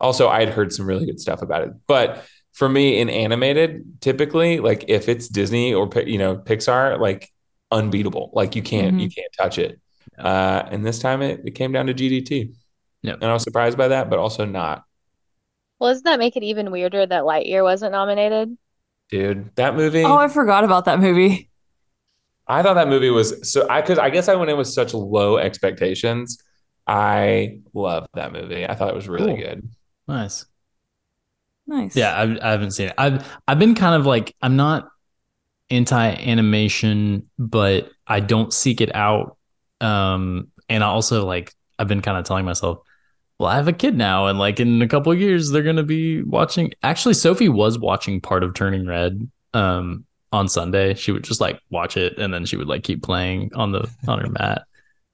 [0.00, 4.60] also I'd heard some really good stuff about it, but for me in animated, typically
[4.60, 7.30] like if it's Disney or you know Pixar, like
[7.70, 9.80] unbeatable, like you can't you can't touch it.
[10.18, 12.52] Uh, and this time it, it came down to GDT.
[13.02, 13.18] Yep.
[13.22, 14.84] And I was surprised by that, but also not.
[15.78, 18.56] Well, doesn't that make it even weirder that Lightyear wasn't nominated?
[19.08, 20.04] Dude, that movie.
[20.04, 21.48] Oh, I forgot about that movie.
[22.46, 24.92] I thought that movie was so I could I guess I went in with such
[24.92, 26.38] low expectations.
[26.86, 28.66] I love that movie.
[28.66, 29.42] I thought it was really Cool.
[29.42, 29.68] good.
[30.08, 30.46] Nice.
[31.70, 31.94] Nice.
[31.94, 32.94] Yeah, I, I haven't seen it.
[32.98, 34.90] I've I've been kind of like I'm not
[35.70, 39.36] anti animation, but I don't seek it out.
[39.80, 42.80] Um, and I also like I've been kind of telling myself,
[43.38, 45.84] well, I have a kid now, and like in a couple of years, they're gonna
[45.84, 46.72] be watching.
[46.82, 49.30] Actually, Sophie was watching part of Turning Red.
[49.54, 53.02] Um, on Sunday, she would just like watch it, and then she would like keep
[53.02, 54.62] playing on the on her mat.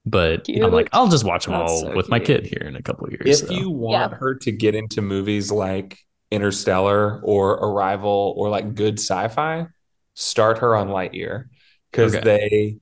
[0.05, 2.75] But I'm like, I'll just watch them That's all so with my kid here in
[2.75, 3.41] a couple of years.
[3.41, 3.53] If so.
[3.53, 5.99] you want her to get into movies like
[6.31, 9.67] Interstellar or Arrival or like good sci-fi,
[10.13, 11.45] start her on Lightyear
[11.91, 12.23] because Okay.
[12.23, 12.77] they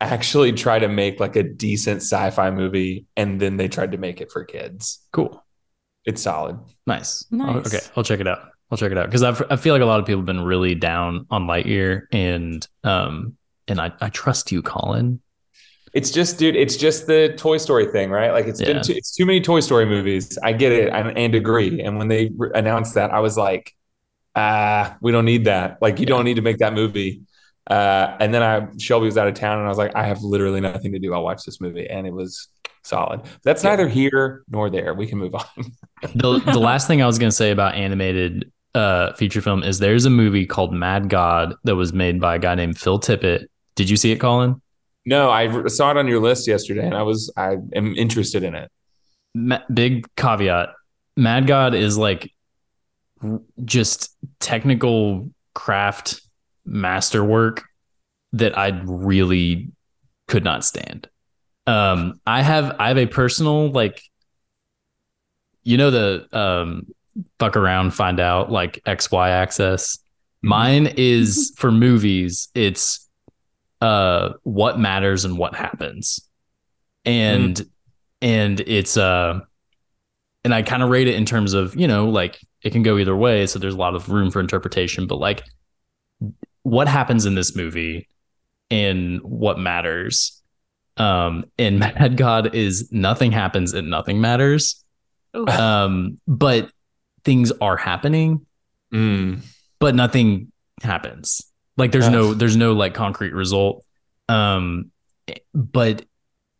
[0.00, 4.20] actually try to make like a decent sci-fi movie and then they tried to make
[4.20, 5.00] it for kids.
[5.12, 5.40] cool.
[6.04, 6.58] It's solid.
[6.86, 7.24] Nice.
[7.30, 7.66] Nice.
[7.66, 8.40] Okay, I'll check it out.
[8.70, 10.44] I'll check it out because I I feel like a lot of people have been
[10.44, 13.38] really down on Lightyear, and um,
[13.68, 15.20] and I I trust you, Colin.
[15.94, 18.32] It's just, dude, it's just the Toy Story thing, right?
[18.32, 18.74] Like it's Yeah.
[18.74, 20.36] been too, it's too many Toy Story movies.
[20.42, 21.80] I get it and, and agree.
[21.82, 23.72] And when they re- announced that, I was like,
[24.34, 25.78] ah, we don't need that.
[25.80, 27.22] Like you don't need to make that movie.
[27.68, 30.20] Uh, and then I Shelby was out of town, and I was like, I have
[30.20, 31.14] literally nothing to do.
[31.14, 32.48] I'll watch this movie, and it was
[32.82, 33.22] solid.
[33.42, 33.70] That's Yeah.
[33.70, 34.92] neither here nor there.
[34.92, 35.44] We can move on.
[36.14, 40.04] The the last thing I was gonna say about animated uh feature film is there's
[40.04, 43.46] a movie called Mad God that was made by a guy named Phil Tippett.
[43.76, 44.60] Did you see it, Colin?
[45.06, 48.54] No, I saw it on your list yesterday, and I was I am interested in
[48.54, 48.70] it.
[49.34, 50.70] Ma- big caveat.
[51.16, 52.30] Mad god is like
[53.64, 56.20] just technical craft
[56.66, 57.62] masterwork
[58.32, 59.70] that i really
[60.26, 61.08] could not stand.
[61.66, 64.02] Um i have i have a personal like
[65.62, 66.86] you know the um
[67.38, 69.98] fuck around find out like xy axis
[70.42, 73.03] mine is for movies it's
[73.84, 76.20] uh what matters and what happens
[77.04, 77.60] and
[78.22, 79.38] and it's uh
[80.44, 82.96] and i kind of rate it in terms of you know like it can go
[82.98, 85.42] either way so there's a lot of room for interpretation but like
[86.62, 88.08] what happens in this movie
[88.70, 90.40] and what matters
[90.96, 94.82] um and mad god is nothing happens and nothing matters
[95.36, 95.46] Ooh.
[95.48, 96.70] um but
[97.24, 98.46] things are happening
[98.92, 99.40] Mm.
[99.80, 101.42] but nothing happens
[101.76, 103.84] like there's no there's no like concrete result.
[104.28, 104.90] Um
[105.54, 106.04] but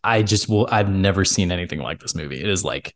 [0.02, 2.40] i just will i've never seen anything like this movie.
[2.40, 2.94] It is like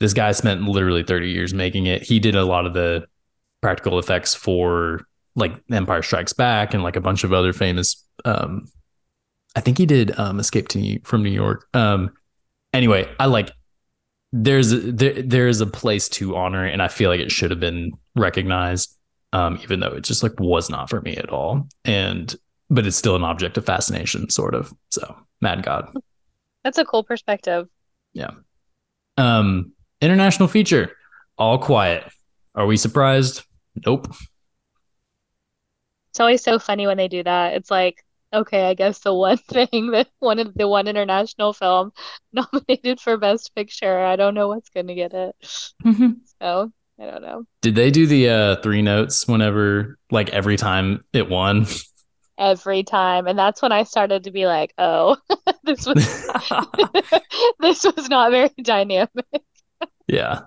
[0.00, 2.02] this guy spent literally 30 years making it.
[2.02, 3.06] He did a lot of the
[3.60, 5.06] practical effects for
[5.36, 8.66] like empire strikes back and like a bunch of other famous um
[9.56, 11.66] i think he did um escape to New- from new york.
[11.74, 12.10] Um
[12.72, 13.50] anyway i like
[14.36, 17.30] there's a, there there is a place to honor it, and I feel like it
[17.30, 18.93] should have been recognized,
[19.34, 21.68] um, even though it just like was not for me at all.
[21.84, 22.34] And
[22.70, 24.72] but it's still an object of fascination, sort of.
[24.90, 25.92] So, Mad God.
[26.62, 27.68] That's a cool perspective.
[28.14, 28.30] Yeah.
[29.18, 30.92] Um, international feature,
[31.36, 32.10] All Quiet.
[32.54, 33.42] Are we surprised?
[33.84, 34.14] Nope.
[36.10, 37.54] It's always so funny when they do that.
[37.54, 41.92] It's like, okay, I guess the one thing that one of the one international film
[42.32, 45.34] nominated for Best Picture, I don't know what's going to get it.
[46.40, 47.44] So, I don't know.
[47.62, 51.66] Did they do the uh three notes whenever like every time it won?
[52.38, 53.26] Every time.
[53.26, 55.16] And that's when I started to be like, oh,
[55.64, 55.94] this was
[57.60, 59.26] this was not very dynamic.
[60.06, 60.40] yeah.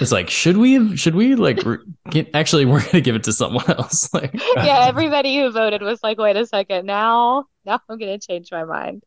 [0.00, 1.78] It's like, should we should we like re-
[2.10, 4.12] get, actually, we're going to give it to someone else.
[4.14, 8.48] Like, Yeah, everybody who voted was like, wait a second, now now I'm gonna change
[8.52, 9.02] my mind.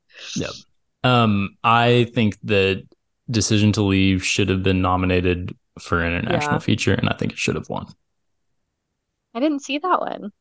[1.04, 2.84] Um, I think the
[3.30, 6.60] decision to leave should have been nominated for an international Yeah.
[6.60, 7.88] feature, and I think it should have won.
[9.34, 10.32] I didn't see that one.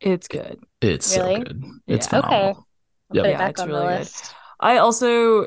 [0.00, 0.58] it's good.
[0.80, 1.44] It's so Really?
[1.44, 1.62] good.
[1.86, 2.18] It's Yeah.
[2.20, 2.36] Okay.
[2.36, 2.68] phenomenal.
[3.10, 3.24] I'll Yep.
[3.24, 3.98] put it Yeah, back it's on the really good.
[4.00, 4.34] list.
[4.60, 5.46] I also,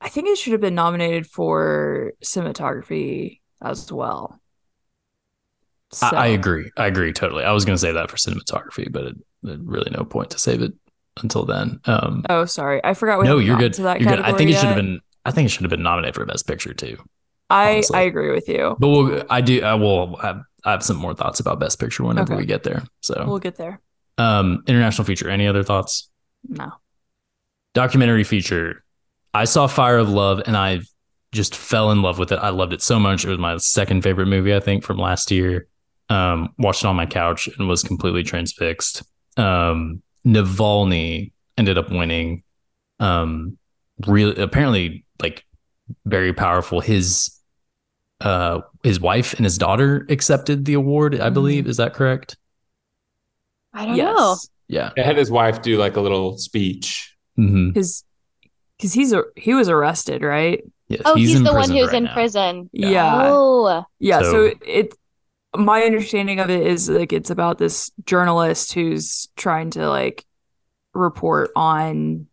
[0.00, 4.40] I think it should have been nominated for cinematography as well.
[6.02, 6.70] I, I agree.
[6.76, 7.44] I agree totally.
[7.44, 10.38] I was going to say that for cinematography, but it, it really no point to
[10.38, 10.72] save it
[11.22, 11.80] until then.
[11.86, 13.18] Um, Oh, sorry, I forgot.
[13.20, 13.72] We no, you're good.
[13.74, 14.20] To that You're good.
[14.20, 15.00] I think it should have been.
[15.24, 16.98] I think it should have been nominated for best picture too.
[17.50, 17.98] I honestly.
[17.98, 18.76] I agree with you.
[18.78, 19.62] But we'll, I do.
[19.62, 20.40] I will have.
[20.64, 22.40] I have some more thoughts about best picture whenever Okay.
[22.40, 22.82] we get there.
[23.00, 23.80] So, We'll get there.
[24.18, 25.30] um, international feature.
[25.30, 26.08] Any other thoughts?
[26.48, 26.72] No.
[27.74, 28.82] documentary feature.
[29.34, 30.80] I saw Fire of Love and I
[31.32, 32.36] just fell in love with it.
[32.36, 33.24] I loved it so much.
[33.24, 35.68] It was my second favorite movie, I think, from last year.
[36.08, 39.02] Um, watched it on my couch and was completely transfixed.
[39.36, 42.42] Um, Navalny ended up winning.
[43.00, 43.58] Um,
[44.06, 45.44] really, apparently, like
[46.06, 46.80] very powerful.
[46.80, 47.35] His
[48.20, 51.66] uh his wife and his daughter accepted the award, I believe.
[51.66, 52.36] Is that correct?
[53.74, 54.16] I don't yes.
[54.16, 54.36] know.
[54.68, 54.90] Yeah.
[54.96, 57.14] I had his wife do like a little speech.
[57.36, 58.04] Because
[58.78, 60.64] because he's a he was arrested, right?
[60.88, 62.14] Yes, Oh, he's, in the one who's right in now.
[62.14, 62.70] prison.
[62.72, 63.28] Yeah.
[63.28, 64.20] Oh, Yeah.
[64.20, 64.94] So- So, it
[65.56, 70.24] my understanding of it is like it's about this journalist who's trying to like
[70.94, 72.26] report on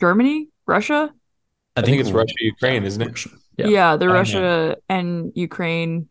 [0.00, 1.12] Germany, Russia.
[1.76, 3.08] I think it's Russia, Ukraine, isn't it?
[3.08, 3.30] Russia.
[3.58, 3.96] Yeah, Yeah.
[3.96, 6.08] the I don't Russia and Ukraine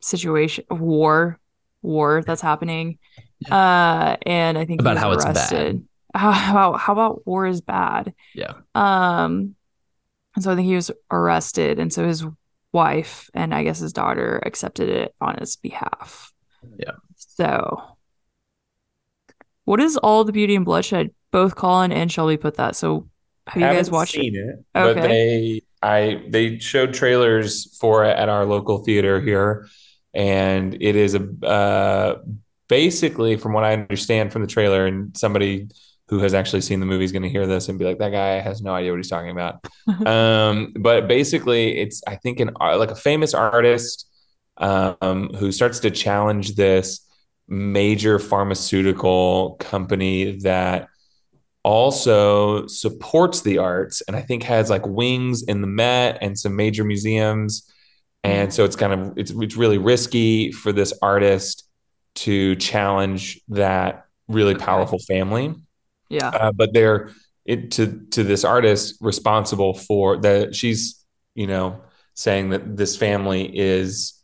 [0.00, 1.38] situation war
[1.82, 2.98] war that's happening.
[3.50, 5.84] Uh and I think he About was how it's bad.
[6.14, 8.14] How, how how about war is bad?
[8.34, 8.54] Yeah.
[8.74, 9.54] Um
[10.34, 12.24] and so I think he was arrested and so his
[12.72, 16.32] wife and I guess his daughter accepted it on his behalf.
[16.78, 16.92] Yeah.
[17.16, 17.96] So
[19.64, 21.10] what is all the beauty and bloodshed?
[21.30, 22.76] Both Colin and Shelby put that.
[22.76, 23.08] So
[23.46, 24.20] have you guys watched it?
[24.20, 24.64] seen it?
[24.74, 25.08] But Okay.
[25.08, 29.68] they I they showed trailers for it at our local theater here,
[30.14, 32.20] and it is a uh,
[32.68, 35.68] basically from what I understand from the trailer, and somebody
[36.08, 38.10] who has actually seen the movie is going to hear this and be like, that
[38.10, 39.64] guy has no idea what he's talking about.
[40.06, 44.08] um, but basically, it's I think an uh, like a famous artist
[44.58, 47.00] um, who starts to challenge this
[47.48, 50.88] major pharmaceutical company that
[51.64, 56.56] also supports the arts and I think has like wings in the Met and some
[56.56, 57.70] major museums.
[58.24, 61.68] And so it's kind of it's it's really risky for this artist
[62.16, 64.64] to challenge that really Okay.
[64.64, 65.54] powerful family.
[66.08, 66.28] Yeah.
[66.28, 67.10] Uh, but they're
[67.44, 71.80] it to to this artist responsible for that she's you know
[72.14, 74.22] saying that this family is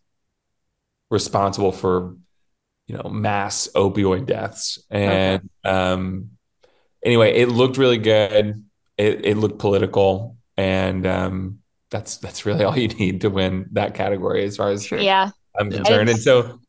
[1.10, 2.16] responsible for
[2.86, 6.31] you know mass opioid deaths and um
[7.05, 8.65] anyway it looked really good
[8.97, 11.59] it, it looked political and um
[11.91, 15.31] that's that's really all you need to win that category as far as yeah.
[15.59, 16.61] i'm concerned and so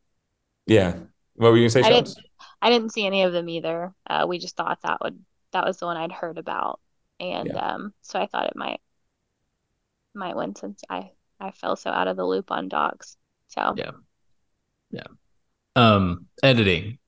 [0.68, 0.96] yeah
[1.36, 2.20] what were you gonna say I didn't.
[2.62, 3.94] I didn't see any of them either.
[4.10, 5.24] Uh, we just thought that would
[5.54, 6.80] that was the one I'd heard about,
[7.20, 7.74] and Yeah.
[7.74, 8.82] um, so I thought it might
[10.14, 13.18] might win since I I fell so out of the loop on dogs.
[13.48, 13.92] So yeah,
[14.92, 15.08] Yeah.
[15.76, 17.00] Um, editing.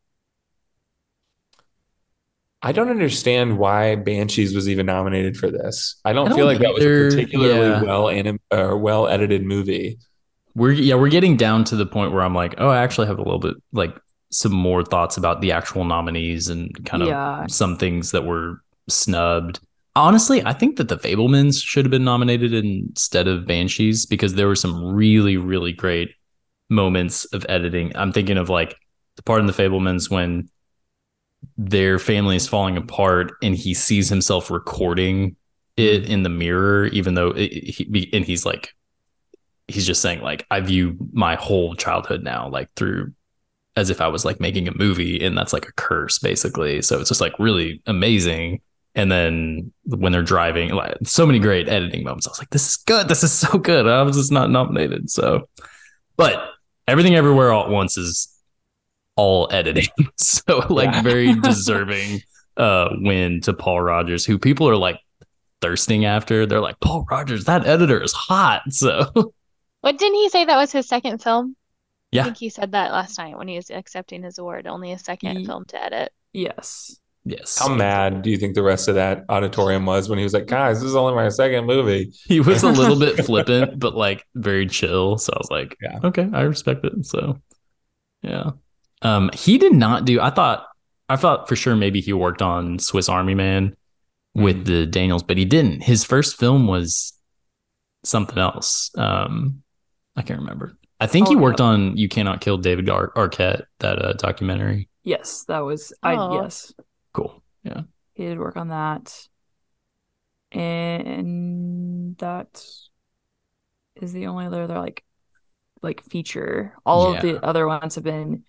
[2.64, 6.00] I don't understand why Banshees was even nominated for this.
[6.06, 7.82] I don't, I don't feel like that was a particularly Yeah.
[7.82, 9.98] well anim- or well edited movie.
[10.54, 13.18] We're yeah, we're getting down to the point where I'm like, oh, I actually have
[13.18, 13.96] a little bit like
[14.32, 17.46] some more thoughts about the actual nominees and kind of Yeah.
[17.48, 19.60] some things that were snubbed.
[19.96, 24.48] Honestly, I think that the Fabelmans should have been nominated instead of Banshees because there
[24.48, 26.12] were some really, really great
[26.70, 27.92] moments of editing.
[27.96, 28.76] I'm thinking of like
[29.18, 30.48] the part in the Fabelmans when
[31.58, 35.36] their family is falling apart and he sees himself recording
[35.78, 36.12] it mm-hmm.
[36.12, 38.70] in the mirror, even though it, he, and he's like,
[39.68, 43.14] he's just saying like, I view my whole childhood now like through
[43.76, 46.82] as if I was like making a movie and that's like a curse basically.
[46.82, 48.62] So it's just like really amazing.
[48.96, 52.28] And then when they're driving, like so many great editing moments.
[52.28, 53.08] I was like, this is good.
[53.08, 53.88] This is so good.
[53.88, 55.10] I was just not nominated.
[55.10, 55.48] So,
[56.18, 56.50] but
[56.88, 58.31] everything everywhere all at once is
[59.22, 59.88] all editing.
[60.18, 61.02] so like Yeah.
[61.04, 62.22] very deserving
[62.58, 65.00] uh win to Paul Rogers, who people are like
[65.62, 66.46] thirsting after.
[66.48, 68.62] They're like, Paul Rogers, that editor is hot.
[68.72, 69.34] So
[69.82, 71.56] what didn't he say that was his second film?
[72.12, 72.22] Yeah.
[72.22, 74.68] I think he said that last night when he was accepting his award.
[74.68, 76.12] Only his second Ye- film to edit.
[76.34, 77.00] Yes.
[77.26, 77.58] yes.
[77.60, 80.46] How mad do you think the rest of that auditorium was when he was like,
[80.48, 82.12] guys, this is only my second movie?
[82.26, 85.18] he was a little bit flippant, but like very chill.
[85.18, 86.00] So I was like, Yeah.
[86.04, 87.06] okay, I respect it.
[87.06, 87.40] So
[88.24, 88.52] yeah.
[89.02, 90.66] Um, he did not do I thought
[91.10, 93.76] I thought for sure maybe he worked on Swiss Army Man
[94.34, 95.82] with the Daniels, but he didn't.
[95.84, 97.14] His first film was
[98.06, 98.90] something else.
[98.98, 99.64] Um,
[100.16, 100.78] I can't remember.
[101.00, 101.66] I think he Oh, worked no.
[101.66, 104.88] on You Cannot Kill David Ar- Arquette, that uh, documentary.
[105.04, 106.42] Yes, that was I Oh.
[106.42, 106.74] yes.
[107.14, 107.42] Cool.
[107.64, 107.82] Yeah.
[108.14, 109.28] He did work on that.
[110.52, 112.64] And that
[113.96, 115.04] is the only other like
[115.82, 116.76] like feature.
[116.86, 118.44] All of the other ones have been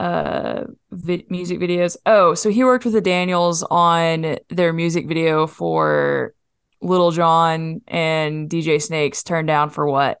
[0.00, 1.96] uh vi- music videos.
[2.06, 6.32] Oh, so he worked with the Daniels on their music video for
[6.80, 10.18] Lil Jon and DJ Snakes turned down for what?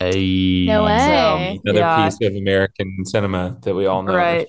[0.00, 1.60] A No way.
[1.64, 2.04] Another Yeah.
[2.04, 4.14] piece of American cinema that we all know.
[4.14, 4.46] Right.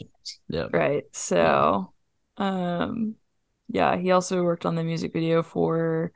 [0.49, 0.67] Yeah.
[0.71, 1.05] Right.
[1.13, 1.93] So,
[2.37, 3.15] um,
[3.69, 6.11] yeah, he also worked on the music video for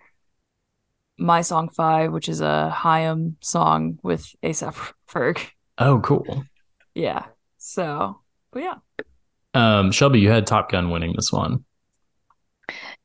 [1.17, 4.75] My Song Five, which is a Haim song with ASAP
[5.09, 5.39] Ferg.
[5.77, 6.43] Oh, cool.
[6.93, 7.25] Yeah.
[7.61, 8.21] So,
[8.51, 8.77] but yeah.
[9.53, 11.65] Um, Shelby, you had Top Gun winning this one.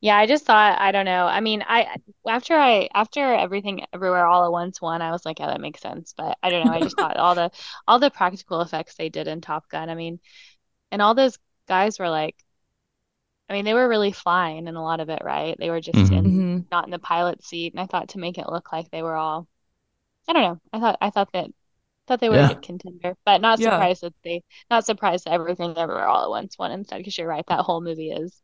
[0.01, 1.25] Yeah, I just thought, I don't know.
[1.25, 1.97] I mean, I
[2.27, 5.81] after I after everything everywhere all at once one, I was like, yeah, that makes
[5.81, 6.13] sense.
[6.15, 6.71] But I don't know.
[6.71, 7.51] I just thought all the
[7.87, 9.89] all the practical effects they did in Top Gun.
[9.89, 10.19] I mean,
[10.91, 12.35] and all those guys were like,
[13.49, 15.55] I mean, they were really flying in a lot of it, right?
[15.57, 16.17] They were just Mhm.
[16.17, 19.01] in not in the pilot seat, and I thought to make it look like they
[19.03, 19.47] were all,
[20.27, 20.61] I don't know.
[20.73, 21.51] I thought I thought that
[22.07, 22.51] thought they were Yeah.
[22.51, 23.71] a good contender, but not Yeah.
[23.71, 26.97] surprised that they not surprised that everything everywhere all at once won instead.
[26.97, 28.41] Because you're right, that whole movie is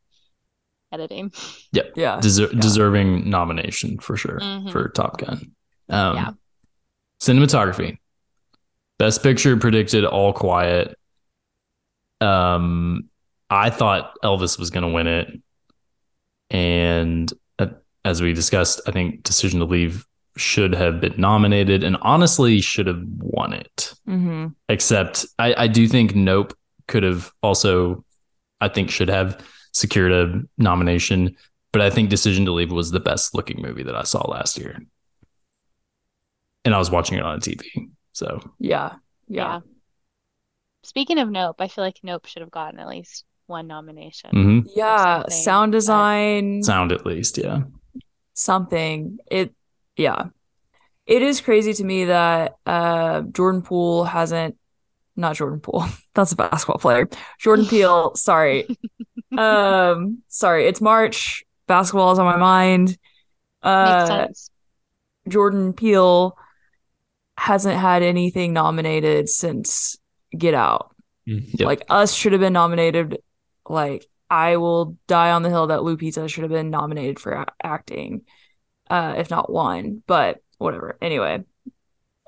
[0.92, 1.32] editing.
[1.72, 1.84] Yeah.
[1.96, 2.60] Deser- Yeah.
[2.60, 4.72] Deserving nomination for sure Mhm.
[4.72, 5.52] for Top Gun.
[5.90, 6.32] Um, Yeah.
[7.20, 7.98] Cinematography.
[9.00, 10.98] Best Picture predicted All Quiet.
[12.22, 13.10] Um,
[13.50, 15.42] I thought Elvis was going to win it,
[16.50, 17.68] and uh,
[18.06, 20.06] as we discussed, I think Decision to Leave
[20.38, 23.94] should have been nominated, and honestly should have won it.
[24.06, 26.54] hmm Except I, I do think Nope
[26.88, 28.04] could have also,
[28.62, 29.40] I think, should have
[29.74, 31.36] secured a nomination.
[31.72, 34.58] But I think Decision to Leave was the best looking movie that I saw last
[34.60, 34.80] year,
[36.66, 37.64] and I was watching it on TV.
[38.14, 38.94] So Yeah.
[39.28, 39.62] Yeah.
[40.84, 44.32] Speaking of Nope, I feel like Nope should have gotten at least one nomination.
[44.32, 44.70] mhm.
[44.76, 45.22] Yeah.
[45.22, 47.62] something, Sound but- design, sound at least, yeah.
[48.34, 49.18] something.
[49.32, 49.54] It,
[49.98, 50.26] yeah.
[51.06, 54.56] It is crazy to me that uh, Jordan Poole hasn't,
[55.16, 57.10] not Jordan Poole, that's a basketball player.
[57.40, 58.68] Jordan Peele, sorry.
[59.38, 61.44] um, sorry, it's March.
[61.68, 62.90] Basketball is on my mind.
[62.90, 63.00] Makes
[63.64, 64.50] Uh, sense.
[65.28, 66.38] Jordan Peele
[67.38, 69.98] hasn't had anything nominated since
[70.38, 70.96] Get Out.
[71.26, 71.66] Yep.
[71.66, 73.18] Like Us should have been nominated.
[73.68, 77.54] Like I will die on the hill that Lupita should have been nominated for a-
[77.64, 78.24] acting,
[78.94, 80.04] uh, if not one.
[80.06, 80.98] But whatever.
[81.02, 81.44] Anyway,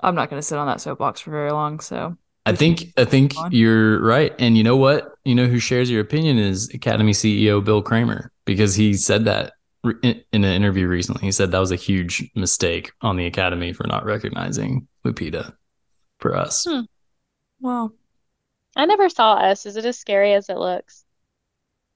[0.00, 1.80] I'm not going to sit on that soapbox for very long.
[1.80, 3.52] So I think I think on.
[3.52, 4.34] you're right.
[4.38, 5.14] And you know what?
[5.24, 9.52] You know who shares your opinion is Academy CEO Bill Kramer because he said that
[10.02, 11.22] in, in an interview recently.
[11.22, 15.54] He said that was a huge mistake on the Academy for not recognizing Lupita
[16.18, 16.66] for us.
[16.68, 16.80] Hmm.
[17.60, 17.94] well,
[18.74, 19.66] I never saw Us.
[19.66, 21.04] Is it as scary as it looks?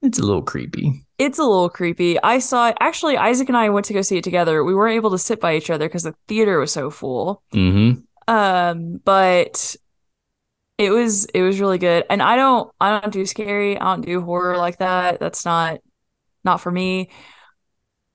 [0.03, 1.05] It's a little creepy.
[1.21, 2.21] It's a little creepy.
[2.23, 2.77] I saw it.
[2.81, 4.65] Actually, Isaac and I went to go see it together.
[4.65, 7.43] We weren't able to sit by each other because the theater was so full.
[7.55, 8.01] Mm-hmm.
[8.27, 9.77] Um, but
[10.79, 12.05] it was it was really good.
[12.09, 13.79] And I don't I don't do scary.
[13.79, 15.21] I don't do horror like that.
[15.21, 15.81] That's not
[16.43, 17.11] not for me.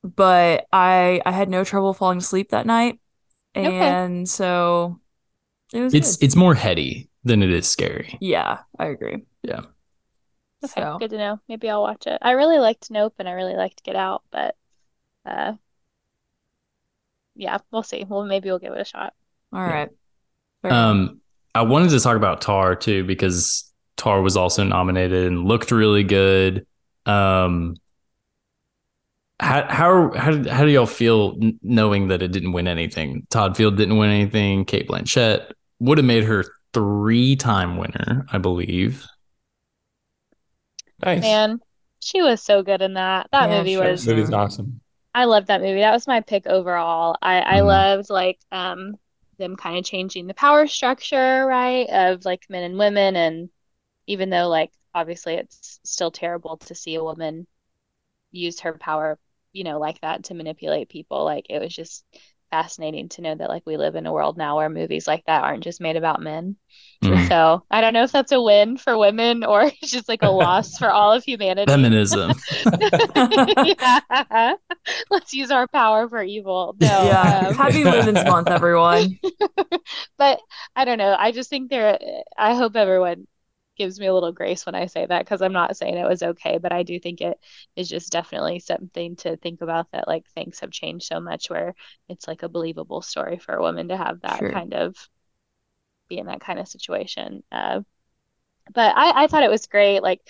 [0.03, 2.99] But I I had no trouble falling asleep that night.
[3.55, 3.67] Okay.
[3.79, 4.99] And so
[5.73, 6.25] it was It's good.
[6.25, 8.17] it's more heady than it is scary.
[8.21, 9.25] yeah, I agree.
[9.43, 9.61] Yeah.
[10.65, 11.39] Okay, So good to know.
[11.47, 12.17] Maybe I'll watch it.
[12.21, 14.55] I really liked Nope and I really liked Get Out, but
[15.25, 15.53] uh
[17.35, 18.05] yeah, we'll see.
[18.07, 19.13] Well, maybe we'll give it a shot.
[19.53, 19.89] all right.
[20.61, 20.81] Fair enough.
[20.81, 21.21] Um,
[21.53, 26.03] I wanted to talk about Tar too because Tar was also nominated and looked really
[26.03, 26.65] good.
[27.05, 27.75] Um,
[29.39, 33.27] how how how how do y'all feel knowing that it didn't win anything?
[33.29, 34.65] Todd Field didn't win anything.
[34.65, 39.05] Cate Blanchett would have made her three time winner, I believe.
[41.03, 41.39] Nice.
[41.39, 41.61] Man,
[41.99, 43.29] she was so good in that.
[43.31, 44.07] That Yeah, movie she was was.
[44.07, 44.81] Movie's awesome.
[45.13, 45.79] I loved that movie.
[45.79, 47.17] That was my pick overall.
[47.21, 47.61] I I Mhm.
[47.61, 48.97] loved like um
[49.37, 53.49] them kind of changing the power structure, right, of like men and women and
[54.07, 57.47] even though like obviously it's still terrible to see a woman
[58.31, 59.19] use her power,
[59.53, 62.05] you know, like that to manipulate people, like it was just
[62.51, 65.43] fascinating to know that like we live in a world now where movies like that
[65.43, 66.55] aren't just made about men.
[67.03, 67.27] Mm.
[67.27, 70.29] So I don't know if that's a win for women or it's just like a
[70.29, 71.71] loss for all of humanity.
[71.71, 72.33] Feminism.
[73.15, 74.53] Yeah.
[75.09, 76.75] Let's use our power for evil.
[76.79, 77.47] No, yeah.
[77.47, 79.19] um, Happy Women's Month, everyone.
[80.17, 80.39] but
[80.75, 81.15] I don't know.
[81.17, 81.97] I just think there,
[82.37, 83.27] I hope everyone
[83.75, 86.23] gives me a little grace when I say that because I'm not saying it was
[86.23, 87.39] okay, but I do think it
[87.75, 91.75] is just definitely something to think about that like things have changed so much where
[92.09, 94.49] it's like a believable story for a woman to have that Sure.
[94.49, 94.95] kind of
[96.09, 97.43] be in that kind of situation.
[97.51, 97.81] Uh,
[98.73, 100.01] but I, I thought it was great.
[100.01, 100.21] Like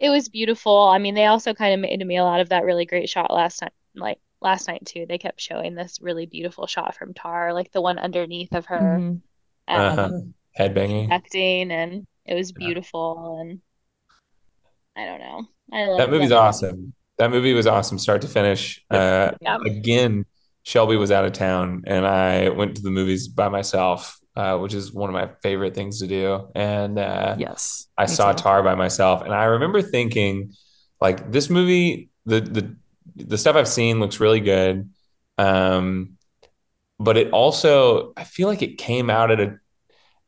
[0.00, 0.76] it was beautiful.
[0.88, 3.32] I mean, they also kind of made me a lot of that really great shot
[3.32, 5.06] last night, like last night too.
[5.08, 9.04] They kept showing this really beautiful shot from Tar, like the one underneath of her
[9.04, 9.22] Mhm.
[9.68, 10.12] um, Uh-huh.
[10.56, 11.10] Headbanging.
[11.10, 12.66] acting, and it was Yeah.
[12.66, 13.38] beautiful.
[13.40, 13.60] And
[14.96, 16.40] I don't know, I love That movie's movie.
[16.40, 16.94] awesome.
[17.18, 18.84] That movie was awesome, start to finish.
[18.90, 19.58] Uh, Yeah.
[19.64, 20.24] again,
[20.62, 24.74] Shelby was out of town, and I went to the movies by myself, uh, which
[24.74, 26.48] is one of my favorite things to do.
[26.54, 27.88] And uh, Yes.
[27.98, 28.42] I saw too.
[28.42, 30.52] Tar by myself, and I remember thinking,
[31.00, 32.76] like, this movie, the the
[33.16, 34.90] the stuff I've seen looks really good,
[35.38, 36.16] um,
[36.98, 39.58] but it also, I feel like it came out at a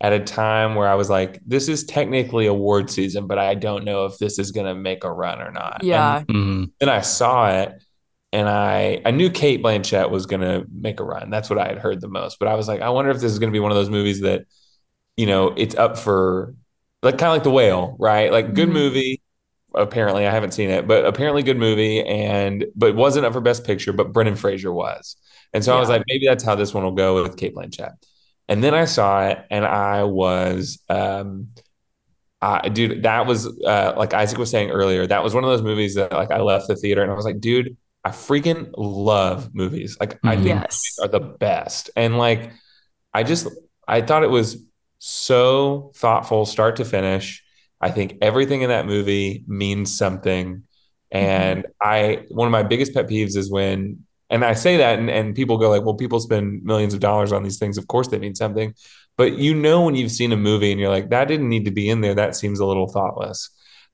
[0.01, 3.85] at a time where I was like, this is technically award season, but I don't
[3.85, 5.79] know if this is gonna make a run or not.
[5.81, 6.23] And Yeah.
[6.29, 6.71] Mhm.
[6.81, 7.83] then I saw it,
[8.33, 11.31] and I I knew Cate Blanchett was going to make a run.
[11.31, 12.39] That's what I had heard the most.
[12.39, 13.89] But I was like, I wonder if this is going to be one of those
[13.89, 14.43] movies that,
[15.17, 16.55] you know, it's up for
[17.03, 18.31] like kind of like The Whale, right?
[18.31, 18.73] Like good Mhm.
[18.73, 19.23] movie.
[19.75, 23.65] Apparently, I haven't seen it, but apparently good movie, and but wasn't up for Best
[23.65, 23.93] Picture.
[23.93, 25.17] But Brendan Fraser was,
[25.55, 27.93] and so I was like, maybe that's how this one will go with Cate Blanchett.
[28.49, 31.49] And then I saw it, and I was, um,
[32.43, 35.07] I dude, that was uh, like Isaac was saying earlier.
[35.07, 37.25] That was one of those movies that like I left the theater, and I was
[37.25, 39.97] like, dude, I freaking love movies.
[40.01, 40.43] Like I Mhm.
[40.43, 40.83] think Yes.
[40.83, 42.53] movies are the best, and like
[43.15, 43.49] I just
[43.89, 44.65] I thought it was
[44.99, 47.45] so thoughtful, start to finish.
[47.81, 50.65] I think everything in that movie means something.
[51.13, 55.09] And I, one of my biggest pet peeves is when, and I say that, and,
[55.11, 57.79] and people go like, well, people spend millions of dollars on these things.
[57.79, 58.75] Of course they mean something.
[59.17, 61.71] But you know, when you've seen a movie and you're like, that didn't need to
[61.71, 63.51] be in there, that seems a little thoughtless.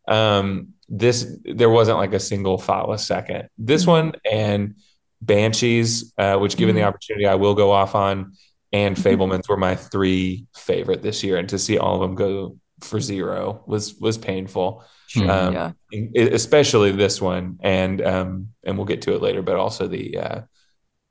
[0.08, 3.48] Um, this, there wasn't like a single thoughtless second.
[3.56, 3.88] This Mhm.
[3.88, 4.74] one and
[5.20, 6.88] Banshees, uh, which given the Mhm.
[6.88, 8.32] opportunity, I will go off on,
[8.72, 9.02] and Mhm.
[9.02, 11.36] Fabelmans were my three favorite this year.
[11.36, 14.82] And to see all of them go for zero was was painful
[15.12, 15.30] Sure.
[15.30, 15.72] Um, yeah.
[16.16, 20.40] especially this one and um and we'll get to it later but also the uh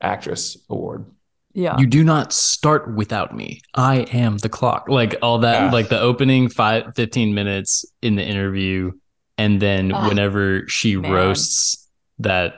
[0.00, 1.06] actress award
[1.54, 1.76] Yeah.
[1.78, 3.60] You do not start without me.
[3.74, 4.88] I am the clock.
[4.88, 5.70] Like all that, Yeah.
[5.70, 8.92] like the opening five, 15 minutes in the interview.
[9.38, 11.12] And then Ah, whenever she man.
[11.12, 11.88] roasts
[12.20, 12.54] that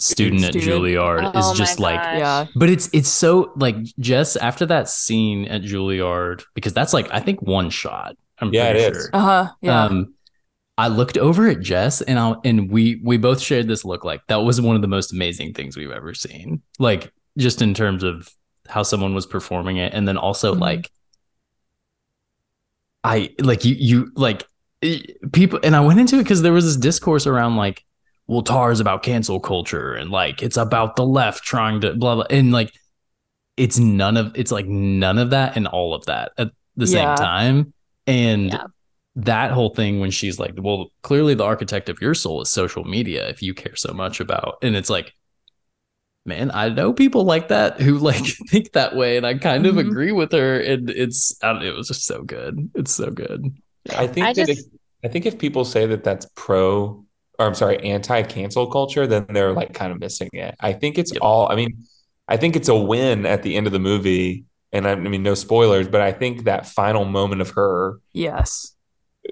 [0.00, 2.18] student at Juilliard Oh is just like, gosh.
[2.18, 2.46] yeah.
[2.56, 7.20] but it's, it's so like just after that scene at Juilliard, because that's like, I
[7.20, 8.16] think one shot.
[8.40, 9.02] I'm Yeah, pretty it is.
[9.04, 9.10] sure.
[9.14, 9.46] Uh huh.
[9.62, 9.84] Yeah.
[9.84, 10.14] Um,
[10.78, 14.20] I looked over at Jess and I and we we both shared this look like
[14.28, 16.62] that was one of the most amazing things we've ever seen.
[16.78, 18.28] Like just in terms of
[18.68, 20.60] how someone was performing it, and then also Mhm.
[20.60, 20.90] like
[23.04, 24.44] I like you you like
[25.32, 27.84] people and I went into it because there was this discourse around like,
[28.26, 32.16] well, Tar is about cancel culture and like it's about the left trying to blah
[32.16, 32.72] blah and like
[33.56, 37.14] it's none of it's like none of that and all of that at the Yeah.
[37.14, 37.72] same time.
[38.06, 38.66] And Yeah.
[39.16, 42.84] That whole thing when she's like, well, clearly the architect of your soul is social
[42.84, 45.12] media if you care so much about and it's like
[46.24, 49.76] man, I know people like that who like think that way, and I kind of
[49.76, 49.88] Mhm.
[49.88, 50.58] agree with her.
[50.60, 52.70] And it's, I don't, it was just so good.
[52.74, 53.44] It's so good.
[53.94, 54.66] i think I that just- if
[55.04, 57.04] i think if people say that that's pro
[57.38, 61.12] or i'm sorry anti-cancel culture then they're like kind of missing it i think it's
[61.12, 61.22] Yep.
[61.22, 61.84] all i mean
[62.26, 65.22] i think it's a win at the end of the movie and I, I mean
[65.22, 68.72] no spoilers but i think that final moment of her yes.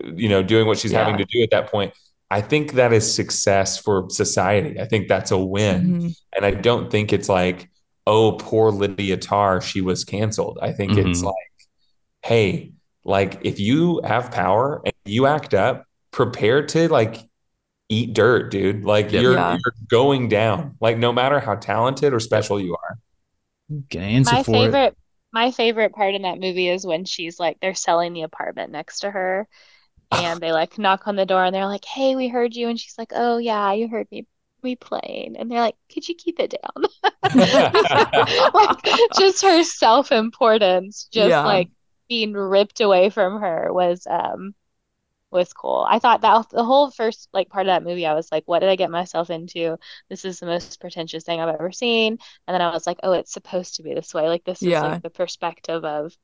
[0.03, 1.93] You know, doing what she's having to do at that point.
[2.31, 4.81] I think that is success for society.
[4.81, 6.03] I think that's a win.
[6.03, 6.17] Mhm.
[6.35, 7.69] And I don't think it's like,
[8.07, 10.59] oh, poor Lydia Tar, she was canceled.
[10.61, 11.25] I think it's Mhm.
[11.27, 11.35] like,
[12.23, 12.73] hey,
[13.05, 17.19] like if you have power and you act up, prepare to like
[17.89, 18.85] eat dirt, dude.
[18.85, 19.23] Like Yep.
[19.23, 19.53] you're Yeah.
[19.53, 20.77] you're going down.
[20.81, 22.99] Like no matter how talented or special you are.
[23.91, 24.55] Gonna My for it.
[24.55, 24.97] favorite
[25.33, 29.01] my favorite part in that movie is when she's like they're selling the apartment next
[29.01, 29.49] to her
[30.21, 32.79] and they like knock on the door and they're like, "Hey, we heard you." And
[32.81, 34.27] she's like, "Oh yeah, you heard me
[34.63, 36.85] me playing." And they're like, "Could you keep it down?"
[38.55, 38.83] Like
[39.13, 41.45] just her self-importance just Yeah.
[41.45, 41.71] like
[42.09, 44.55] being ripped away from her was um
[45.31, 45.87] was cool.
[45.89, 48.61] I thought that the whole first like part of that movie, I was like, what
[48.61, 49.79] did I get myself into?
[50.09, 52.19] This is the most pretentious thing I've ever seen.
[52.47, 54.29] And then I was like, oh, it's supposed to be this way.
[54.29, 56.17] Like this is like the perspective of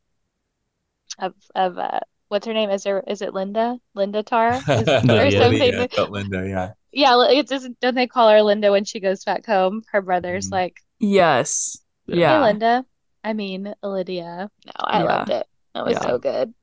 [1.19, 2.01] of of uh
[2.31, 2.71] what's her name?
[2.71, 3.79] Is there is it Linda?
[3.95, 4.53] Linda Tar?
[4.69, 5.41] Is, or Lydia.
[5.43, 5.59] something?
[5.61, 6.73] Lydia, but Linda, yeah.
[6.93, 9.83] Yeah, it doesn't don't they call her Linda when she goes back home?
[9.93, 10.53] Her brother's Mhm.
[10.53, 11.79] like, Yes.
[12.07, 12.39] Yeah.
[12.39, 12.85] Hey Linda.
[13.23, 14.51] I mean Lydia.
[14.67, 15.05] No, I Yeah.
[15.05, 15.47] loved it.
[15.75, 16.01] That was Yeah.
[16.01, 16.55] so good.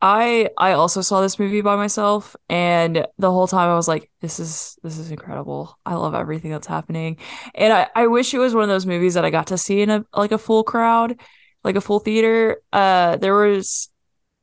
[0.00, 4.08] I I also saw this movie by myself and the whole time I was like
[4.20, 5.76] this is this is incredible.
[5.84, 7.18] I love everything that's happening.
[7.54, 9.82] And I I wish it was one of those movies that I got to see
[9.82, 11.20] in a like a full crowd,
[11.64, 12.62] like a full theater.
[12.72, 13.88] Uh there was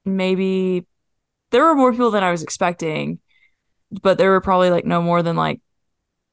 [0.05, 0.85] maybe
[1.51, 3.19] there were more people than I was expecting,
[4.01, 5.61] but there were probably like no more than like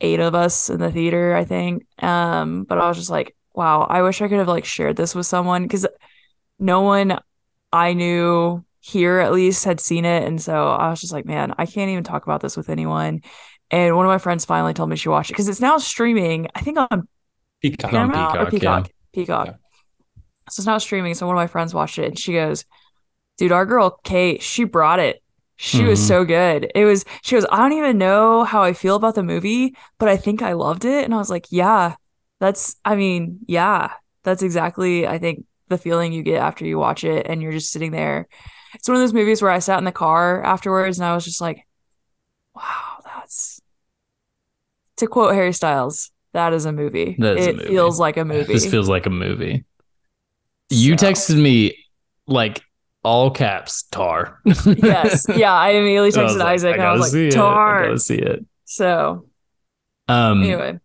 [0.01, 1.86] 8 of us in the theater, I think.
[1.99, 5.15] Um but I was just like, wow, I wish I could have like shared this
[5.15, 5.86] with someone cuz
[6.59, 7.19] no one
[7.73, 10.24] I knew here at least had seen it.
[10.24, 13.23] And so I was just like, man, I can't even talk about this with anyone.
[13.70, 16.49] And one of my friends finally told me she watched it because it's now streaming,
[16.55, 17.09] I think on
[17.62, 17.85] Peacock.
[17.86, 18.86] on Paramount or Peacock, Peacock.
[18.89, 18.93] yeah.
[19.12, 19.47] Peacock.
[19.47, 19.53] Yeah.
[20.51, 21.15] So it's now streaming.
[21.15, 22.65] So one of my friends watched it and she goes,
[23.39, 25.23] dude, our girl Kate, she brought it.
[25.57, 26.09] She was Mhm.
[26.09, 26.73] so good.
[26.75, 30.09] It was, she was, I don't even know how I feel about the movie, but
[30.09, 31.05] I think I loved it.
[31.05, 31.95] And I was like, yeah,
[32.41, 33.93] that's, I mean, yeah,
[34.25, 37.71] that's exactly, I think, the feeling you get after you watch it and you're just
[37.71, 38.27] sitting there.
[38.75, 41.25] It's one of those movies where I sat in the car afterwards and I was
[41.25, 41.65] just like,
[42.55, 43.61] wow, that's,
[44.97, 47.17] to quote Harry Styles, that is a movie.
[47.19, 47.69] That is it movie.
[47.69, 48.53] feels like a movie.
[48.53, 49.65] This feels like a movie.
[50.71, 51.77] You So- texted me
[52.27, 52.63] like
[53.05, 54.41] all caps tar.
[54.45, 55.27] yes.
[55.35, 55.53] Yeah.
[55.53, 57.37] I immediately I was texted like, Isaac and I gotta was see like, it.
[57.37, 57.83] I tar.
[57.87, 58.47] gotta see it.
[58.65, 59.27] So
[60.09, 60.79] Um, anyway.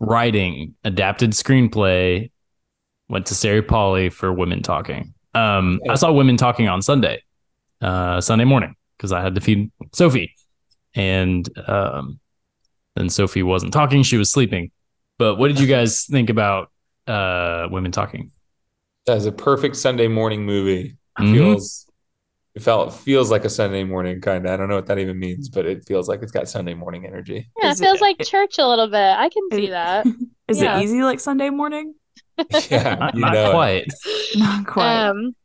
[0.00, 2.30] writing, adapted screenplay,
[3.08, 5.14] went to Sarah Polley for Women Talking.
[5.34, 7.22] Um, I saw Women Talking on Sunday,
[7.80, 10.34] uh, Sunday morning, because I had to feed Sophie.
[10.94, 12.20] And um,
[12.96, 14.70] then Sophie wasn't talking, she was sleeping.
[15.18, 16.70] But what did you guys think about
[17.06, 18.30] uh, Women Talking?
[19.06, 20.96] That's a perfect Sunday morning movie.
[21.18, 21.32] Mhm.
[21.34, 21.82] Feels
[22.54, 24.52] it felt feels like a Sunday morning kind of.
[24.52, 27.04] I don't know what that even means, but it feels like it's got Sunday morning
[27.06, 27.50] energy.
[27.62, 28.96] Yeah, Is it feels it- like church a little bit.
[28.96, 30.06] I can see Is- that.
[30.48, 30.78] Is Yeah.
[30.78, 31.94] it easy like Sunday morning?
[32.70, 33.52] Yeah, Not, you not know it.
[33.52, 33.86] quite.
[34.36, 35.06] Not quite.
[35.08, 35.36] Um,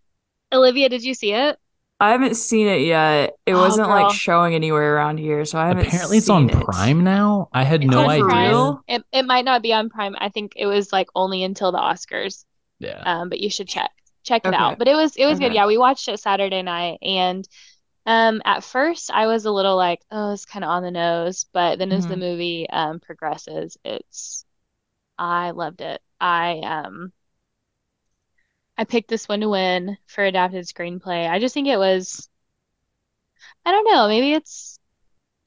[0.53, 1.57] Olivia, did you see it?
[1.99, 3.33] I haven't seen it yet.
[3.45, 4.03] It Oh, wasn't girl.
[4.03, 5.87] like showing anywhere around here, so I haven't.
[5.87, 6.55] Apparently, it's on it.
[6.65, 7.49] Prime now.
[7.53, 8.77] I had It's no idea.
[8.87, 10.15] It it might not be on Prime.
[10.17, 12.43] I think it was like only until the Oscars.
[12.79, 13.01] Yeah.
[13.05, 13.91] Um, but you should check
[14.23, 14.53] check it Okay.
[14.53, 14.77] out.
[14.77, 15.53] But it was it was good.
[15.53, 17.47] Yeah, we watched it Saturday night, and
[18.05, 21.45] um, at first I was a little like, oh, it's kind of on the nose.
[21.53, 22.17] But then as the Mhm.
[22.17, 24.45] movie um progresses, it's
[25.19, 26.01] I loved it.
[26.21, 27.13] I um.
[28.77, 31.29] I picked this one to win for adapted screenplay.
[31.29, 32.27] I just think it was,
[33.65, 34.79] I don't know, maybe it's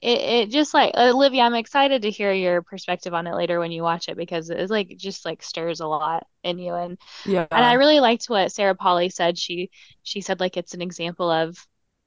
[0.05, 3.71] it, it just like Olivia, I'm excited to hear your perspective on it later when
[3.71, 7.47] you watch it because it's like just like stirs a lot in you and Yeah.
[7.51, 9.37] and I really liked what Sarah Polley said.
[9.39, 9.71] She
[10.03, 11.57] she said like it's an example of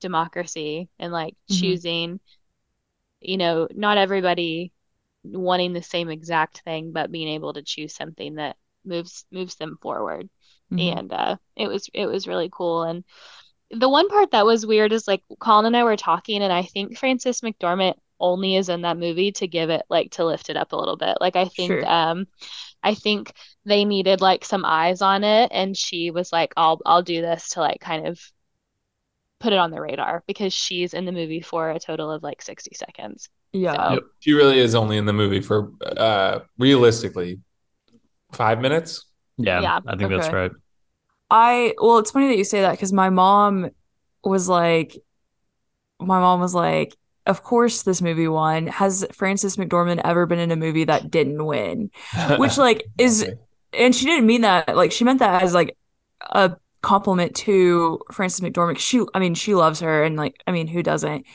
[0.00, 1.78] democracy and like Mhm.
[1.78, 2.20] choosing,
[3.20, 4.72] you know, not everybody
[5.24, 9.78] wanting the same exact thing, but being able to choose something that moves moves them
[9.82, 10.28] forward
[10.70, 10.98] Mhm.
[10.98, 12.84] and uh, it was it was really cool.
[12.84, 13.04] And
[13.70, 16.62] the one part that was weird is like Colin and I were talking, and I
[16.62, 20.56] think Frances McDormand only is in that movie to give it like to lift it
[20.56, 21.18] up a little bit.
[21.20, 21.86] Like I think Sure.
[21.86, 22.26] um
[22.82, 23.32] I think
[23.66, 27.50] they needed like some eyes on it, and she was like, "I'll I'll do this
[27.50, 28.20] to like kind of
[29.40, 32.42] put it on the radar because she's in the movie for a total of like
[32.42, 33.92] 60 seconds." Yeah.
[33.94, 34.02] Yep.
[34.20, 37.40] She really is only in the movie for uh realistically
[38.32, 39.06] five minutes.
[39.38, 39.60] Yeah.
[39.60, 39.80] Yeah.
[39.86, 40.52] I think that's right.
[41.30, 43.70] I well, it's funny that you say that because my mom
[44.24, 44.96] was like,
[46.00, 46.96] my mom was like,
[47.26, 48.66] of course this movie won.
[48.68, 51.90] Has Frances McDormand ever been in a movie that didn't win?
[52.34, 53.26] Which like is,
[53.72, 54.74] and she didn't mean that.
[54.76, 55.76] Like she meant that as like
[56.22, 58.78] a compliment to Frances McDormand.
[58.78, 61.26] She, I mean, she loves her, and like, I mean, who doesn't?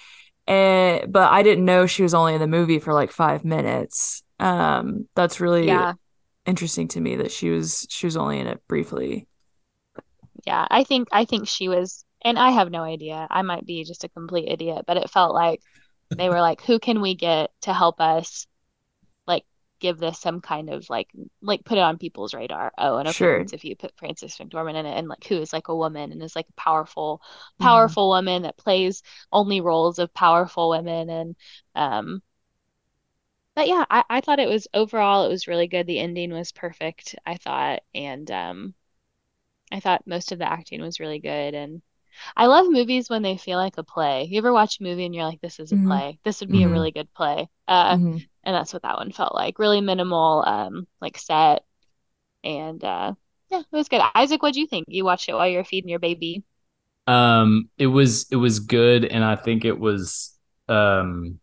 [0.47, 4.23] And but I didn't know she was only in the movie for like five minutes.
[4.39, 5.95] Um, that's really Yeah.
[6.45, 9.27] interesting to me that she was she was only in it briefly.
[10.45, 13.27] Yeah, I think I think she was, and I have no idea.
[13.29, 15.61] I might be just a complete idiot, but it felt like
[16.17, 18.47] they were like, who can we get to help us
[19.27, 19.45] like
[19.79, 21.09] give this some kind of like
[21.41, 22.73] like put it on people's radar.
[22.77, 23.45] Oh, and of Sure.
[23.45, 26.11] course if you put Frances McDormand in it and like who is like a woman
[26.11, 27.21] and is like a powerful
[27.59, 27.95] Mhm.
[27.95, 31.35] powerful woman that plays only roles of powerful women and
[31.75, 32.21] um
[33.55, 35.85] but yeah, I, I thought it was overall it was really good.
[35.87, 38.75] The ending was perfect, I thought, and um
[39.73, 41.81] I thought most of the acting was really good and
[42.37, 44.25] I love movies when they feel like a play.
[44.25, 45.87] You ever watch a movie and you're like, this is a Mhm.
[45.87, 46.19] play.
[46.23, 46.65] This would be Mhm.
[46.67, 47.49] a really good play.
[47.67, 48.27] Uh, Mhm.
[48.43, 49.57] and that's what that one felt like.
[49.57, 51.63] Really minimal, um, like set.
[52.43, 53.13] And uh
[53.49, 54.01] yeah, it was good.
[54.15, 54.85] Isaac, what'd you think?
[54.89, 56.43] You watched it while you were feeding your baby.
[57.07, 60.37] Um, it was it was good, and I think it was
[60.69, 61.39] um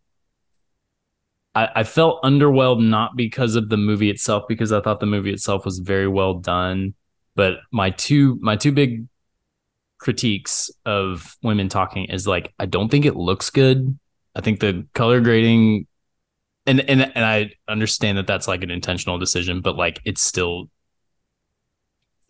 [1.53, 5.31] I, I felt underwhelmed not because of the movie itself, because I thought the movie
[5.31, 6.93] itself was very well done.
[7.35, 9.07] But my two my two big
[9.97, 13.97] critiques of women talking is like I don't think it looks good.
[14.35, 15.87] I think the color grading
[16.65, 20.69] and and and I understand that that's like an intentional decision, but like it's still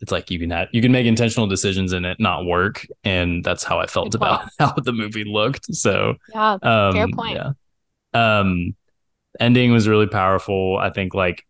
[0.02, 3.44] it's like you can have you can make intentional decisions and it not work, and
[3.44, 5.74] that's how I felt about how the movie looked.
[5.74, 7.36] So Yeah, um, Fair point.
[7.36, 7.52] Yeah.
[8.14, 8.74] Um,
[9.38, 10.76] ending was really powerful.
[10.76, 11.46] I think, like,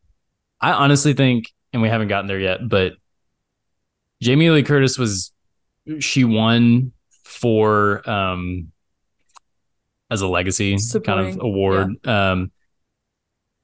[0.61, 2.93] I honestly think, and we haven't gotten there yet, but
[4.23, 5.33] Jamie Lee Curtis was
[5.99, 6.93] she won
[7.25, 8.71] for um
[10.11, 12.07] as a legacy kind of Supporting, award.
[12.07, 12.53] Um,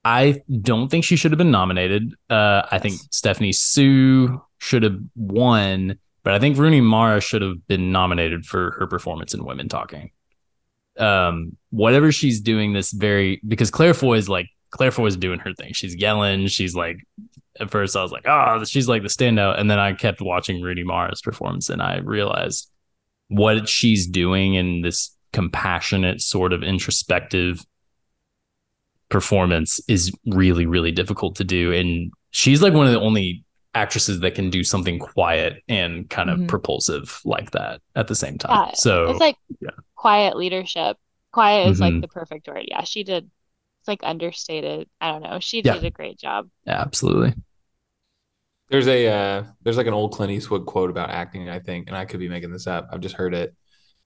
[0.04, 2.14] I don't think she should have been nominated.
[2.30, 7.66] Uh, I think Stephanie Hsu should have won, but I think Rooney Mara should have
[7.68, 10.10] been nominated for her performance in Women Talking.
[10.98, 15.38] Um, whatever she's doing, this very because Claire Foy is like Claire Foy is doing
[15.40, 15.72] her thing.
[15.72, 16.46] She's yelling.
[16.48, 16.98] She's like,
[17.60, 20.60] at first I was like, oh, she's like the standout, and then I kept watching
[20.62, 22.70] Rooney Mara's performance, and I realized
[23.28, 27.64] what she's doing in this compassionate sort of introspective
[29.10, 33.42] performance is really really difficult to do and she's like one of the only
[33.74, 36.48] actresses that can do something quiet and kind of Mhm.
[36.48, 39.70] propulsive like that at the same time Yeah, so it's like yeah.
[39.94, 40.96] quiet leadership.
[41.32, 41.80] Quiet is Mhm.
[41.80, 42.64] like the perfect word.
[42.68, 43.30] Yeah, she did.
[43.88, 44.86] It's like understated.
[45.00, 45.38] I don't know.
[45.40, 45.74] She Yeah.
[45.74, 46.48] did a great job.
[46.66, 47.34] Yeah, absolutely
[48.68, 51.96] There's a uh, there's like an old Clint Eastwood quote about acting, I think, and
[51.96, 52.88] I could be making this up.
[52.92, 53.54] I've just heard it.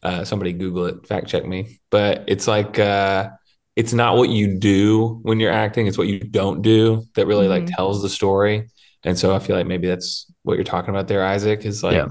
[0.04, 1.80] Uh, somebody Google it, fact check me.
[1.90, 3.30] But it's like uh,
[3.74, 7.48] it's not what you do when you're acting; it's what you don't do that really
[7.48, 7.74] like Mhm.
[7.74, 8.68] tells the story.
[9.02, 11.64] And so I feel like maybe that's what you're talking about there, Isaac.
[11.64, 12.06] Is like Yeah.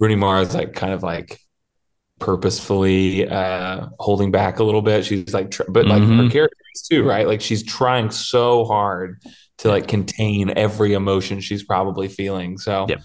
[0.00, 1.38] Rooney Mara is like kind of like
[2.24, 5.04] purposefully uh, holding back a little bit.
[5.04, 6.30] She's like, tr- but like her Mhm.
[6.32, 7.26] character is too, right?
[7.26, 9.20] Like she's trying so hard
[9.58, 12.56] to like contain every emotion she's probably feeling.
[12.56, 13.02] So, Yep.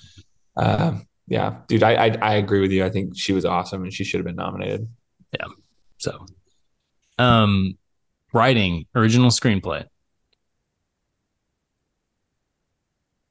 [0.55, 0.91] uh,
[1.27, 2.85] yeah, dude, I, I I agree with you.
[2.85, 4.87] I think she was awesome and she should have been nominated.
[5.37, 5.47] Yeah.
[5.97, 6.25] So
[7.17, 7.77] um
[8.31, 9.83] writing original screenplay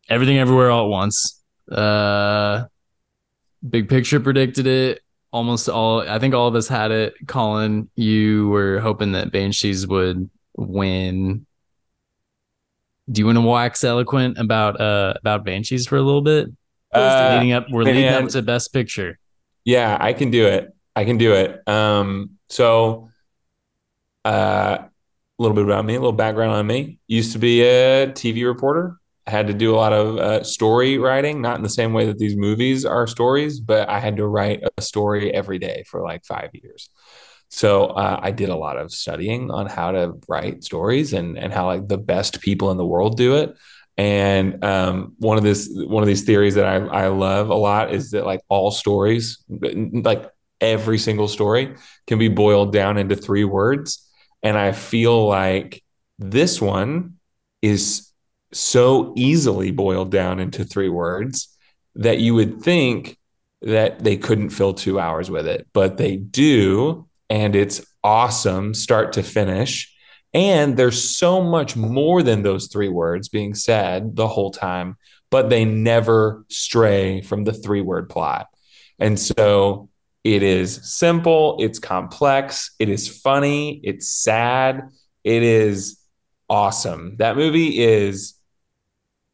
[0.08, 1.42] everything everywhere all at once
[1.72, 2.64] uh
[3.68, 5.00] big picture predicted it
[5.32, 9.86] almost all i think all of us had it colin you were hoping that banshees
[9.86, 11.44] would win
[13.10, 16.48] do you want to wax eloquent about uh about banshees for a little bit
[16.92, 19.18] Uh, leading up we're leading up to best picture
[19.64, 20.74] Yeah, I can do it.
[20.96, 21.60] I can do it.
[21.68, 23.10] Um, so
[24.24, 24.88] uh, a
[25.38, 26.98] little bit about me, a little background on me.
[27.06, 28.97] Used to be a TV reporter.
[29.28, 32.18] Had to do a lot of uh, story writing, not in the same way that
[32.18, 36.24] these movies are stories, but I had to write a story every day for like
[36.24, 36.90] five years.
[37.50, 41.52] So uh, I did a lot of studying on how to write stories and and
[41.52, 43.54] how like the best people in the world do it.
[43.96, 47.92] And um, one of this one of these theories that I, I love a lot
[47.92, 50.30] is that like all stories, like
[50.60, 51.74] every single story,
[52.06, 54.06] can be boiled down into three words.
[54.42, 55.82] And I feel like
[56.18, 57.14] this one
[57.60, 58.07] is
[58.52, 61.56] so easily boiled down into three words
[61.94, 63.18] that you would think
[63.62, 67.06] that they couldn't fill two hours with it, but they do.
[67.28, 69.94] And it's awesome start to finish.
[70.32, 74.96] And there's so much more than those three words being said the whole time,
[75.30, 78.46] but they never stray from the three word plot.
[78.98, 79.88] And so
[80.24, 84.88] it is simple, it's complex, it is funny, it's sad,
[85.24, 85.98] it is
[86.48, 87.16] awesome.
[87.16, 88.34] That movie is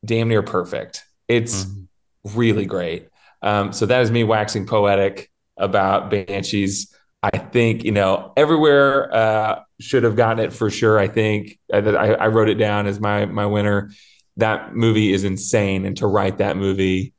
[0.04, 1.04] damn near perfect.
[1.28, 1.86] It's Mhm.
[2.34, 3.08] really great.
[3.42, 6.92] Um, so that is me waxing poetic about Banshees.
[7.22, 10.98] I think you know everywhere uh, should have gotten it for sure.
[10.98, 13.90] I think I, I wrote it down as my my winner.
[14.36, 17.14] That movie is insane, and to write that movie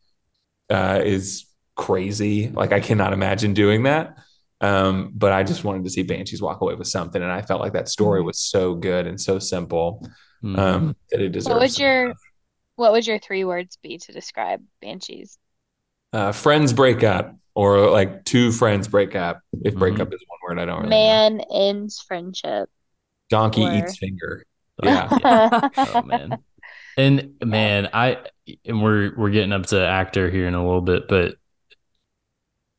[0.70, 1.46] uh, is
[1.76, 2.50] crazy.
[2.50, 4.18] Like I cannot imagine doing that.
[4.62, 7.62] Um, but I just wanted to see Banshees walk away with something, and I felt
[7.62, 10.08] like that story was so good and so simple
[10.44, 10.58] Mhm.
[10.58, 11.54] um, that it deserves.
[11.54, 12.18] What would some your love.
[12.76, 15.38] What would your three words be to describe Banshees?
[16.14, 19.42] uh, friends break up, or like two friends break up?
[19.64, 20.02] If break Mhm.
[20.02, 20.96] up is one word, I don't really know.
[20.96, 22.70] Man ends friendship.
[23.30, 24.44] Donkey or- eats finger.
[24.84, 25.10] Yeah.
[25.78, 26.38] oh man
[26.98, 28.18] and man i
[28.66, 31.36] and we're we're getting up to actor here in a little bit but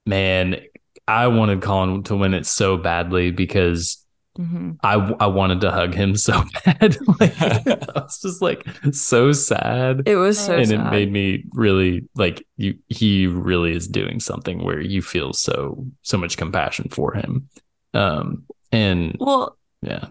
[0.07, 0.61] man
[1.09, 4.05] i wanted colin to win it so badly because
[4.37, 4.77] Mhm.
[4.83, 10.03] i i wanted to hug him so bad like i was just like so sad
[10.07, 10.59] It was so sad.
[10.59, 10.87] and sad.
[10.87, 15.87] it made me really like you he really is doing something where you feel so
[16.03, 17.49] so much compassion for him
[17.95, 20.07] um and well, yeah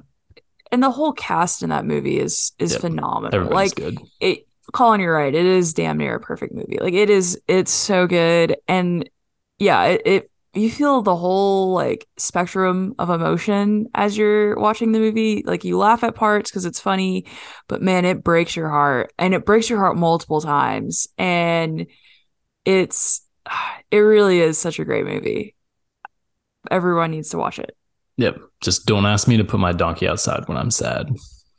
[0.72, 2.82] and the whole cast in that movie is is Yep.
[2.82, 3.36] phenomenal.
[3.36, 5.34] everybody's Like good it Colin, you're right.
[5.34, 6.80] It is damn near a perfect movie.
[6.82, 8.58] Like it is it's so good.
[8.68, 9.08] And
[9.60, 15.00] yeah, it, it you feel the whole like spectrum of emotion as you're watching the
[15.00, 15.44] movie.
[15.46, 17.26] Like you laugh at parts because it's funny,
[17.68, 19.12] but man, it breaks your heart.
[19.18, 21.08] And it breaks your heart multiple times.
[21.18, 21.88] And
[22.66, 23.22] it's
[23.92, 25.56] it really is such a great movie.
[26.72, 27.76] Everyone needs to watch it.
[28.18, 31.10] yep just don't ask me to put my donkey outside when i'm sad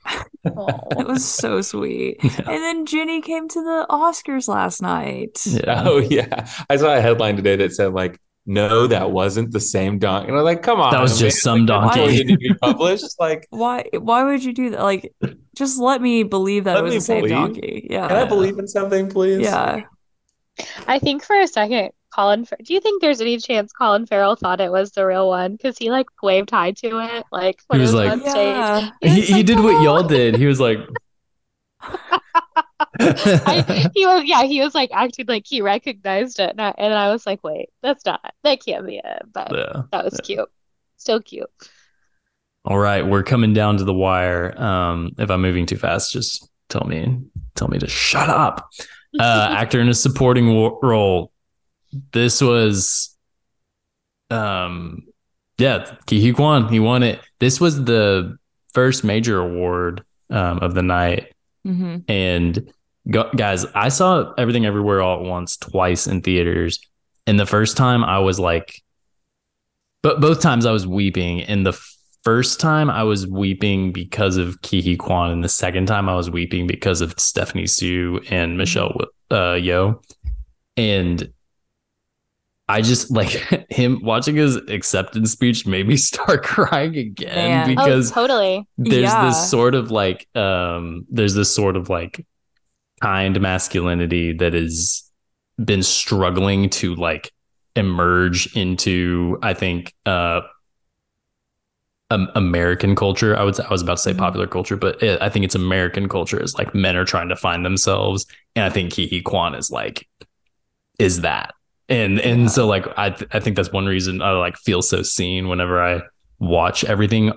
[0.44, 2.18] It was so sweet.
[2.22, 2.50] Yeah.
[2.50, 5.44] And then Ginny came to the Oscars last night.
[5.44, 5.82] Yeah.
[5.84, 6.48] Oh yeah.
[6.70, 10.28] I saw a headline today that said like, no, that wasn't the same donkey.
[10.28, 10.92] And I was like, come on.
[10.92, 11.30] That was man.
[11.30, 12.16] just some Like, that donkey.
[12.16, 13.04] didn't need to be published.
[13.18, 14.82] Like, Why why would you do that?
[14.82, 15.12] Like
[15.56, 17.34] just let me believe that it was me the same believe.
[17.36, 17.86] donkey.
[17.90, 18.08] Yeah.
[18.08, 19.40] can I believe in something, please?
[19.40, 19.82] Yeah.
[20.86, 24.36] I think for a second, Colin, Fa- do you think there's any chance Colin Farrell
[24.36, 25.52] thought it was the real one?
[25.52, 28.20] Because he like waved hi to it, like when He it was was like- on
[28.20, 28.34] stage.
[28.34, 28.90] Yeah.
[29.02, 30.36] He he, was he like, did what y'all did.
[30.36, 30.78] He was like,
[33.00, 36.92] I, he was, yeah, he was like acting like he recognized it, and I, and
[36.94, 39.22] I was like, wait, that's not, that can't be it.
[39.32, 39.82] But yeah.
[39.92, 40.48] that was cute,
[40.96, 41.50] still cute.
[42.64, 44.60] All right, we're coming down to the wire.
[44.60, 47.20] Um, if I'm moving too fast, just tell me
[47.54, 48.70] tell me to shut up.
[49.18, 51.32] Uh, actor in a supporting wo- role.
[52.12, 53.16] This was,
[54.28, 55.06] um,
[55.56, 56.68] yeah, Huy Quan.
[56.68, 57.20] He won it.
[57.38, 58.36] This was the
[58.74, 61.32] first major award um, of the night,
[61.66, 61.96] Mm-hmm.
[62.08, 62.72] and
[63.10, 66.78] go, guys, I saw Everything Everywhere All at Once twice in theaters,
[67.26, 68.82] and the first time I was like,
[70.02, 71.78] but both times I was weeping, and the
[72.22, 76.30] first time I was weeping because of Huy Quan, and the second time I was
[76.30, 78.96] weeping because of Stephanie Hsu and Michelle
[79.30, 80.02] uh, Yeoh,
[80.76, 81.32] and
[82.68, 83.28] I just like
[83.70, 87.74] him watching his acceptance speech made me start crying again Man.
[87.76, 88.68] Oh, because oh, totally.
[88.78, 89.20] there's Yeah.
[89.20, 92.24] this sort of like um there's this sort of like
[93.02, 95.10] kind masculinity that has
[95.64, 97.32] been struggling to like
[97.76, 100.40] emerge into i think uh
[102.10, 103.36] um, American culture.
[103.36, 104.18] I would say, I was about to say Mhm.
[104.18, 106.40] popular culture, but it, I think it's American culture.
[106.40, 109.70] Is like men are trying to find themselves, and I think Ke Huy Quan is
[109.70, 110.08] like
[110.98, 111.54] is that,
[111.88, 112.46] and and Yeah.
[112.48, 115.80] so like I th- I think that's one reason I like feel so seen whenever
[115.82, 116.02] I
[116.38, 117.32] watch everything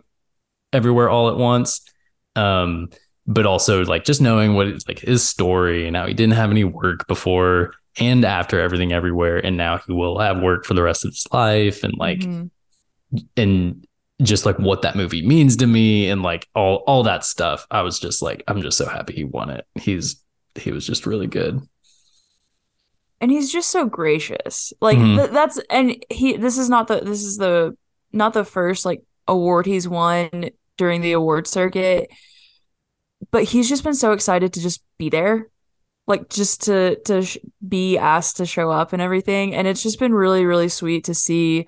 [0.73, 1.81] everywhere all at once.
[2.35, 2.89] Um,
[3.27, 6.49] but also like just knowing what it's like his story and how he didn't have
[6.51, 10.81] any work before and after everything everywhere, and now he will have work for the
[10.84, 12.49] rest of his life, and like Mhm.
[13.38, 13.85] and
[14.21, 17.81] just like what that movie means to me and like all all that stuff i
[17.81, 20.21] was just like i'm just so happy he won it he's
[20.55, 21.61] he was just really good
[23.22, 24.72] and he's just so gracious.
[24.82, 25.18] Like Mhm.
[25.18, 27.76] th- that's and he this is not the this is the
[28.12, 32.10] not the first like award he's won during the award circuit.
[33.32, 35.50] But he's just been so excited to just be there.
[36.08, 37.38] Like just to to sh-
[37.68, 39.54] be asked to show up and everything.
[39.54, 41.66] And it's just been really really sweet to see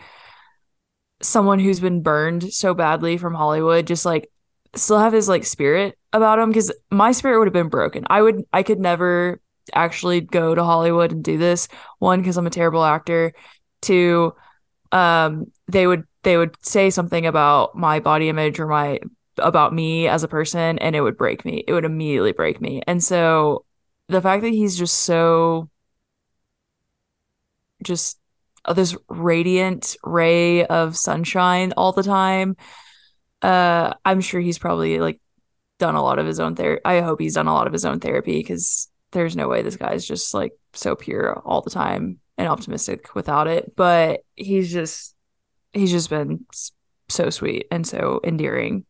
[1.22, 4.32] someone who's been burned so badly from Hollywood just like
[4.76, 6.50] still have his like spirit about him.
[6.50, 8.06] Because my spirit would have been broken.
[8.10, 9.40] I would I could never
[9.74, 11.68] actually go to Hollywood and do this.
[12.00, 13.34] One, because I'm a terrible actor.
[13.82, 14.34] Two,
[14.92, 19.00] um, they would they would say something about my body image or my
[19.38, 21.64] about me as a person, and it would break me.
[21.68, 22.82] It would immediately break me.
[22.88, 23.66] And so
[24.08, 25.70] the fact that he's just so
[27.84, 28.20] just
[28.66, 32.56] uh, this radiant ray of sunshine all the time.
[33.42, 35.20] Uh, I'm sure he's probably like
[35.80, 36.82] done a lot of his own therapy.
[36.86, 39.78] I hope he's done a lot of his own therapy because there's no way this
[39.78, 43.76] guy's just like so pure all the time and optimistic without it.
[43.76, 45.16] But he's just
[45.74, 46.46] he's just been
[47.10, 48.86] so sweet and so endearing.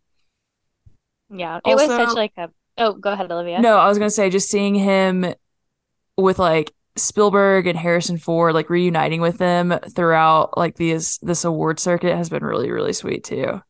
[1.29, 2.49] Yeah, it was such like a.
[2.77, 3.59] Oh, go ahead, Olivia.
[3.59, 5.33] No, I was gonna say just seeing him
[6.17, 11.79] with like Spielberg and Harrison Ford like reuniting with them throughout like these this award
[11.79, 13.61] circuit has been really really sweet too.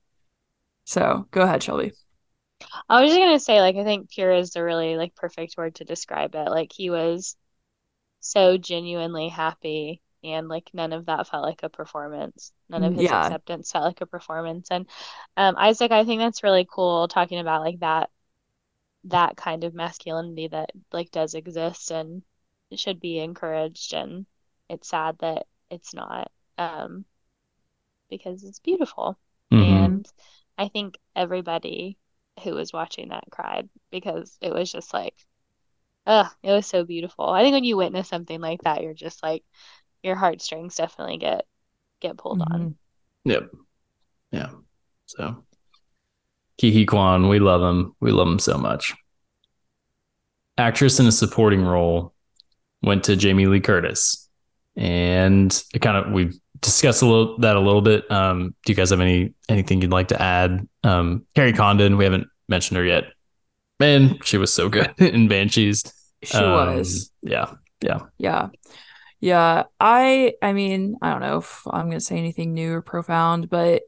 [0.86, 1.94] So go ahead, Shelby.
[2.90, 5.76] I was just gonna say, like, I think pure is the really like perfect word
[5.76, 6.50] to describe it.
[6.50, 7.36] Like he was
[8.22, 12.54] so genuinely happy, and like none of that felt like a performance.
[12.70, 13.14] None of his Yeah.
[13.14, 14.70] acceptance felt like a performance.
[14.72, 14.88] And
[15.38, 18.10] um, Isaac, I think that's really cool talking about like that
[19.06, 22.24] that kind of masculinity that like does exist and
[22.76, 23.94] should be encouraged.
[23.94, 24.26] And
[24.70, 27.06] it's sad that it's not, um,
[28.10, 29.18] because it's beautiful.
[29.52, 29.62] Mhm.
[29.66, 30.08] And
[30.58, 31.98] I think everybody
[32.44, 35.16] who was watching that cried because it was just like,
[36.06, 37.30] ugh, it was so beautiful.
[37.30, 39.44] I think when you witness something like that, you're just like,
[40.04, 41.46] your heartstrings definitely get
[42.00, 42.60] get pulled on.
[42.60, 43.30] Mm-hmm.
[43.30, 43.52] Yep.
[44.32, 44.50] Yeah.
[45.06, 45.44] So
[46.60, 47.96] Ke Quan, we love him.
[48.00, 48.94] We love him so much.
[50.58, 52.14] Actress in a supporting role
[52.82, 54.28] went to Jamie Lee Curtis.
[54.76, 58.10] And it kind of we've discussed a little that a little bit.
[58.12, 60.68] Um, do you guys have any anything you'd like to add?
[60.84, 63.06] Um, Kerry Condon, we haven't mentioned her yet.
[63.80, 65.84] Man, she was so good in Banshees.
[66.24, 67.12] She Um, was.
[67.22, 67.54] Yeah.
[67.82, 68.00] Yeah.
[68.18, 68.50] Yeah.
[69.20, 69.64] Yeah.
[69.80, 73.84] I I mean, I don't know if I'm gonna say anything new or profound, but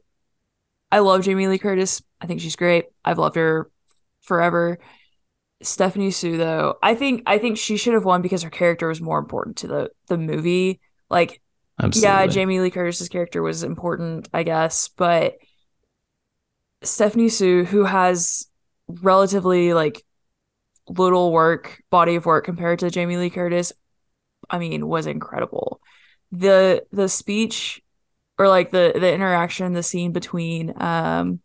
[0.90, 2.02] I love Jamie Lee Curtis.
[2.20, 2.86] I think she's great.
[3.04, 3.70] I've loved her
[4.22, 4.78] forever.
[5.62, 9.00] Stephanie Hsu though, I think I think she should have won because her character was
[9.00, 10.80] more important to the the movie.
[11.10, 11.40] Like
[11.80, 12.08] Absolutely.
[12.08, 15.36] yeah, Jamie Lee Curtis's character was important, I guess, but
[16.82, 18.46] Stephanie Hsu, who has
[18.88, 20.04] relatively like
[20.88, 23.72] little work, body of work compared to Jamie Lee Curtis,
[24.50, 25.80] I mean, was incredible.
[26.32, 27.80] The the speech
[28.38, 31.40] or like the the interaction, the scene between um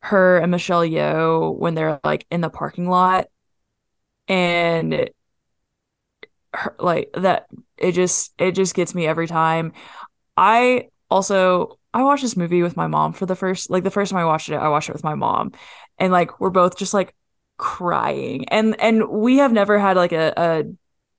[0.00, 3.26] her and Michelle Yeoh when they're like in the parking lot
[4.28, 5.10] and
[6.54, 7.48] her, like that
[7.78, 9.72] it just it just gets me every time.
[10.36, 14.12] I also I watched this movie with my mom for the first like the first
[14.12, 15.52] time I watched it, I watched it with my mom.
[15.98, 17.14] And like we're both just like
[17.56, 18.48] crying.
[18.48, 20.64] And and we have never had like a, a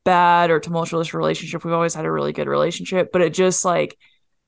[0.03, 1.63] bad or tumultuous relationship.
[1.63, 3.97] We've always had a really good relationship, but it just like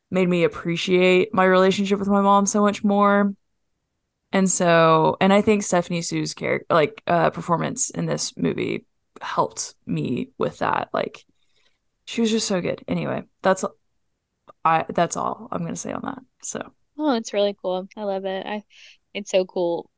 [0.10, 3.34] made me appreciate my relationship with my mom so much more.
[4.34, 8.86] And so, and I think Stephanie Hsu's character, like uh, performance in this movie,
[9.22, 10.90] helped me with that.
[10.94, 11.26] Like,
[12.12, 12.84] she was just so good.
[12.88, 13.64] Anyway, that's
[14.66, 14.86] I.
[14.90, 16.20] That's all I'm gonna say on that.
[16.44, 17.88] So, Oh, it's really cool.
[17.98, 18.46] I love it.
[18.46, 18.64] I
[19.14, 19.90] it's so cool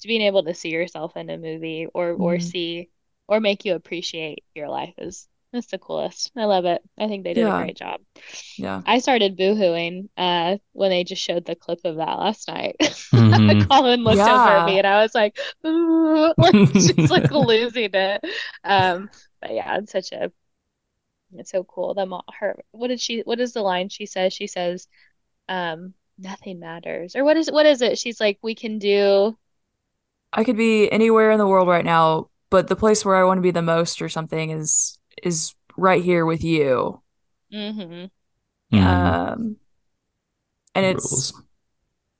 [0.00, 2.40] to being able to see yourself in a movie or or Mhm.
[2.40, 2.90] see
[3.28, 6.32] or make you appreciate your life is that's the coolest.
[6.36, 6.82] I love it.
[6.98, 8.02] I think they did a great job.
[8.56, 12.76] yeah, I started boohooing uh when they just showed the clip of that last night.
[13.12, 13.68] Mhm.
[13.70, 18.24] Colin looked over at me and I was like, "Ooh," like she's like losing it.
[18.64, 19.10] Um,
[19.40, 20.32] but yeah, it's such a
[21.34, 21.94] it's so cool.
[21.94, 24.32] The mo her what did she what is the line she says?
[24.32, 24.88] She says,
[25.48, 27.16] um, nothing matters.
[27.16, 27.98] Or what is what is it?
[27.98, 29.36] She's like, we can do
[30.32, 33.38] I could be anywhere in the world right now, but the place where I want
[33.38, 37.02] to be the most or something is is right here with you.
[37.50, 38.10] hmm
[38.72, 39.20] Mhm.
[39.34, 39.56] Um,
[40.74, 41.42] and it's Rules.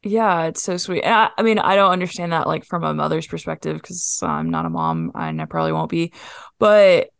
[0.03, 1.03] Yeah, it's so sweet.
[1.03, 4.51] And I, I mean, I don't understand that like from a mother's perspective because I'm
[4.51, 6.13] not a mom and I probably won't be.
[6.59, 7.11] But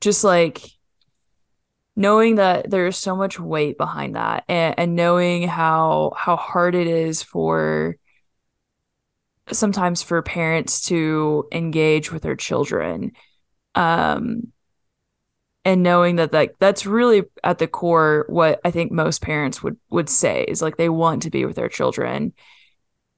[0.00, 0.62] just like
[1.98, 6.86] knowing that there's so much weight behind that and, and knowing how how hard it
[6.86, 7.96] is for
[9.50, 13.10] sometimes for parents to engage with their children.
[13.74, 14.52] Um
[15.64, 19.76] and knowing that like that's really at the core what I think most parents would
[19.90, 22.32] would say is like they want to be with their children,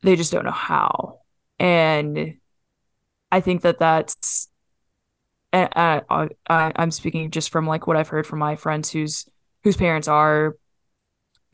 [0.02, 1.18] they just don't know how.
[1.58, 2.38] And
[3.30, 4.49] I think that that's
[5.52, 9.26] I, I, I I'm speaking just from like what I've heard from my friends whose
[9.64, 10.56] whose parents are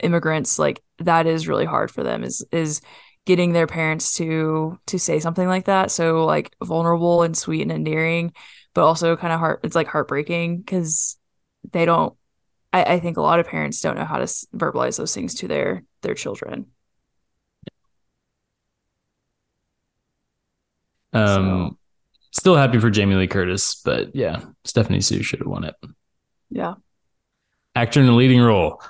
[0.03, 2.81] immigrants like that is really hard for them is is
[3.25, 5.91] getting their parents to to say something like that.
[5.91, 8.33] So like vulnerable and sweet and endearing
[8.75, 11.17] but also kind of heart it's like heartbreaking because
[11.73, 12.15] they don't
[12.73, 15.37] I, I think a lot of parents don't know how to s- verbalize those things
[15.37, 16.67] to their their children.
[21.13, 21.77] Um,
[22.37, 25.75] still happy for Jamie Lee Curtis, but yeah, Stephanie Hsu should have won it.
[26.51, 26.75] yeah
[27.75, 28.81] Actor in the leading role.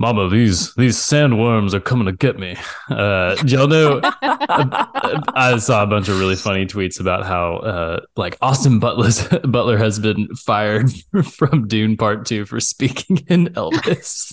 [0.00, 2.56] Mama, these these sandworms are coming to get me.
[2.88, 4.00] Uh, y'all know?
[4.22, 9.76] I saw a bunch of really funny tweets about how uh, like Austin Butler's Butler
[9.76, 10.90] has been fired
[11.24, 14.32] from Dune Part Two for speaking in Elvis.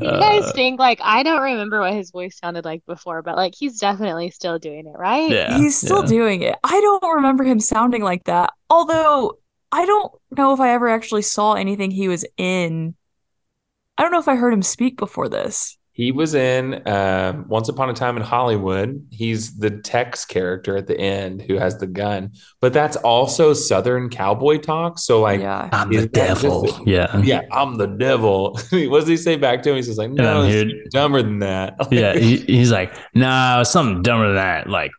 [0.00, 3.54] You guys think like I don't remember what his voice sounded like before, but like
[3.54, 5.30] he's definitely still doing it, right?
[5.30, 6.08] yeah, he's still yeah.
[6.08, 9.38] doing it i don't remember him sounding like that although
[9.72, 12.94] i don't know if i ever actually saw anything he was in
[13.98, 17.68] i don't know if i heard him speak before this He was in um, Once
[17.68, 19.06] Upon a Time in Hollywood.
[19.12, 24.10] He's the Tex character at the end who has the gun, but that's also Southern
[24.10, 24.98] cowboy talk.
[24.98, 26.82] So, like, yeah I'm the that just devil.
[26.84, 28.58] yeah, yeah, I'm the devil.
[28.90, 29.76] what does he say back to him?
[29.76, 31.76] He says, like, no, I'm dumber than that.
[31.92, 32.16] yeah.
[32.18, 34.90] He, he's like, no, nah, something dumber than that, like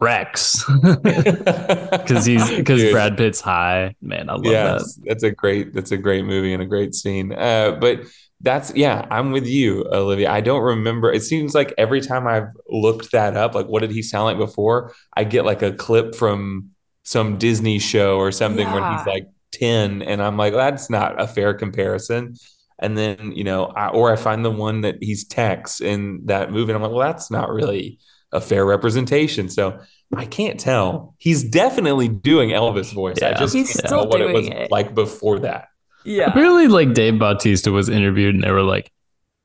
[0.00, 3.94] Rex, because he's because Brad Pitt's high.
[4.00, 7.32] Man, I love yes, that's a great that's a great movie and a great scene.
[7.32, 8.00] Uh, but
[8.40, 10.30] that's yeah, I'm with you, Olivia.
[10.30, 11.12] I don't remember.
[11.12, 14.38] It seems like every time I've looked that up, like what did he sound like
[14.38, 14.94] before?
[15.14, 16.70] I get like a clip from
[17.04, 21.26] some Disney show or something where he's like 10, and I'm like, that's not a
[21.26, 22.36] fair comparison.
[22.78, 26.50] And then, you know, I, or I find the one that he's Tex in that
[26.50, 27.98] movie, and I'm like, well, that's not really
[28.32, 29.48] a fair representation.
[29.48, 29.78] So
[30.14, 31.14] I can't tell.
[31.18, 33.20] He's definitely doing Elvis voice.
[33.22, 34.70] I just He's can't tell what it was it.
[34.70, 35.68] like before that.
[36.04, 38.90] yeah Apparently, like Dave Bautista was interviewed, and they were like,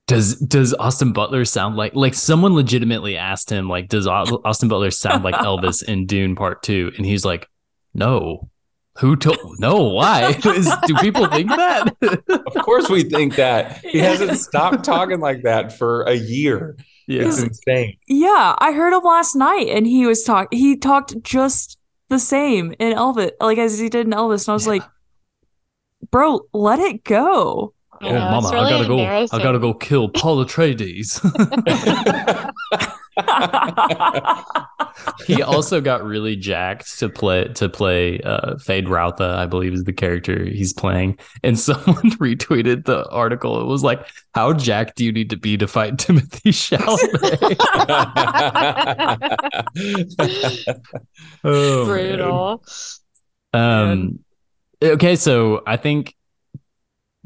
[0.08, 4.92] "Does does Austin Butler sound like like someone legitimately asked him like Does Austin Butler
[4.92, 6.94] sound like Elvis in Dune Part 2?
[6.98, 7.48] And he's like,
[7.94, 8.50] "No."
[9.00, 9.60] Who told?
[9.60, 10.40] No, why?
[10.46, 11.94] Is- do people think that?
[12.30, 16.78] Of course, we think that he hasn't stopped talking like that for a year.
[17.08, 17.98] It's yeah, insane.
[18.08, 21.78] Yeah, I heard him last night and he was talk he talked just
[22.10, 24.74] the same in Elvis like as he did in Elvis and I was Yeah.
[24.74, 24.84] like
[26.12, 27.74] bro, let it go.
[28.02, 29.00] I oh, mama, really I gotta go.
[29.00, 31.22] I gotta go kill Paul Atreides.
[35.26, 39.94] he also got really jacked to play to play uh Feyd-Rautha, I believe is the
[39.94, 41.18] character he's playing.
[41.44, 43.62] And someone retweeted the article.
[43.62, 47.56] It was like, How jacked do you need to be to fight Timothy Chalamet?
[51.44, 51.88] oh, man.
[51.88, 52.64] Brutal.
[53.54, 54.20] Um
[54.84, 56.16] okay, so I think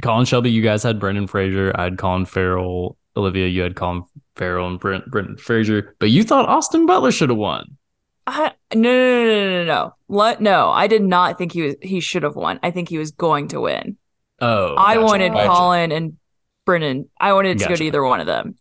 [0.04, 1.72] Colin Shelby, you guys had Brendan Fraser.
[1.76, 2.96] I had Colin Farrell.
[3.18, 4.04] Olivia, you had Colin
[4.40, 7.78] Farrell and Brent Brendan Fraser, but you thought Austin Butler should have won.
[8.26, 10.36] I, no, no, no, no, no, no.
[10.40, 11.76] No, I did not think he was.
[11.82, 12.60] He should have won.
[12.64, 13.98] I think he was going to win.
[14.40, 15.06] Oh, I gotcha.
[15.06, 15.50] wanted Gotcha.
[15.50, 16.18] Colin and
[16.66, 17.10] Brennan.
[17.20, 18.56] I wanted to go to either one of them.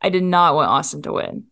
[0.00, 1.44] I did not want Austin to win.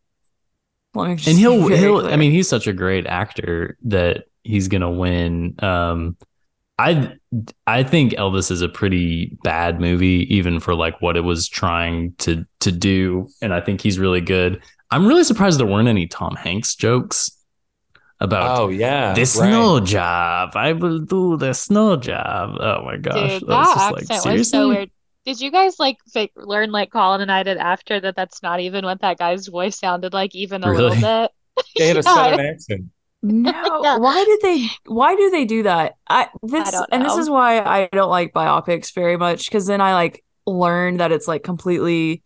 [0.94, 2.00] Let me just and he'll he'll.
[2.00, 2.12] clear.
[2.12, 5.54] I mean, he's such a great actor that he's gonna win.
[5.58, 6.16] Um,
[6.80, 7.12] I
[7.66, 12.14] I think Elvis is a pretty bad movie, even for like what it was trying
[12.18, 14.62] to to do, and I think he's really good.
[14.90, 17.30] I'm really surprised there weren't any Tom Hanks jokes
[18.20, 19.28] about Oh yeah, the right.
[19.28, 20.50] snow job.
[20.56, 22.56] I will do the snow job.
[22.60, 24.90] Oh my gosh, Dude, that was that just like accent was so weird.
[25.26, 28.16] Did you guys like fake, learn like Colin and I did after that?
[28.16, 31.00] That's not even what that guy's voice sounded like, even a little Really?
[31.00, 31.30] bit.
[31.76, 32.84] They had a southern accent.
[33.22, 33.52] No.
[33.82, 33.96] Yeah.
[33.98, 34.68] Why did they?
[34.86, 35.94] Why do they do that?
[36.08, 39.80] I this don't and this is why I don't like biopics very much because then
[39.80, 42.22] I like learn that it's like completely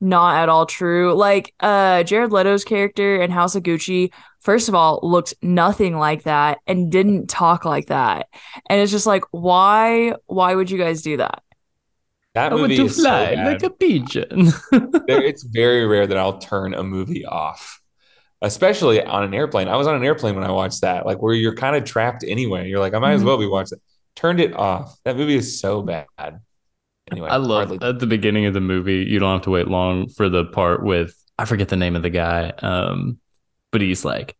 [0.00, 1.12] not at all true.
[1.14, 6.22] Like uh Jared Leto's character in House of Gucci, first of all, looked nothing like
[6.24, 8.28] that and didn't talk like that.
[8.70, 11.42] And it's just like, why why would you guys do that?
[12.34, 13.46] That I want movie to is so bad.
[13.46, 14.52] like a pigeon.
[15.08, 17.80] It's very rare that I'll turn a movie off,
[18.42, 19.68] especially on an airplane.
[19.68, 22.24] I was on an airplane when I watched that, like where you're kind of trapped
[22.26, 22.68] anyway.
[22.68, 23.26] You're like, I might as Mhm.
[23.26, 23.82] well be watching it.
[24.16, 24.96] Turned it off.
[25.04, 26.06] That movie is so bad.
[27.10, 29.04] Anyway, I love hardly- at the beginning of the movie.
[29.08, 32.02] You don't have to wait long for the part with I forget the name of
[32.02, 33.18] the guy, um,
[33.70, 34.36] but he's like,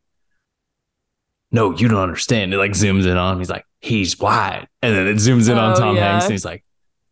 [1.53, 3.39] "No, you don't understand." It like zooms in on him.
[3.39, 6.11] He's like, "He's white," and then it zooms in on Oh, Tom yeah.
[6.13, 6.65] Hanks, and he's like,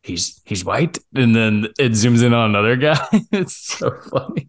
[0.02, 2.98] "He's he's white," and then it zooms in on another guy.
[3.32, 4.48] it's so funny.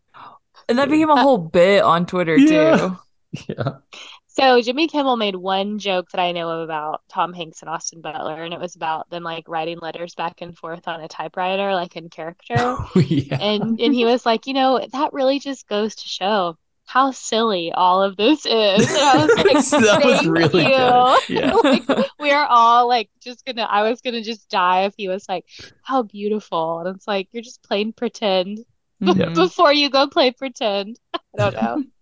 [0.69, 2.77] And that became a whole bit on Twitter Yeah.
[2.77, 2.97] too.
[3.49, 3.79] Yeah,
[4.27, 7.99] So Jimmy Kimmel made one joke that I know of about Tom Hanks and Austin
[8.01, 11.73] Butler, and it was about them like writing letters back and forth on a typewriter,
[11.73, 12.55] like in character.
[12.57, 13.37] Oh, yeah.
[13.39, 17.71] And and he was like, you know, that really just goes to show how silly
[17.73, 18.87] all of this is.
[18.87, 21.19] And I was like, that was really you." good.
[21.29, 21.53] Yeah.
[21.53, 25.27] like we are all like just gonna I was gonna just die if he was
[25.27, 25.45] like,
[25.81, 26.79] how beautiful.
[26.79, 28.59] And it's like you're just playing pretend
[29.01, 29.35] Mhm.
[29.35, 30.99] before you go play pretend.
[31.13, 31.83] I don't know.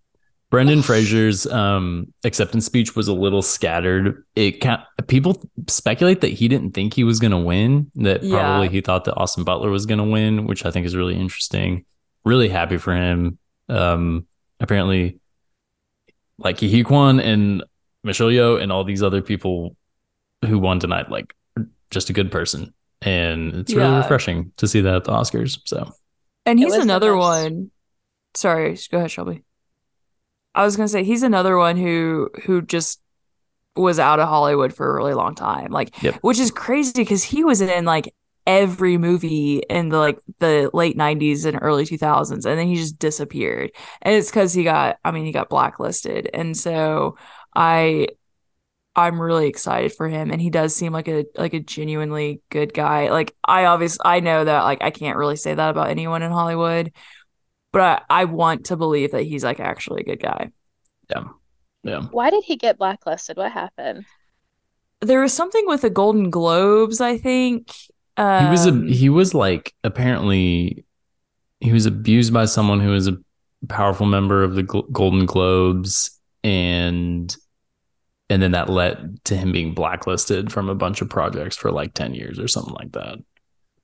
[0.52, 4.24] Brendan Fraser's um, acceptance speech was a little scattered.
[4.36, 7.92] It can people speculate that he didn't think he was going to win.
[7.96, 8.38] That Yeah.
[8.40, 11.16] probably he thought that Austin Butler was going to win, which I think is really
[11.16, 11.84] interesting.
[12.24, 13.38] Really happy for him.
[13.68, 14.28] Um,
[14.62, 15.20] apparently,
[16.38, 17.64] like Hee Quan and
[18.04, 19.76] Michelle Yeoh and all these other people
[20.46, 21.36] who won tonight, like
[21.92, 23.98] just a good person, and it's really Yeah.
[23.98, 25.60] refreshing to see that at the Oscars.
[25.66, 25.92] So
[26.46, 27.72] And he's another one.
[28.36, 29.44] Sorry, go ahead, Shelby.
[30.54, 33.02] I was gonna say he's another one who who just
[33.76, 35.72] was out of Hollywood for a really long time.
[35.72, 36.16] Like Yep.
[36.22, 38.14] which is crazy because he was in like
[38.48, 43.00] every movie in the like the late 90s and early 2000s and then he just
[43.00, 43.72] disappeared.
[44.02, 46.30] And it's cuz he got I mean he got blacklisted.
[46.34, 47.18] And so
[47.54, 48.08] I
[48.96, 52.74] I'm really excited for him and he does seem like a like a genuinely good
[52.74, 53.10] guy.
[53.10, 56.32] Like I obviously I know that like I can't really say that about anyone in
[56.32, 56.94] Hollywood,
[57.74, 60.52] but I, I want to believe that he's like actually a good guy.
[61.10, 61.26] yeah,
[61.84, 62.02] yeah.
[62.12, 63.36] Why did he get blacklisted?
[63.38, 64.06] What happened?
[65.02, 67.72] There was something with the Golden Globes, I think.
[68.18, 70.86] Um, he was a he was like apparently
[71.60, 73.18] he was abused by someone who was a
[73.68, 77.36] powerful member of the Gl- Golden Globes and
[78.30, 81.94] and then that led to him being blacklisted from a bunch of projects for like
[81.94, 83.18] 10 years or something like that.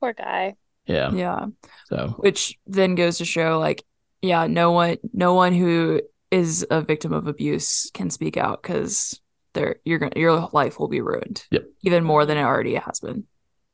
[0.00, 0.56] Poor guy.
[0.86, 1.12] Yeah.
[1.12, 1.46] yeah,
[1.86, 3.84] So which then goes to show like
[4.20, 6.00] yeah, no one no one who
[6.32, 9.20] is a victim of abuse can speak out because
[9.54, 11.44] they're you're gonna your life will be ruined.
[11.52, 11.66] Yep.
[11.82, 13.24] Even more than it already has been.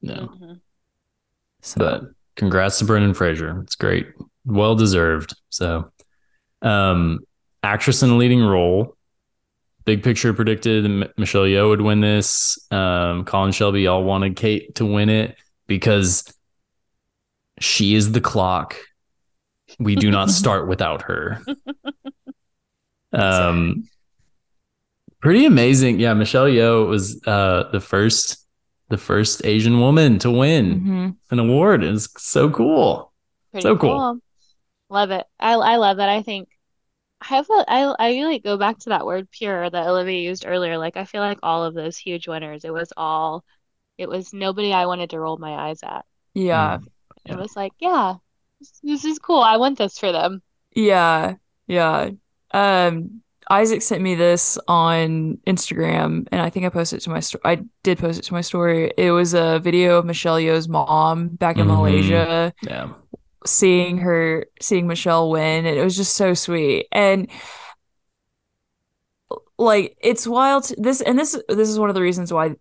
[0.03, 0.15] no.
[0.41, 0.61] Mhm.
[1.63, 2.03] So But
[2.37, 3.61] congrats to Brendan Fraser.
[3.63, 4.09] It's great.
[4.45, 5.35] Well deserved.
[5.49, 5.91] So
[6.61, 7.21] um
[7.63, 8.97] actress in a leading role.
[9.89, 10.85] Big picture predicted
[11.17, 12.59] Michelle Yeoh would win this.
[12.71, 15.35] Um, Colin Shelby all wanted Cate to win it
[15.67, 16.31] because
[17.59, 18.77] she is the clock.
[19.79, 21.43] We do not start without her.
[23.15, 23.85] Um,
[25.21, 25.99] pretty amazing.
[25.99, 28.47] Yeah, Michelle Yeoh was uh the first
[28.91, 31.17] the first Asian woman to win Mhm.
[31.31, 31.83] an award.
[31.83, 33.11] It's so cool.
[33.53, 34.19] Pretty So cool.
[34.91, 35.25] Love it.
[35.41, 36.11] I I love that.
[36.11, 36.49] I think
[37.21, 40.45] I have a I I really go back to that word pure that Olivia used
[40.47, 40.79] earlier.
[40.79, 43.45] Like I feel like all of those huge winners, it was all
[43.97, 46.05] it was nobody I wanted to roll my eyes at.
[46.35, 46.79] Yeah.
[47.27, 47.33] Yeah.
[47.35, 48.15] It was like, yeah,
[48.61, 49.41] this, this is cool.
[49.41, 50.41] I want this for them.
[50.75, 51.35] Yeah,
[51.67, 52.11] yeah.
[52.53, 57.21] Um, Isaac sent me this on Instagram, and I think I posted it to my
[57.21, 57.43] story.
[57.45, 58.93] I did post it to my story.
[58.97, 61.77] It was a video of Michelle Yeoh's mom back in Mhm.
[61.77, 62.91] Malaysia, Yeah.
[63.47, 66.87] Seeing her, seeing Michelle win, and it was just so sweet.
[66.93, 67.29] And
[69.59, 70.65] like, it's wild.
[70.65, 72.55] to- this and this this is one of the reasons why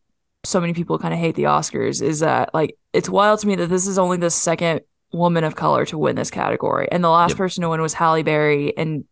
[0.44, 3.56] so many people kind of hate the Oscars is that like it's wild to me
[3.56, 4.82] that this is only the second
[5.12, 7.38] woman of color to win this category, and the last Yep.
[7.38, 9.06] person to win was Halle Berry, and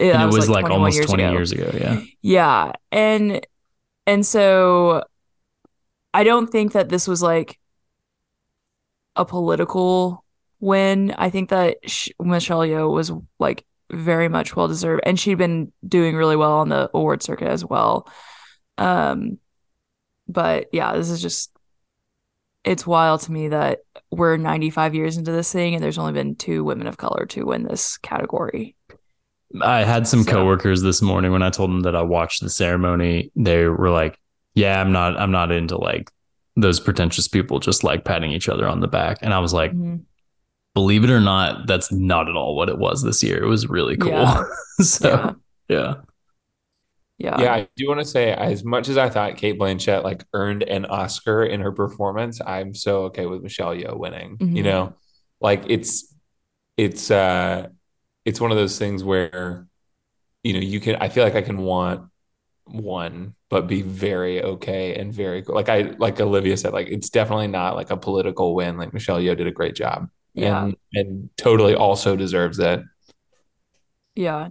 [0.00, 1.32] it, And it was like, 21 almost years 20 ago.
[1.32, 1.70] years ago.
[1.78, 2.00] Yeah.
[2.22, 2.72] Yeah.
[2.92, 3.46] And
[4.06, 5.04] and so
[6.12, 7.58] I don't think that this was like
[9.16, 10.23] a political
[10.60, 11.14] win.
[11.16, 15.72] I think that sh- Michelle Yeoh was like very much well deserved and she'd been
[15.86, 18.08] doing really well on the award circuit as well.
[18.78, 19.38] Um
[20.26, 21.50] but yeah, this is just
[22.64, 26.34] it's wild to me that we're 95 years into this thing and there's only been
[26.34, 28.74] two women of color to win this category.
[29.62, 32.48] I had some So- coworkers this morning when I told them that I watched the
[32.50, 33.30] ceremony.
[33.36, 34.18] They were like,
[34.54, 35.16] "Yeah, I'm not.
[35.20, 36.10] I'm not into like
[36.56, 39.70] those pretentious people just like patting each other on the back." And I was like,
[39.72, 40.00] Mhm.
[40.74, 43.42] "Believe it or not, that's not at all what it was this year.
[43.42, 44.44] It was really cool." Yeah.
[44.80, 45.36] so
[45.68, 45.94] Yeah.
[47.18, 47.40] yeah, Yeah.
[47.42, 50.62] Yeah, I do want to say, as much as I thought Cate Blanchett like earned
[50.64, 54.36] an Oscar in her performance, I'm so okay with Michelle Yeoh winning.
[54.38, 54.56] Mhm.
[54.56, 54.94] You know,
[55.40, 56.12] like it's
[56.76, 57.68] it's uh
[58.24, 59.66] it's one of those things where
[60.42, 60.96] you know you can.
[60.96, 62.10] I feel like I can want
[62.66, 65.54] one, but be very okay and very cool.
[65.54, 68.76] Like I like Olivia said, like it's definitely not like a political win.
[68.78, 70.64] Like Michelle Yeoh did a great job, Yeah.
[70.64, 72.82] and and totally also deserves it.
[74.14, 74.48] Yeah.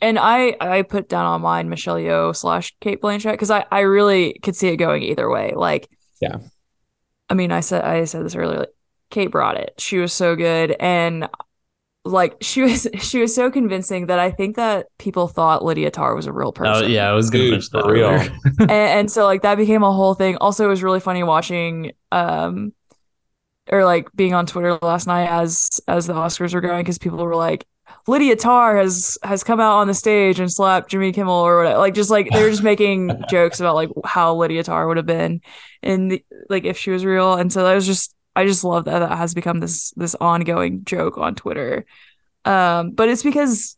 [0.00, 3.80] And I I put down on mine Michelle Yeoh slash Cate Blanchett because I I
[3.80, 5.52] really could see it going either way.
[5.56, 5.88] Like,
[6.20, 6.38] Yeah.
[7.28, 8.60] I mean, I said I said this earlier.
[8.60, 8.68] Like,
[9.10, 9.74] Cate brought it.
[9.78, 11.28] She was so good, and
[12.04, 16.14] like she was she was so convincing that I think that people thought Lydia Tar
[16.14, 16.84] was a real person.
[16.84, 18.10] oh yeah, I was gonna Dude, mention that real.
[18.60, 20.36] and, and so like that became a whole thing.
[20.36, 22.72] Also, it was really funny watching um
[23.70, 27.18] or like being on Twitter last night as as the Oscars were going because people
[27.18, 27.66] were like
[28.06, 31.78] Lydia Tar has has come out on the stage and slapped Jimmy Kimmel or whatever.
[31.78, 35.06] Like just like they were just making jokes about like how Lydia Tar would have
[35.06, 35.40] been
[35.82, 37.34] and the, like if she was real.
[37.34, 40.84] And so that was just I just love that that has become this this ongoing
[40.84, 41.86] joke on Twitter.
[42.44, 43.76] Um, but it's because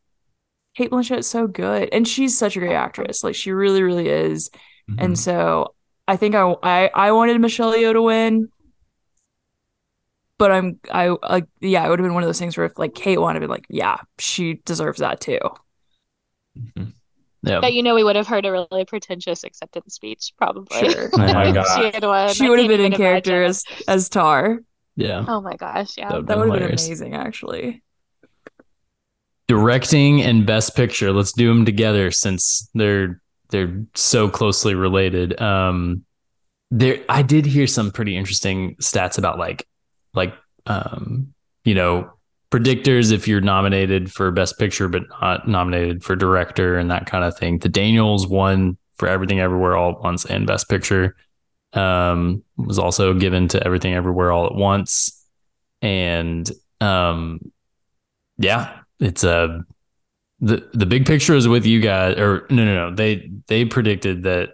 [0.76, 3.22] Cate Blanchett's so good and she's such a great actress.
[3.22, 4.50] Like she really, really is.
[4.90, 5.04] Mm-hmm.
[5.04, 5.74] And so
[6.08, 8.48] I think I, I I wanted Michelle Yeoh to win,
[10.38, 12.78] but I'm I like yeah, it would have been one of those things where if
[12.78, 15.38] like Cate wanted to be like yeah, she deserves that too.
[16.58, 16.92] Mhm.
[17.42, 20.90] yeah, But you know, we would have heard a really pretentious acceptance speech, probably.
[20.90, 21.10] Sure.
[21.12, 22.32] Oh my If God.
[22.32, 24.60] She she would have been in even character as as Tar.
[24.96, 25.24] yeah.
[25.28, 26.20] Oh my gosh, yeah.
[26.20, 26.86] That would have been hilarious.
[26.86, 27.82] amazing actually.
[29.48, 31.12] Directing and Best Picture.
[31.12, 35.40] Let's do them together since they're they're so closely related.
[35.40, 36.04] Um,
[36.72, 39.68] there, I did hear some pretty interesting stats about like
[40.16, 40.34] like
[40.66, 41.32] um,
[41.64, 42.10] you know
[42.50, 47.24] predictors if you're nominated for Best Picture but not nominated for Director and that kind
[47.24, 47.58] of thing.
[47.58, 51.16] The Daniels won for Everything Everywhere All at Once and Best Picture.
[51.72, 55.24] Um, was also given to Everything Everywhere All at Once,
[55.82, 57.40] and um,
[58.38, 59.64] yeah, it's a
[60.40, 62.16] the the big picture is with you guys.
[62.18, 62.94] Or no, no, no.
[62.94, 64.50] They they predicted that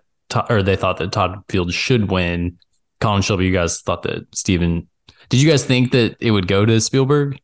[0.48, 2.58] or they thought that Todd Field should win.
[3.00, 4.88] Colin Shelby, you guys thought that Steven.
[5.32, 7.40] Did you guys think that it would go to Spielberg?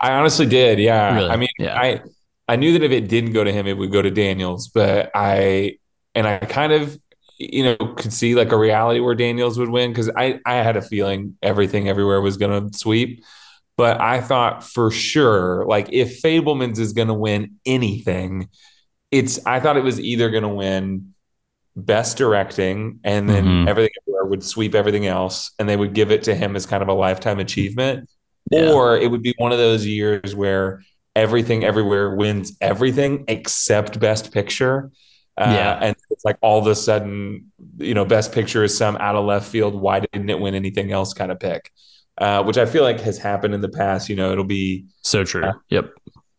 [0.00, 0.80] I honestly did.
[0.80, 1.14] Yeah.
[1.14, 1.30] Really?
[1.30, 1.78] I mean, Yeah.
[1.80, 2.02] I
[2.48, 5.12] I knew that if it didn't go to him, it would go to Daniels, but
[5.14, 5.78] I
[6.16, 6.98] and I kind of
[7.38, 10.76] you know could see like a reality where Daniels would win because I I had
[10.76, 13.22] a feeling everything everywhere was going to sweep,
[13.76, 18.48] but I thought for sure like if Fabelmans is going to win anything,
[19.12, 21.14] it's I thought it was either going to win
[21.86, 23.68] best directing and then Mhm.
[23.68, 26.82] everything everywhere would sweep everything else and they would give it to him as kind
[26.82, 28.08] of a lifetime achievement
[28.50, 28.72] Yeah.
[28.72, 30.82] or it would be one of those years where
[31.14, 34.90] everything everywhere wins everything except best picture
[35.36, 35.78] uh, Yeah.
[35.80, 39.24] and it's like all of a sudden you know best picture is some out of
[39.24, 41.70] left field why didn't it win anything else kind of pick
[42.18, 45.22] uh, which i feel like has happened in the past you know it'll be So
[45.24, 45.42] true.
[45.42, 45.52] Yeah.
[45.70, 45.90] Yep.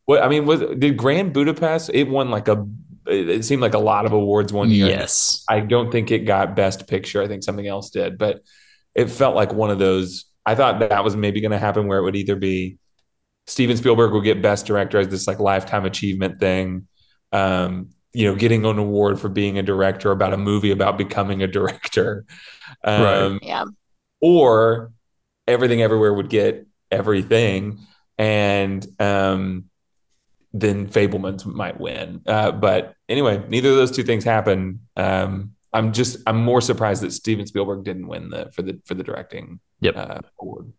[0.05, 2.65] what i mean was did grand budapest it won like a
[3.09, 5.43] it seemed like a lot of awards one year Yes.
[5.49, 7.21] I don't think it got best picture.
[7.21, 8.41] I think something else did, but
[8.95, 10.25] it felt like one of those.
[10.45, 12.77] I thought that was maybe going to happen where it would either be
[13.47, 16.87] Steven Spielberg will get best director as this like lifetime achievement thing,
[17.31, 21.41] um, you know, getting an award for being a director about a movie about becoming
[21.43, 22.25] a director,
[22.83, 23.39] um, Right.
[23.43, 23.65] Yeah.
[24.21, 24.91] or
[25.47, 27.79] everything everywhere would get everything,
[28.17, 29.65] and um,
[30.53, 32.21] then Fabelmans might win.
[32.25, 34.79] Uh, but anyway, neither of those two things happen.
[34.95, 38.93] Um, I'm just I'm more surprised that Steven Spielberg didn't win the for the for
[38.93, 39.97] the directing Yep.
[39.97, 40.71] uh, award.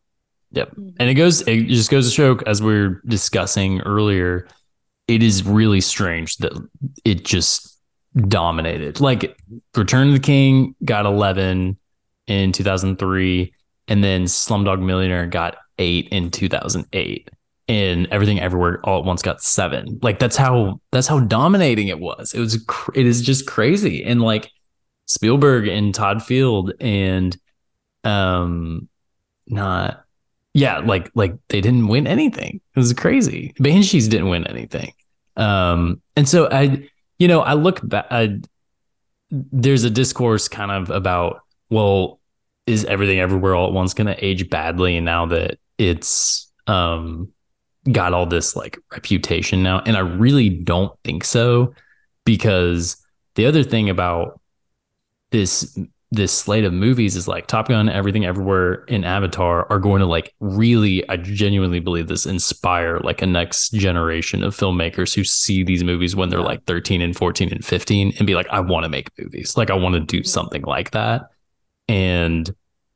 [0.53, 0.73] Yep.
[0.77, 4.49] And it goes, it just goes to show, as we were discussing earlier,
[5.07, 6.53] it is really strange that
[7.05, 7.79] it just
[8.17, 9.01] dominated.
[9.01, 9.37] Like
[9.77, 11.79] Return of the King got 11
[12.27, 13.55] in 2003,
[13.89, 17.31] and then Slumdog Millionaire got eight in 2008.
[17.71, 20.01] And everything everywhere all at once got seven.
[20.03, 22.35] Like that's how that's how dominating it was.
[22.35, 24.03] It was cr- it is just crazy.
[24.03, 24.51] And like
[25.07, 27.37] Spielberg and Todd Field and
[28.03, 28.89] um
[29.47, 30.05] not
[30.53, 32.61] yeah, like like they didn't win anything.
[32.75, 33.55] It was crazy.
[33.61, 34.93] Banshees didn't win anything.
[35.37, 36.89] Um, and so I,
[37.19, 38.07] you know, I look back.
[38.11, 38.41] I,
[39.31, 42.19] there's a discourse kind of about, well,
[42.67, 47.33] is everything everywhere all at once going to age badly now that it's um
[47.91, 49.81] got all this like reputation now?
[49.87, 51.75] And I really don't think so,
[52.25, 52.97] because
[53.35, 54.41] the other thing about
[55.31, 55.79] this
[56.13, 60.07] this slate of movies is like Top Gun, Everything Everywhere, and Avatar are going to
[60.07, 65.63] like really, I genuinely believe this inspire like a next generation of filmmakers who see
[65.63, 68.83] these movies when they're like 13 and 14 and 15 and be like, I want
[68.85, 69.57] to make movies.
[69.57, 71.29] Like I want to do something like that.
[71.87, 72.53] And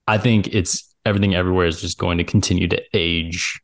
[0.08, 3.60] I think it's Everything Everywhere is just going to continue to age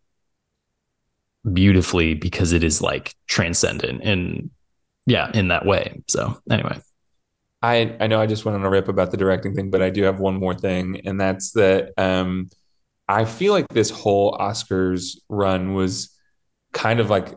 [1.52, 4.50] beautifully because it is like transcendent and
[5.06, 6.02] yeah, in that way.
[6.08, 6.78] So anyway.
[7.62, 9.90] I I know I just went on a rip about the directing thing, but I
[9.90, 12.48] do have one more thing, and that's that um,
[13.08, 16.16] I feel like this whole Oscars run was
[16.72, 17.34] kind of like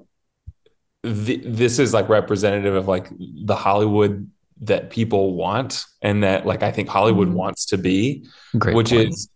[1.04, 4.30] th- this is like representative of like the Hollywood
[4.62, 7.34] that people want, and that like I think Hollywood Mhm.
[7.34, 8.26] wants to be,
[8.58, 9.10] Great which point.
[9.10, 9.30] is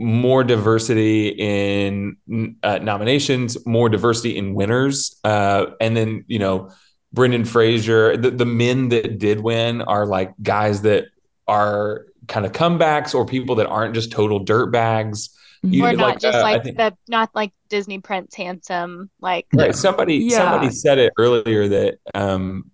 [0.00, 2.16] more diversity in
[2.62, 6.70] uh, nominations, more diversity in winners, uh, and then you know
[7.12, 8.16] Brendan Fraser.
[8.16, 11.06] The, the men that did win are like guys that
[11.46, 15.28] are kind of comebacks or people that aren't just total dirtbags.
[15.62, 19.46] You- or not like, just uh, like think- the not like Disney Prince handsome like
[19.52, 19.74] Right.
[19.74, 20.38] Somebody Yeah.
[20.38, 22.70] somebody said it earlier that um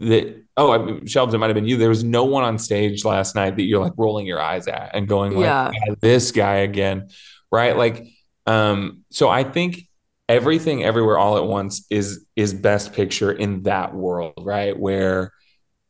[0.00, 1.76] that oh I mean, Shelbs, it might have been you.
[1.76, 4.90] There was no one on stage last night that you're like rolling your eyes at
[4.94, 5.70] and going like Yeah.
[5.88, 7.08] "God, this guy again.
[7.52, 7.76] Right.
[7.76, 8.06] Like
[8.46, 9.88] um so I think
[10.28, 14.78] everything everywhere all at once is is best picture in that world, right?
[14.78, 15.32] Where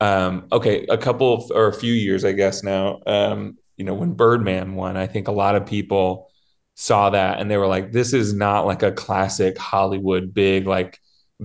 [0.01, 3.95] um okay, a couple of, or a few years I guess now, um, you know,
[3.95, 6.31] when Birdman won, I think a lot of people
[6.75, 10.99] saw that and they were like, this is not like a classic Hollywood big, like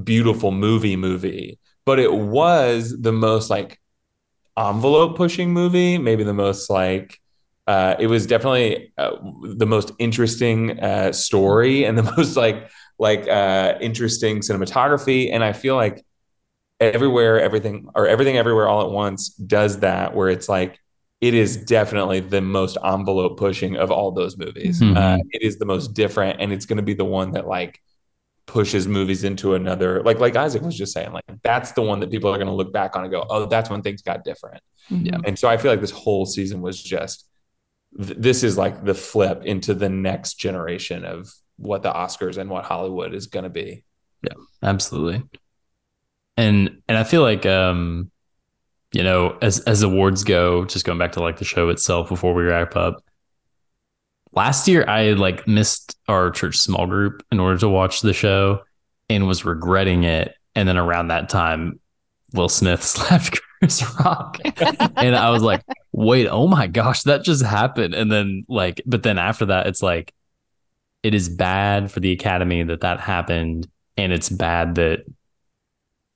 [0.04, 3.80] beautiful movie movie, but it was the most like
[4.58, 7.20] envelope pushing movie, maybe the most like,
[7.68, 9.12] uh, it was definitely uh,
[9.56, 15.32] the most interesting uh, story and the most like like uh, interesting cinematography.
[15.32, 16.04] And I feel like
[16.80, 20.80] everywhere, everything or everything everywhere all at once does that, where it's like
[21.22, 24.80] it is definitely the most envelope pushing of all those movies.
[24.82, 24.98] Mhm.
[24.98, 27.80] Uh, it is the most different, and it's going to be the one that like
[28.50, 30.04] pushes movies into another.
[30.04, 32.54] Like like Isaac was just saying, like that's the one that people are going to
[32.54, 34.62] look back on and go, oh, that's when things got different.
[34.90, 37.30] yeah And so I feel like this whole season was just
[37.98, 42.50] th- this is like the flip into the next generation of what the Oscars and
[42.50, 43.84] what Hollywood is going to be.
[44.22, 45.24] Yeah absolutely
[46.40, 48.10] and and i feel like um
[48.94, 52.34] you know as as awards go just going back to like the show itself before
[52.34, 53.04] we wrap up
[54.34, 58.62] last year i like missed our church small group in order to watch the show
[59.10, 60.36] and was regretting it.
[60.56, 61.80] And then around that time
[62.34, 64.40] will smith slapped chris rock.
[64.96, 67.94] And i was like wait oh my gosh that just happened.
[67.94, 70.14] And then like but then after that it's like
[71.02, 73.68] it is bad for the academy that that happened.
[73.98, 75.06] And it's bad that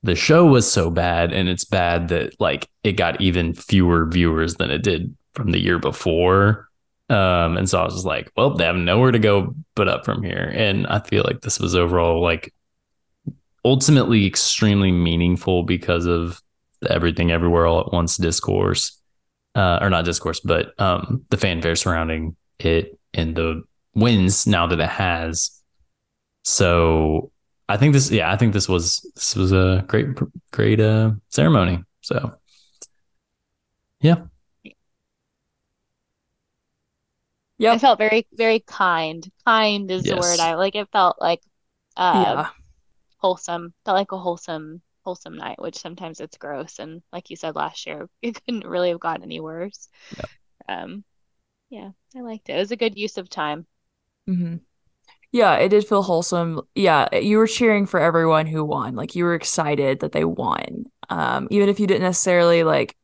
[0.04, 1.32] the show was so bad.
[1.32, 5.60] And it's bad that like it got even fewer viewers than it did from the
[5.60, 6.70] year before
[7.14, 10.06] um and so i was just like well they have nowhere to go but up
[10.06, 10.52] from here.
[10.56, 12.54] And i feel like this was overall like
[13.64, 16.42] ultimately extremely meaningful because of
[16.90, 19.00] everything everywhere all at once discourse
[19.56, 23.64] uh or not discourse but um the fanfare surrounding it and the
[23.96, 25.62] wins now that it has.
[26.44, 27.32] So
[27.70, 30.08] I think this, yeah, I think this was this was a great,
[30.52, 31.84] great uh, ceremony.
[32.02, 32.34] So,
[34.02, 34.24] yeah,
[37.64, 37.76] Yep.
[37.76, 41.42] I felt very very kind kind is the word I like it felt like
[41.96, 42.50] uh yeah.
[43.20, 47.56] wholesome felt like a wholesome wholesome night which sometimes it's gross and like you said
[47.56, 49.88] last year it couldn't really have gotten any worse
[50.68, 51.06] um
[51.70, 53.66] yeah I liked it it was a good use of time
[54.30, 54.56] Mm-hmm.
[55.32, 56.62] Yeah, it did feel wholesome.
[56.76, 58.96] Yeah, you were cheering for everyone who won.
[58.96, 60.86] Like you were excited that they won.
[61.10, 62.96] Um, even if you didn't necessarily like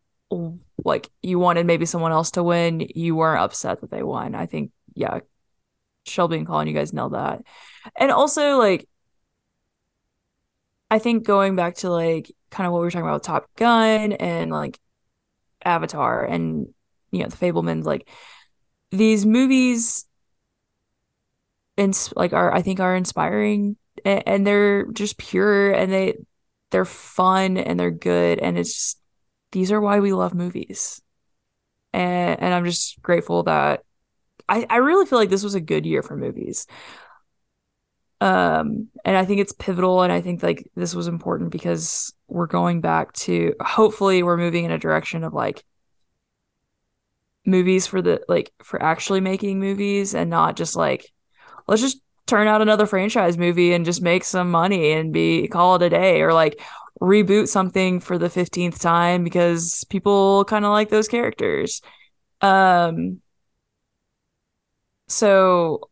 [0.86, 4.36] like you wanted maybe someone else to win, you weren't upset that they won.
[4.36, 5.20] I think yeah,
[6.06, 7.44] Shelby and Colin, you guys know that.
[7.96, 8.88] And also like
[10.92, 14.14] I think going back to like kind of what we were talking about Top Gun
[14.14, 14.80] and like
[15.64, 16.68] Avatar and
[17.12, 18.10] you know the Fabelmans, like
[18.92, 20.06] these movies
[21.78, 26.18] ins- like are I think are inspiring and, and they're just pure and they
[26.72, 28.99] they're fun and they're good and it's just
[29.52, 31.02] these are why we love movies.
[31.94, 33.84] And and I'm just grateful that
[34.48, 36.68] I, I really feel like this was a good year for movies.
[38.22, 42.48] Um, and I think it's pivotal, and I think like this was important because we're
[42.48, 45.64] going back to hopefully we're moving in a direction of like
[47.46, 51.12] movies for the like for actually making movies and not just like
[51.68, 55.76] let's just turn out another franchise movie and just make some money and be call
[55.76, 56.62] it a day or like
[57.02, 61.82] reboot something for the 15th time because people kind of like those characters.
[62.42, 63.22] Um
[65.08, 65.90] so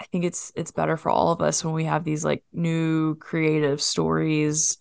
[0.00, 3.14] I think it's it's better for all of us when we have these like new
[3.16, 4.78] creative stories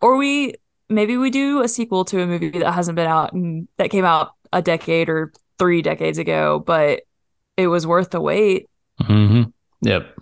[0.00, 0.54] or we
[0.88, 4.04] maybe we do a sequel to a movie that hasn't been out and that came
[4.04, 7.02] out a decade or 3 decades ago but
[7.56, 8.68] it was worth the wait.
[9.00, 9.50] Mm-hmm.
[9.82, 10.18] Yep.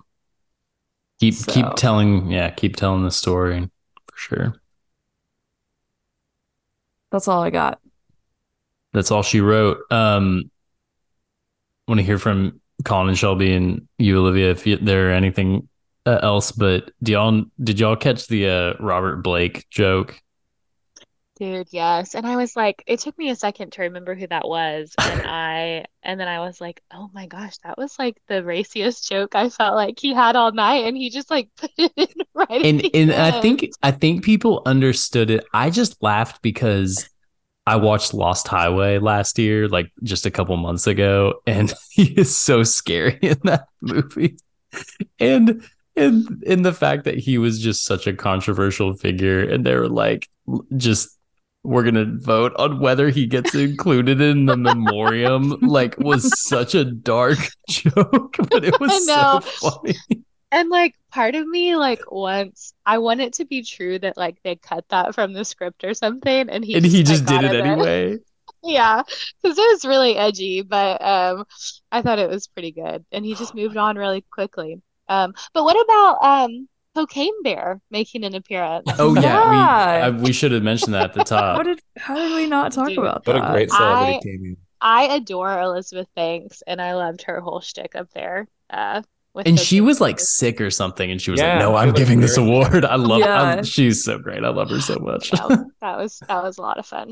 [1.20, 3.68] Keep So- keep telling, yeah, keep telling the story
[4.06, 4.54] for sure.
[7.10, 7.80] That's all I got.
[8.92, 9.78] That's all she wrote.
[9.90, 10.50] Um,
[11.86, 15.68] want to hear from Colin and Shelby and you, Olivia, if you, there anything
[16.06, 16.52] uh, else.
[16.52, 20.20] But do y'all did y'all catch the uh, Robert Blake joke?
[21.40, 22.14] Dude, yes.
[22.14, 24.94] And I was like, it took me a second to remember who that was.
[24.98, 29.08] And I, and then I was like, oh my gosh, that was like the raciest
[29.08, 30.84] joke I felt like he had all night.
[30.84, 34.60] And he just like put it in right And and I think I think people
[34.66, 35.46] understood it.
[35.54, 37.08] I just laughed because
[37.66, 42.36] I watched Lost Highway last year, like just a couple months ago, and he is
[42.36, 44.36] so scary in that movie.
[45.18, 49.74] And and in the fact that he was just such a controversial figure, and they
[49.74, 50.28] were like,
[50.76, 51.16] just
[51.62, 55.58] we're gonna vote on whether he gets included in the memoriam.
[55.60, 57.38] Like, was such a dark
[57.68, 59.96] joke, but it was so funny.
[60.52, 64.38] And like part of me, like once I want it to be true that like
[64.42, 67.54] they cut that from the script or something, and he and he just did it
[67.54, 68.18] anyway.
[68.62, 69.04] Yeah,
[69.42, 71.46] because it was really edgy, but um,
[71.90, 74.82] I thought it was pretty good, and he just moved on really quickly.
[75.08, 78.86] Um, but what about um, Cocaine Bear making an appearance?
[78.98, 79.50] Oh yeah, Yeah.
[79.50, 79.56] we
[80.18, 81.56] I, we should have mentioned that at the top.
[81.58, 82.98] What did how did we not talk Dude.
[82.98, 84.56] about What a great celebrity I- cameo.
[84.82, 88.48] I adore Elizabeth Banks, and I loved her whole shtick up there.
[88.70, 89.02] Uh,
[89.34, 90.24] with and she Cocaine was like Bear.
[90.24, 92.84] sick or something, and she was Yeah, like, "No, I'm looked giving this award.
[92.86, 93.20] I love.
[93.22, 93.62] I, Yeah.
[93.62, 94.42] she's so great.
[94.42, 95.46] I love her so much." Yeah,
[95.82, 97.08] that was that was a lot of fun.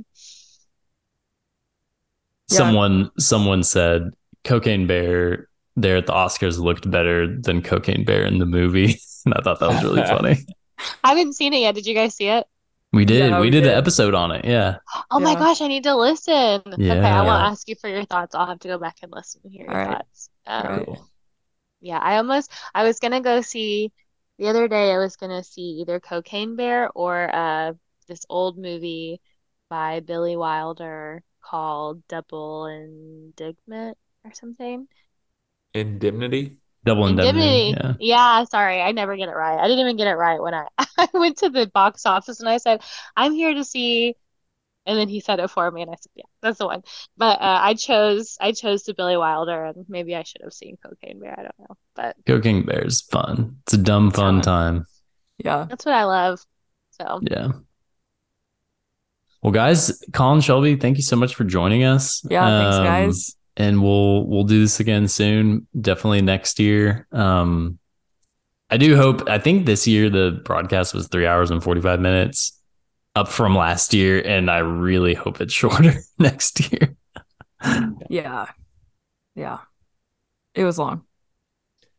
[2.50, 2.56] Yeah.
[2.56, 4.10] someone someone said
[4.44, 9.34] Cocaine Bear there at the Oscars looked better than Cocaine Bear in the movie, and
[9.34, 10.46] I thought that was really funny.
[11.04, 11.74] I haven't seen it yet.
[11.74, 12.46] Did you guys see it?
[12.92, 13.30] We did.
[13.30, 14.44] Yeah, we, we did, an episode on it.
[14.44, 14.78] Yeah.
[15.10, 16.62] Oh my gosh, I need to listen.
[16.66, 18.34] Okay, I won't ask you for your thoughts.
[18.34, 19.96] I'll have to go back and listen to hear your All right.
[19.98, 20.30] thoughts.
[20.46, 21.08] Um, Cool.
[21.80, 23.92] Yeah, I almost I was gonna go see
[24.38, 27.72] the other day I was gonna see either Cocaine Bear or uh
[28.08, 29.20] this old movie
[29.68, 34.88] by Billy Wilder called Double Indictment or something.
[35.74, 36.56] Indemnity.
[36.88, 37.68] Double indemnity.
[37.68, 37.98] Indemnity.
[38.00, 38.38] Yeah.
[38.40, 39.58] Yeah, sorry, I never get it right.
[39.58, 40.66] I didn't even get it right when I
[40.98, 42.82] I went to the box office and I said,
[43.16, 44.14] I'm here to see
[44.88, 46.82] and then he said it for me and I said, Yeah, that's the one.
[47.18, 50.78] But uh, I chose I chose the Billy Wilder and maybe I should have seen
[50.82, 51.34] Cocaine Bear.
[51.38, 51.76] I don't know.
[51.94, 53.58] But Cocaine Bear is fun.
[53.64, 54.42] It's a dumb fun fun.
[54.42, 54.86] time.
[55.36, 55.66] Yeah.
[55.68, 56.40] that's what I love.
[56.98, 57.48] So Yeah.
[59.42, 62.26] Well, guys, Colin Shelby, thank you so much for joining us.
[62.28, 63.36] Yeah, thanks Um, guys.
[63.58, 67.78] And we'll we'll do this again soon definitely next year um
[68.70, 72.58] i do hope i think this year the broadcast was three hours and 45 minutes
[73.14, 76.96] up from last year and i really hope it's shorter next year
[78.08, 78.46] Yeah.
[79.34, 79.58] Yeah.
[80.54, 81.04] It was long.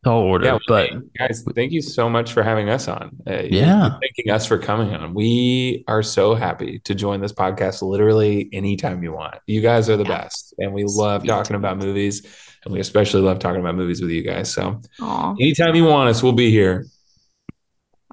[0.03, 3.18] Tall order Yeah, but guys, thank you so much for having us on.
[3.28, 3.82] Uh, you're- Yeah.
[3.82, 5.14] you're thanking us for coming on.
[5.14, 9.36] We are so happy to join this podcast literally anytime you want.
[9.48, 10.22] You guys are the Yeah.
[10.22, 11.28] best, and we love Sweet.
[11.30, 12.26] talking about movies,
[12.64, 14.53] and we especially love talking about movies with you guys.
[14.53, 15.32] So Aw.
[15.40, 16.86] anytime you want us, we'll be here.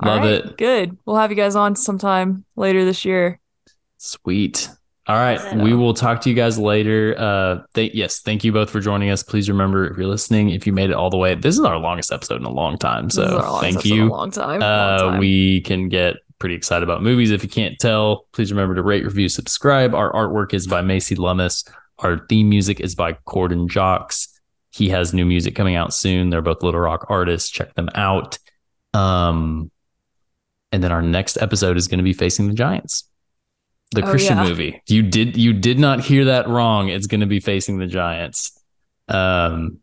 [0.03, 0.57] All Love right, it.
[0.59, 0.99] Good.
[1.07, 3.41] We'll have you guys on sometime later this year.
[3.97, 4.69] sweet
[5.09, 5.39] All right.
[5.41, 5.63] Yeah.
[5.63, 7.15] We will talk to you guys later.
[7.17, 9.23] Uh th- yes, thank you both for joining us.
[9.23, 11.79] Please remember if you're listening, if you made it all the way, this is our
[11.79, 13.09] longest episode in a long time.
[13.11, 14.09] So thank you.
[14.09, 14.61] Long time.
[14.61, 15.19] long Uh, time.
[15.21, 17.31] we can get pretty excited about movies.
[17.31, 19.95] If you can't tell, please remember to rate, review, subscribe.
[19.95, 21.65] Our artwork is by Macy Lummis.
[22.01, 24.29] Our theme music is by Corden Jocks.
[24.71, 26.29] He has new music coming out soon.
[26.29, 27.49] They're both Little Rock artists.
[27.49, 28.39] Check them out.
[28.93, 29.71] Um,
[30.73, 33.09] and then our next episode is going to be Facing the Giants,
[33.93, 34.45] the Oh, Christian yeah.
[34.45, 34.83] movie.
[34.89, 36.89] You did you did not hear that wrong.
[36.89, 38.53] It's going to be Facing the Giants.
[39.09, 39.79] Um,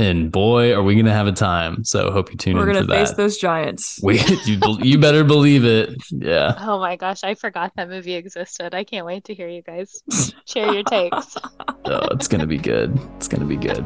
[0.00, 1.84] and boy, are we going to have a time.
[1.84, 2.58] So hope you tune in.
[2.58, 3.16] We're in gonna for face that.
[3.16, 3.98] those giants.
[4.00, 5.96] We you you better believe it.
[6.12, 6.54] Yeah.
[6.60, 8.74] Oh my gosh, I forgot that movie existed.
[8.74, 10.00] I can't wait to hear you guys
[10.46, 11.36] share your takes.
[11.90, 12.98] Oh, it's gonna be good.
[13.16, 13.82] It's gonna be good.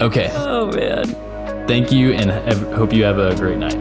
[0.00, 0.30] Okay.
[0.32, 1.06] Oh man.
[1.66, 3.76] Thank you, and have, hope you have a great night.